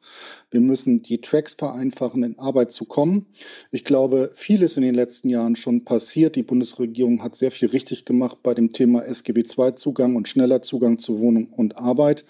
Wir 0.50 0.60
müssen 0.62 1.02
die 1.02 1.20
Tracks 1.20 1.54
vereinfachen, 1.54 2.22
in 2.22 2.38
Arbeit 2.38 2.72
zu 2.72 2.86
kommen. 2.86 3.26
Ich 3.70 3.84
glaube, 3.84 4.30
vieles 4.32 4.78
in 4.78 4.82
den 4.82 4.94
letzten 4.94 5.28
Jahren 5.28 5.54
schon 5.54 5.84
passiert. 5.84 6.34
Die 6.34 6.42
Bundesregierung 6.42 7.22
hat 7.22 7.34
sehr 7.34 7.50
viel 7.50 7.68
richtig 7.68 8.06
gemacht 8.06 8.38
bei 8.42 8.54
dem 8.54 8.70
Thema 8.70 9.04
SGB 9.04 9.44
II-Zugang 9.56 10.16
und 10.16 10.28
schneller 10.28 10.62
Zugang 10.62 10.98
zu 10.98 11.20
Wohnung 11.20 11.48
und 11.54 11.76
Arbeit, 11.76 12.24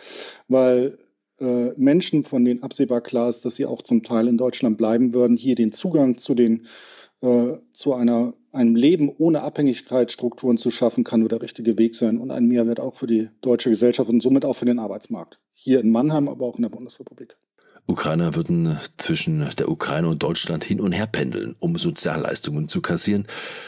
weil 0.49 0.99
äh, 1.39 1.71
Menschen, 1.77 2.25
von 2.25 2.45
denen 2.45 2.65
absehbar 2.65 3.01
klar 3.01 3.29
ist, 3.29 3.45
dass 3.45 3.55
sie 3.55 3.67
auch 3.67 3.83
zum 3.83 4.03
Teil 4.03 4.27
in 4.27 4.37
Deutschland 4.37 4.77
bleiben 4.77 5.15
würden, 5.15 5.37
hier 5.37 5.55
den 5.55 5.73
Zugang 5.73 6.19
zu 6.19 6.35
den 6.35 6.67
äh, 7.23 7.55
zu 7.73 7.95
einer, 7.95 8.33
einem 8.53 8.75
Leben 8.75 9.11
ohne 9.19 9.43
Abhängigkeitsstrukturen 9.43 10.57
zu 10.57 10.71
schaffen, 10.71 11.05
kann 11.05 11.21
nur 11.21 11.29
der 11.29 11.43
richtige 11.43 11.79
Weg 11.79 11.95
sein 11.95 12.19
und 12.19 12.31
ein 12.31 12.47
Mehrwert 12.47 12.81
auch 12.81 12.95
für 12.95 13.07
die 13.07 13.29
deutsche 13.41 13.71
Gesellschaft 13.71 14.11
und 14.11 14.23
somit 14.23 14.45
auch 14.45 14.55
für 14.57 14.65
den 14.65 14.79
Arbeitsmarkt. 14.79 15.41
Hier 15.55 15.81
in 15.81 15.91
Mannheim, 15.91 16.29
aber 16.29 16.47
auch 16.47 16.57
in 16.57 16.63
der 16.63 16.71
Bundesrepublik. 16.71 17.37
Ukrainer 17.87 18.35
würden 18.35 18.79
zwischen 18.99 19.49
der 19.59 19.69
Ukraine 19.69 20.09
und 20.09 20.23
Deutschland 20.23 20.63
hin 20.65 20.81
und 20.81 20.93
her 20.93 21.07
pendeln, 21.07 21.57
um 21.59 21.77
Sozialleistungen 21.77 22.69
zu 22.69 22.81
kassieren. 22.81 23.27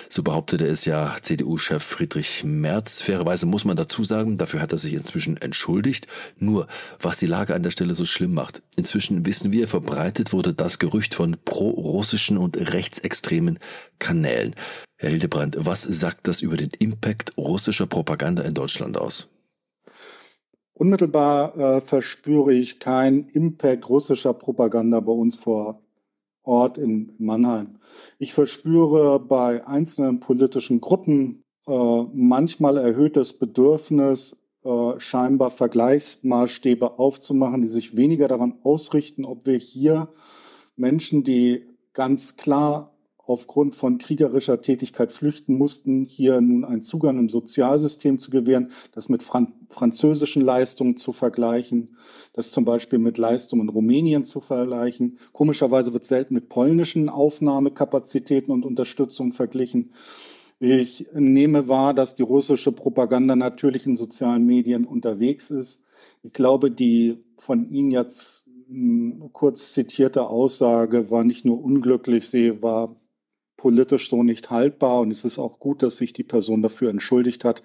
So 0.08 0.22
behauptete 0.22 0.64
es 0.64 0.84
ja 0.84 1.16
CDU-Chef 1.20 1.82
Friedrich 1.82 2.44
Merz. 2.44 3.02
Fairerweise 3.02 3.46
muss 3.46 3.64
man 3.64 3.76
dazu 3.76 4.04
sagen, 4.04 4.36
dafür 4.36 4.60
hat 4.60 4.72
er 4.72 4.78
sich 4.78 4.94
inzwischen 4.94 5.36
entschuldigt. 5.36 6.06
Nur, 6.38 6.68
was 7.00 7.18
die 7.18 7.26
Lage 7.26 7.54
an 7.54 7.62
der 7.62 7.70
Stelle 7.70 7.94
so 7.94 8.04
schlimm 8.04 8.34
macht. 8.34 8.62
Inzwischen 8.76 9.26
wissen 9.26 9.52
wir, 9.52 9.66
verbreitet 9.68 10.32
wurde 10.32 10.54
das 10.54 10.78
Gerücht 10.78 11.14
von 11.14 11.36
pro-russischen 11.44 12.38
und 12.38 12.56
rechtsextremen 12.56 13.58
Kanälen. 13.98 14.54
Herr 14.98 15.10
Hildebrand, 15.10 15.56
was 15.58 15.82
sagt 15.82 16.28
das 16.28 16.42
über 16.42 16.56
den 16.56 16.70
Impact 16.78 17.36
russischer 17.36 17.86
Propaganda 17.86 18.42
in 18.42 18.54
Deutschland 18.54 18.96
aus? 18.96 19.28
Unmittelbar 20.82 21.56
äh, 21.56 21.80
verspüre 21.80 22.52
ich 22.52 22.80
keinen 22.80 23.28
Impact 23.28 23.88
russischer 23.88 24.34
Propaganda 24.34 24.98
bei 24.98 25.12
uns 25.12 25.36
vor 25.36 25.80
Ort 26.42 26.76
in 26.76 27.14
Mannheim. 27.18 27.78
Ich 28.18 28.34
verspüre 28.34 29.20
bei 29.20 29.64
einzelnen 29.64 30.18
politischen 30.18 30.80
Gruppen 30.80 31.44
äh, 31.68 32.02
manchmal 32.12 32.78
erhöhtes 32.78 33.38
Bedürfnis, 33.38 34.36
äh, 34.64 34.98
scheinbar 34.98 35.52
Vergleichsmaßstäbe 35.52 36.98
aufzumachen, 36.98 37.62
die 37.62 37.68
sich 37.68 37.96
weniger 37.96 38.26
daran 38.26 38.58
ausrichten, 38.64 39.24
ob 39.24 39.46
wir 39.46 39.58
hier 39.58 40.08
Menschen, 40.74 41.22
die 41.22 41.64
ganz 41.92 42.36
klar 42.36 42.91
aufgrund 43.32 43.74
von 43.74 43.98
kriegerischer 43.98 44.60
Tätigkeit 44.60 45.10
flüchten 45.10 45.58
mussten, 45.58 46.04
hier 46.04 46.40
nun 46.40 46.64
einen 46.64 46.82
Zugang 46.82 47.18
im 47.18 47.28
Sozialsystem 47.28 48.18
zu 48.18 48.30
gewähren, 48.30 48.70
das 48.92 49.08
mit 49.08 49.22
Fran 49.22 49.54
französischen 49.68 50.42
Leistungen 50.42 50.96
zu 50.98 51.12
vergleichen, 51.12 51.96
das 52.34 52.50
zum 52.50 52.64
Beispiel 52.64 52.98
mit 52.98 53.16
Leistungen 53.16 53.62
in 53.62 53.68
Rumänien 53.70 54.22
zu 54.22 54.40
vergleichen. 54.40 55.18
Komischerweise 55.32 55.94
wird 55.94 56.04
selten 56.04 56.34
mit 56.34 56.50
polnischen 56.50 57.08
Aufnahmekapazitäten 57.08 58.52
und 58.52 58.66
Unterstützung 58.66 59.32
verglichen. 59.32 59.90
Ich 60.60 61.06
nehme 61.14 61.68
wahr, 61.68 61.94
dass 61.94 62.14
die 62.14 62.22
russische 62.22 62.70
Propaganda 62.70 63.34
natürlich 63.34 63.86
in 63.86 63.96
sozialen 63.96 64.44
Medien 64.44 64.84
unterwegs 64.84 65.50
ist. 65.50 65.82
Ich 66.22 66.32
glaube, 66.32 66.70
die 66.70 67.18
von 67.36 67.68
Ihnen 67.70 67.90
jetzt 67.90 68.44
hm, 68.68 69.30
kurz 69.32 69.72
zitierte 69.72 70.28
Aussage 70.28 71.10
war 71.10 71.24
nicht 71.24 71.44
nur 71.44 71.62
unglücklich, 71.62 72.28
sie 72.28 72.62
war 72.62 72.94
politisch 73.62 74.10
so 74.10 74.24
nicht 74.24 74.50
haltbar. 74.50 75.00
Und 75.00 75.12
es 75.12 75.24
ist 75.24 75.38
auch 75.38 75.60
gut, 75.60 75.84
dass 75.84 75.96
sich 75.96 76.12
die 76.12 76.24
Person 76.24 76.62
dafür 76.62 76.90
entschuldigt 76.90 77.44
hat, 77.44 77.62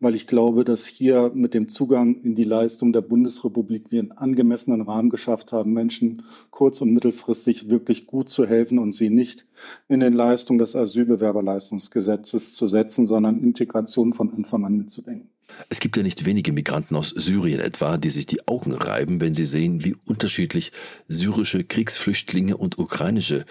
weil 0.00 0.14
ich 0.14 0.26
glaube, 0.26 0.64
dass 0.64 0.86
hier 0.86 1.30
mit 1.34 1.52
dem 1.52 1.68
Zugang 1.68 2.14
in 2.22 2.34
die 2.34 2.42
Leistung 2.42 2.94
der 2.94 3.02
Bundesrepublik 3.02 3.90
wir 3.90 4.00
einen 4.00 4.12
angemessenen 4.12 4.80
Rahmen 4.80 5.10
geschafft 5.10 5.52
haben, 5.52 5.74
Menschen 5.74 6.22
kurz- 6.50 6.80
und 6.80 6.94
mittelfristig 6.94 7.68
wirklich 7.68 8.06
gut 8.06 8.30
zu 8.30 8.46
helfen 8.46 8.78
und 8.78 8.92
sie 8.92 9.10
nicht 9.10 9.46
in 9.88 10.00
den 10.00 10.14
Leistungen 10.14 10.58
des 10.58 10.74
Asylbewerberleistungsgesetzes 10.74 12.54
zu 12.54 12.66
setzen, 12.66 13.06
sondern 13.06 13.42
Integration 13.42 14.14
von 14.14 14.32
Anfang 14.32 14.64
an 14.64 14.78
mitzudenken. 14.78 15.35
Es 15.68 15.80
gibt 15.80 15.96
ja 15.96 16.02
nicht 16.02 16.24
wenige 16.24 16.52
Migranten 16.52 16.96
aus 16.96 17.10
Syrien 17.10 17.60
etwa, 17.60 17.96
die 17.96 18.10
sich 18.10 18.26
die 18.26 18.46
Augen 18.46 18.72
reiben, 18.72 19.20
wenn 19.20 19.34
sie 19.34 19.44
sehen, 19.44 19.84
wie 19.84 19.96
unterschiedlich 20.06 20.72
syrische 21.08 21.64
Kriegsflüchtlinge 21.64 22.56
und 22.56 22.78
ukrainische 22.78 23.44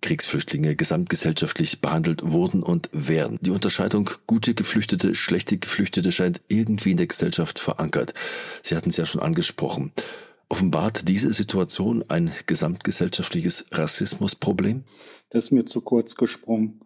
Kriegsflüchtlinge 0.00 0.74
gesamtgesellschaftlich 0.74 1.80
behandelt 1.80 2.20
wurden 2.24 2.62
und 2.62 2.90
werden. 2.92 3.38
Die 3.40 3.50
Unterscheidung 3.50 4.10
gute 4.26 4.54
Geflüchtete, 4.54 5.14
schlechte 5.14 5.56
Geflüchtete 5.58 6.12
scheint 6.12 6.42
irgendwie 6.48 6.90
in 6.90 6.96
der 6.96 7.06
Gesellschaft 7.06 7.58
verankert. 7.58 8.12
Sie 8.62 8.76
hatten 8.76 8.90
es 8.90 8.96
ja 8.96 9.06
schon 9.06 9.22
angesprochen. 9.22 9.92
Offenbart 10.48 11.08
diese 11.08 11.32
Situation 11.32 12.04
ein 12.08 12.32
gesamtgesellschaftliches 12.46 13.66
Rassismusproblem? 13.70 14.84
Das 15.30 15.44
ist 15.44 15.50
mir 15.52 15.64
zu 15.64 15.80
kurz 15.80 16.14
gesprungen. 16.14 16.80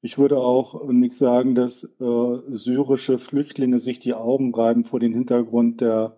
Ich 0.00 0.16
würde 0.16 0.38
auch 0.38 0.88
nicht 0.90 1.14
sagen, 1.14 1.54
dass 1.54 1.84
äh, 1.84 2.38
syrische 2.48 3.18
Flüchtlinge 3.18 3.78
sich 3.78 3.98
die 3.98 4.14
Augen 4.14 4.54
reiben 4.54 4.84
vor 4.84 5.00
dem 5.00 5.12
Hintergrund 5.12 5.80
der 5.80 6.16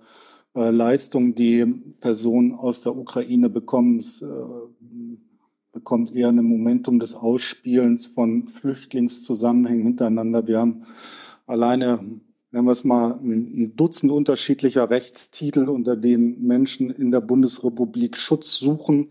äh, 0.55 0.71
Leistung, 0.71 1.35
die 1.35 1.65
Personen 2.01 2.53
aus 2.55 2.83
der 2.83 2.97
Ukraine 2.97 3.49
bekommen. 3.49 3.99
Es, 3.99 4.21
äh, 4.21 4.27
bekommt 5.73 6.15
eher 6.15 6.29
ein 6.29 6.45
Momentum 6.45 6.99
des 6.99 7.15
Ausspielens 7.15 8.09
von 8.09 8.47
Flüchtlingszusammenhängen 8.47 9.85
hintereinander. 9.85 10.47
Wir 10.47 10.59
haben 10.59 10.85
alleine, 11.47 12.21
nennen 12.51 12.67
wir 12.67 12.73
es 12.73 12.85
mal, 12.85 13.19
ein 13.23 13.77
Dutzend 13.77 14.11
unterschiedlicher 14.11 14.91
Rechtstitel, 14.91 15.69
unter 15.69 15.97
denen 15.97 16.45
Menschen 16.47 16.91
in 16.91 17.11
der 17.11 17.21
Bundesrepublik 17.21 18.17
Schutz 18.17 18.55
suchen. 18.55 19.11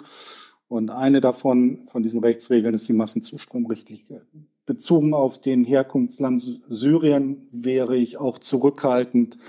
Und 0.68 0.92
eine 0.92 1.22
davon, 1.22 1.84
von 1.86 2.04
diesen 2.04 2.20
Rechtsregeln, 2.20 2.76
ist 2.76 2.88
die 2.88 2.94
Massenzustromrichtlinie. 2.94 4.22
Bezogen 4.70 5.16
auf 5.16 5.42
den 5.42 5.66
Herkunftsland 5.66 6.62
Syrien 6.68 7.48
wäre 7.52 7.98
ich 7.98 8.20
auch 8.20 8.38
zurückhaltend 8.38 9.40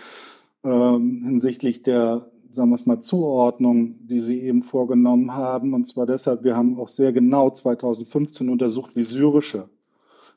ähm, 0.64 1.22
hinsichtlich 1.24 1.82
der 1.82 2.30
sagen 2.52 2.70
wir 2.70 2.74
es 2.74 2.86
mal, 2.86 3.00
Zuordnung, 3.00 3.94
die 4.06 4.18
Sie 4.18 4.40
eben 4.40 4.62
vorgenommen 4.62 5.34
haben. 5.34 5.74
Und 5.74 5.86
zwar 5.86 6.06
deshalb, 6.06 6.42
wir 6.42 6.56
haben 6.56 6.80
auch 6.80 6.88
sehr 6.88 7.12
genau 7.12 7.50
2015 7.50 8.48
untersucht, 8.48 8.96
wie 8.96 9.04
syrische 9.04 9.68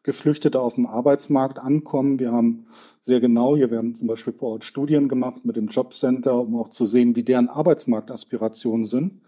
Geflüchtete 0.04 0.60
auf 0.60 0.76
dem 0.76 0.86
Arbeitsmarkt 0.86 1.60
ankommen. 1.60 2.20
Wir 2.20 2.32
haben 2.32 2.66
sehr 3.00 3.20
genau 3.20 3.56
hier, 3.56 3.72
wir 3.72 3.78
haben 3.78 3.96
zum 3.96 4.08
Beispiel 4.08 4.34
vor 4.34 4.52
Ort 4.52 4.66
Studien 4.66 5.08
gemacht 5.08 5.46
mit 5.46 5.56
dem 5.56 5.68
Jobcenter, 5.68 6.40
um 6.40 6.56
auch 6.58 6.70
zu 6.70 6.86
sehen, 6.86 7.16
wie 7.16 7.24
deren 7.24 7.50
Arbeitsmarktaspirationen 7.50 8.86
sind. 8.86 9.22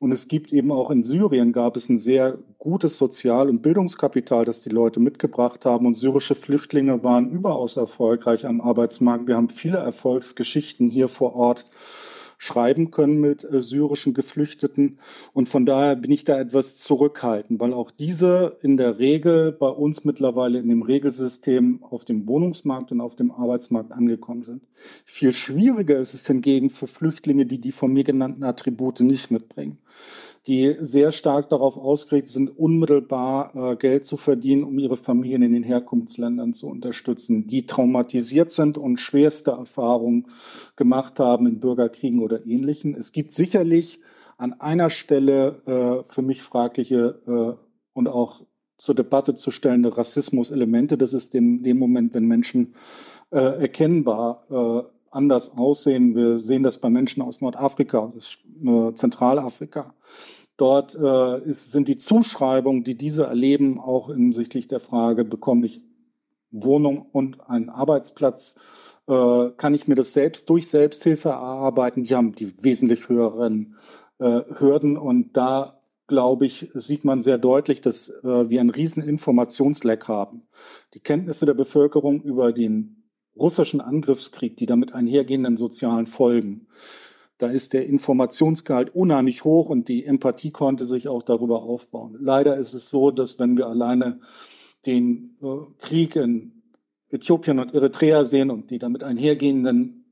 Und 0.00 0.12
es 0.12 0.28
gibt 0.28 0.50
eben 0.50 0.72
auch 0.72 0.90
in 0.90 1.04
Syrien 1.04 1.52
gab 1.52 1.76
es 1.76 1.90
ein 1.90 1.98
sehr 1.98 2.38
gutes 2.58 2.96
Sozial- 2.96 3.50
und 3.50 3.60
Bildungskapital, 3.60 4.46
das 4.46 4.62
die 4.62 4.70
Leute 4.70 4.98
mitgebracht 4.98 5.66
haben. 5.66 5.84
Und 5.84 5.92
syrische 5.92 6.34
Flüchtlinge 6.34 7.04
waren 7.04 7.30
überaus 7.30 7.76
erfolgreich 7.76 8.46
am 8.46 8.62
Arbeitsmarkt. 8.62 9.28
Wir 9.28 9.36
haben 9.36 9.50
viele 9.50 9.76
Erfolgsgeschichten 9.76 10.88
hier 10.88 11.08
vor 11.08 11.34
Ort 11.36 11.66
schreiben 12.42 12.90
können 12.90 13.20
mit 13.20 13.44
äh, 13.44 13.60
syrischen 13.60 14.14
Geflüchteten. 14.14 14.98
Und 15.34 15.50
von 15.50 15.66
daher 15.66 15.94
bin 15.94 16.10
ich 16.10 16.24
da 16.24 16.40
etwas 16.40 16.78
zurückhaltend, 16.78 17.60
weil 17.60 17.74
auch 17.74 17.90
diese 17.90 18.56
in 18.62 18.78
der 18.78 18.98
Regel 18.98 19.52
bei 19.52 19.68
uns 19.68 20.04
mittlerweile 20.04 20.58
in 20.58 20.68
dem 20.70 20.80
Regelsystem 20.80 21.84
auf 21.84 22.06
dem 22.06 22.26
Wohnungsmarkt 22.26 22.92
und 22.92 23.02
auf 23.02 23.14
dem 23.14 23.30
Arbeitsmarkt 23.30 23.92
angekommen 23.92 24.42
sind. 24.42 24.62
Viel 25.04 25.34
schwieriger 25.34 25.98
ist 25.98 26.14
es 26.14 26.26
hingegen 26.26 26.70
für 26.70 26.86
Flüchtlinge, 26.86 27.44
die 27.44 27.60
die 27.60 27.72
von 27.72 27.92
mir 27.92 28.04
genannten 28.04 28.42
Attribute 28.42 29.00
nicht 29.00 29.30
mitbringen 29.30 29.78
die 30.46 30.76
sehr 30.80 31.12
stark 31.12 31.50
darauf 31.50 31.76
ausgerichtet 31.76 32.32
sind, 32.32 32.58
unmittelbar 32.58 33.54
äh, 33.54 33.76
Geld 33.76 34.04
zu 34.04 34.16
verdienen, 34.16 34.64
um 34.64 34.78
ihre 34.78 34.96
Familien 34.96 35.42
in 35.42 35.52
den 35.52 35.62
Herkunftsländern 35.62 36.54
zu 36.54 36.68
unterstützen, 36.68 37.46
die 37.46 37.66
traumatisiert 37.66 38.50
sind 38.50 38.78
und 38.78 38.98
schwerste 38.98 39.50
Erfahrungen 39.50 40.28
gemacht 40.76 41.20
haben 41.20 41.46
in 41.46 41.60
Bürgerkriegen 41.60 42.20
oder 42.20 42.46
Ähnlichem. 42.46 42.94
Es 42.94 43.12
gibt 43.12 43.30
sicherlich 43.30 44.00
an 44.38 44.54
einer 44.54 44.88
Stelle 44.88 45.58
äh, 45.66 46.04
für 46.04 46.22
mich 46.22 46.40
fragliche 46.40 47.20
äh, 47.26 47.62
und 47.92 48.08
auch 48.08 48.40
zur 48.78 48.94
Debatte 48.94 49.34
zu 49.34 49.50
stellende 49.50 49.98
Rassismuselemente. 49.98 50.96
Das 50.96 51.12
ist 51.12 51.34
in 51.34 51.62
dem 51.62 51.78
Moment, 51.78 52.14
wenn 52.14 52.24
Menschen 52.24 52.74
äh, 53.30 53.60
erkennbar 53.60 54.42
äh, 54.50 54.99
anders 55.10 55.56
aussehen. 55.56 56.14
Wir 56.14 56.38
sehen 56.38 56.62
das 56.62 56.78
bei 56.78 56.90
Menschen 56.90 57.22
aus 57.22 57.40
Nordafrika, 57.40 58.12
Zentralafrika. 58.94 59.94
Dort 60.56 60.94
äh, 60.94 61.42
ist, 61.48 61.72
sind 61.72 61.88
die 61.88 61.96
Zuschreibungen, 61.96 62.84
die 62.84 62.94
diese 62.94 63.24
erleben, 63.24 63.80
auch 63.80 64.08
hinsichtlich 64.08 64.66
der 64.66 64.80
Frage, 64.80 65.24
bekomme 65.24 65.66
ich 65.66 65.82
Wohnung 66.50 67.06
und 67.12 67.48
einen 67.48 67.70
Arbeitsplatz, 67.70 68.56
äh, 69.08 69.50
kann 69.56 69.72
ich 69.72 69.88
mir 69.88 69.94
das 69.94 70.12
selbst 70.12 70.50
durch 70.50 70.68
Selbsthilfe 70.68 71.30
erarbeiten. 71.30 72.02
Die 72.02 72.14
haben 72.14 72.34
die 72.34 72.62
wesentlich 72.62 73.08
höheren 73.08 73.76
äh, 74.18 74.42
Hürden 74.58 74.98
und 74.98 75.36
da 75.36 75.80
glaube 76.06 76.44
ich, 76.44 76.68
sieht 76.74 77.04
man 77.04 77.20
sehr 77.20 77.38
deutlich, 77.38 77.80
dass 77.80 78.08
äh, 78.08 78.50
wir 78.50 78.60
einen 78.60 78.70
riesen 78.70 79.02
Informationsleck 79.02 80.08
haben. 80.08 80.42
Die 80.92 81.00
Kenntnisse 81.00 81.46
der 81.46 81.54
Bevölkerung 81.54 82.20
über 82.22 82.52
den 82.52 82.99
russischen 83.40 83.80
Angriffskrieg, 83.80 84.56
die 84.56 84.66
damit 84.66 84.94
einhergehenden 84.94 85.56
sozialen 85.56 86.06
Folgen. 86.06 86.66
Da 87.38 87.48
ist 87.48 87.72
der 87.72 87.86
Informationsgehalt 87.86 88.94
unheimlich 88.94 89.44
hoch 89.44 89.70
und 89.70 89.88
die 89.88 90.04
Empathie 90.04 90.50
konnte 90.50 90.84
sich 90.84 91.08
auch 91.08 91.22
darüber 91.22 91.62
aufbauen. 91.62 92.18
Leider 92.20 92.56
ist 92.56 92.74
es 92.74 92.90
so, 92.90 93.10
dass 93.10 93.38
wenn 93.38 93.56
wir 93.56 93.66
alleine 93.66 94.20
den 94.84 95.34
äh, 95.42 95.46
Krieg 95.78 96.16
in 96.16 96.62
Äthiopien 97.08 97.58
und 97.58 97.74
Eritrea 97.74 98.24
sehen 98.24 98.50
und 98.50 98.70
die 98.70 98.78
damit 98.78 99.02
einhergehenden 99.02 100.04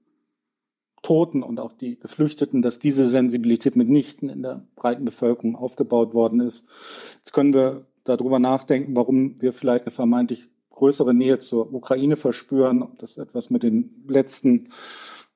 Toten 1.02 1.42
und 1.42 1.60
auch 1.60 1.72
die 1.72 1.98
Geflüchteten, 1.98 2.62
dass 2.62 2.78
diese 2.78 3.04
Sensibilität 3.06 3.76
mitnichten 3.76 4.28
in 4.28 4.42
der 4.42 4.66
breiten 4.74 5.04
Bevölkerung 5.04 5.54
aufgebaut 5.54 6.14
worden 6.14 6.40
ist. 6.40 6.66
Jetzt 7.16 7.32
können 7.32 7.54
wir 7.54 7.86
darüber 8.04 8.38
nachdenken, 8.38 8.96
warum 8.96 9.40
wir 9.40 9.52
vielleicht 9.52 9.84
eine 9.84 9.92
vermeintlich 9.92 10.48
größere 10.78 11.12
Nähe 11.12 11.38
zur 11.38 11.72
Ukraine 11.74 12.16
verspüren, 12.16 12.82
ob 12.82 12.98
das 12.98 13.18
etwas 13.18 13.50
mit 13.50 13.62
den 13.62 14.04
letzten 14.08 14.70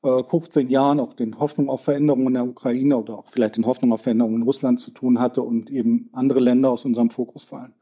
äh, 0.03 0.23
15 0.25 0.69
Jahren 0.69 1.01
auch 1.01 1.15
den 1.15 1.39
Hoffnung 1.39 1.69
auf 1.69 1.85
Veränderungen 1.85 2.29
in 2.29 2.35
der 2.35 2.45
Ukraine 2.45 2.97
oder 2.97 3.19
auch 3.19 3.27
vielleicht 3.31 3.57
den 3.57 3.67
Hoffnung 3.67 3.93
auf 3.93 4.03
Veränderungen 4.03 4.37
in 4.37 4.43
Russland 4.43 4.81
zu 4.81 4.91
tun 4.91 5.21
hatte 5.21 5.43
und 5.43 5.71
eben 5.71 6.11
andere 6.13 6.41
Länder 6.41 6.71
aus 6.71 6.85
unserem 6.85 7.11
Fokus 7.11 7.45
fallen. 7.45 7.73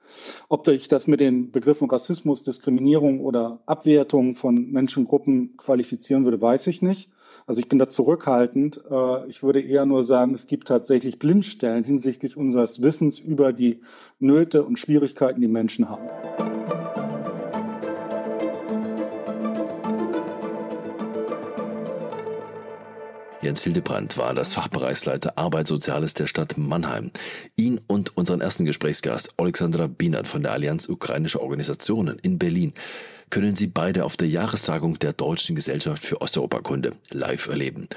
Ob 0.49 0.67
ich 0.69 0.89
das 0.89 1.07
mit 1.07 1.21
den 1.21 1.51
Begriffen 1.51 1.89
Rassismus, 1.89 2.43
Diskriminierung 2.43 3.21
oder 3.21 3.61
Abwertung 3.67 4.35
von 4.35 4.71
Menschengruppen 4.71 5.57
qualifizieren 5.57 6.25
würde, 6.25 6.43
weiß 6.43 6.67
ich 6.67 6.83
nicht. 6.83 7.11
Also 7.47 7.61
ich 7.61 7.69
bin 7.69 7.79
da 7.79 7.89
zurückhaltend. 7.89 8.83
Äh, 8.91 9.29
ich 9.29 9.43
würde 9.43 9.61
eher 9.61 9.87
nur 9.87 10.05
sagen, 10.05 10.35
es 10.35 10.47
gibt 10.47 10.69
tatsächlich 10.69 11.19
Blindstellen 11.19 11.85
hinsichtlich 11.85 12.37
unseres 12.37 12.83
Wissens 12.83 13.19
über 13.19 13.53
die 13.53 13.81
Nöte 14.19 14.65
und 14.65 14.79
Schwierigkeiten, 14.79 15.41
die 15.41 15.49
Menschen 15.49 15.89
haben. 15.89 16.60
Jens 23.43 23.65
Hildebrand 23.65 24.19
war 24.19 24.35
das 24.35 24.53
Fachbereichsleiter 24.53 25.39
Arbeit 25.39 25.67
Soziales 25.67 26.13
der 26.13 26.27
Stadt 26.27 26.59
Mannheim. 26.59 27.11
Ihn 27.57 27.81
und 27.87 28.15
unseren 28.15 28.43
ersten 28.43 28.67
Gesprächsgast 28.67 29.33
Alexandra 29.39 29.87
Bienert 29.87 30.29
von 30.29 30.43
der 30.43 30.53
Allianz 30.53 30.91
Ukrainischer 30.91 31.41
Organisationen 31.41 32.19
in 32.19 32.39
Berlin 32.39 32.75
können 33.31 33.57
Sie 33.57 33.67
beide 33.67 34.05
auf 34.05 34.19
der 34.19 34.29
Jahrestagung 34.29 34.99
der 34.99 35.15
Deutschen 35.15 35.57
Gesellschaft 35.57 36.03
für 36.03 36.21
Osteuropakunde 36.21 36.93
live 37.11 37.49
erleben. 37.49 37.89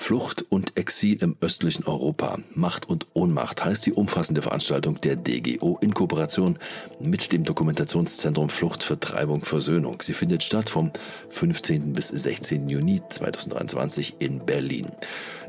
Flucht 0.00 0.46
und 0.48 0.78
Exil 0.78 1.18
im 1.22 1.36
östlichen 1.42 1.84
Europa. 1.84 2.38
Macht 2.54 2.88
und 2.88 3.08
Ohnmacht 3.12 3.64
heißt 3.64 3.84
die 3.84 3.92
umfassende 3.92 4.40
Veranstaltung 4.40 4.98
der 5.02 5.16
DGO 5.16 5.76
in 5.82 5.92
Kooperation 5.92 6.58
mit 6.98 7.30
dem 7.32 7.44
Dokumentationszentrum 7.44 8.48
Flucht, 8.48 8.84
Vertreibung, 8.84 9.44
Versöhnung. 9.44 10.00
Sie 10.00 10.14
findet 10.14 10.44
statt 10.44 10.70
vom 10.70 10.92
15. 11.28 11.92
bis 11.92 12.08
16. 12.08 12.68
Juni 12.68 13.02
2023 13.06 14.14
in 14.20 14.46
Berlin. 14.46 14.86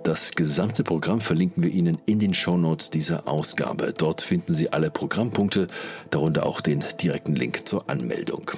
Das 0.03 0.31
gesamte 0.31 0.83
Programm 0.83 1.21
verlinken 1.21 1.63
wir 1.63 1.71
Ihnen 1.71 1.97
in 2.05 2.19
den 2.19 2.33
Shownotes 2.33 2.89
dieser 2.89 3.27
Ausgabe. 3.27 3.93
Dort 3.95 4.21
finden 4.21 4.55
Sie 4.55 4.73
alle 4.73 4.89
Programmpunkte, 4.89 5.67
darunter 6.09 6.45
auch 6.45 6.59
den 6.59 6.83
direkten 7.01 7.35
Link 7.35 7.67
zur 7.67 7.89
Anmeldung. 7.89 8.51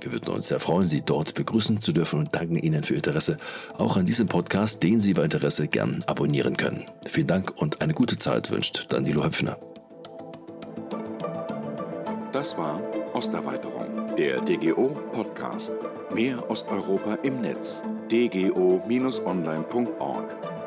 Wir 0.00 0.12
würden 0.12 0.34
uns 0.34 0.48
sehr 0.48 0.60
freuen, 0.60 0.88
Sie 0.88 1.02
dort 1.02 1.34
begrüßen 1.34 1.80
zu 1.80 1.92
dürfen 1.92 2.20
und 2.20 2.34
danken 2.34 2.56
Ihnen 2.56 2.84
für 2.84 2.94
Ihr 2.94 2.98
Interesse 2.98 3.38
auch 3.76 3.96
an 3.96 4.06
diesem 4.06 4.28
Podcast, 4.28 4.82
den 4.82 5.00
Sie 5.00 5.14
bei 5.14 5.24
Interesse 5.24 5.68
gern 5.68 6.04
abonnieren 6.06 6.56
können. 6.56 6.84
Vielen 7.06 7.26
Dank 7.26 7.52
und 7.56 7.82
eine 7.82 7.94
gute 7.94 8.18
Zeit 8.18 8.50
wünscht 8.50 8.86
Danilo 8.90 9.24
Höpfner. 9.24 9.58
Das 12.32 12.56
war 12.56 12.80
Osterweiterung, 13.12 14.14
der 14.16 14.40
DGO 14.40 14.96
Podcast. 15.12 15.72
Mehr 16.14 16.50
Osteuropa 16.50 17.18
im 17.22 17.40
Netz. 17.40 17.82
dgo-online.org 18.10 20.59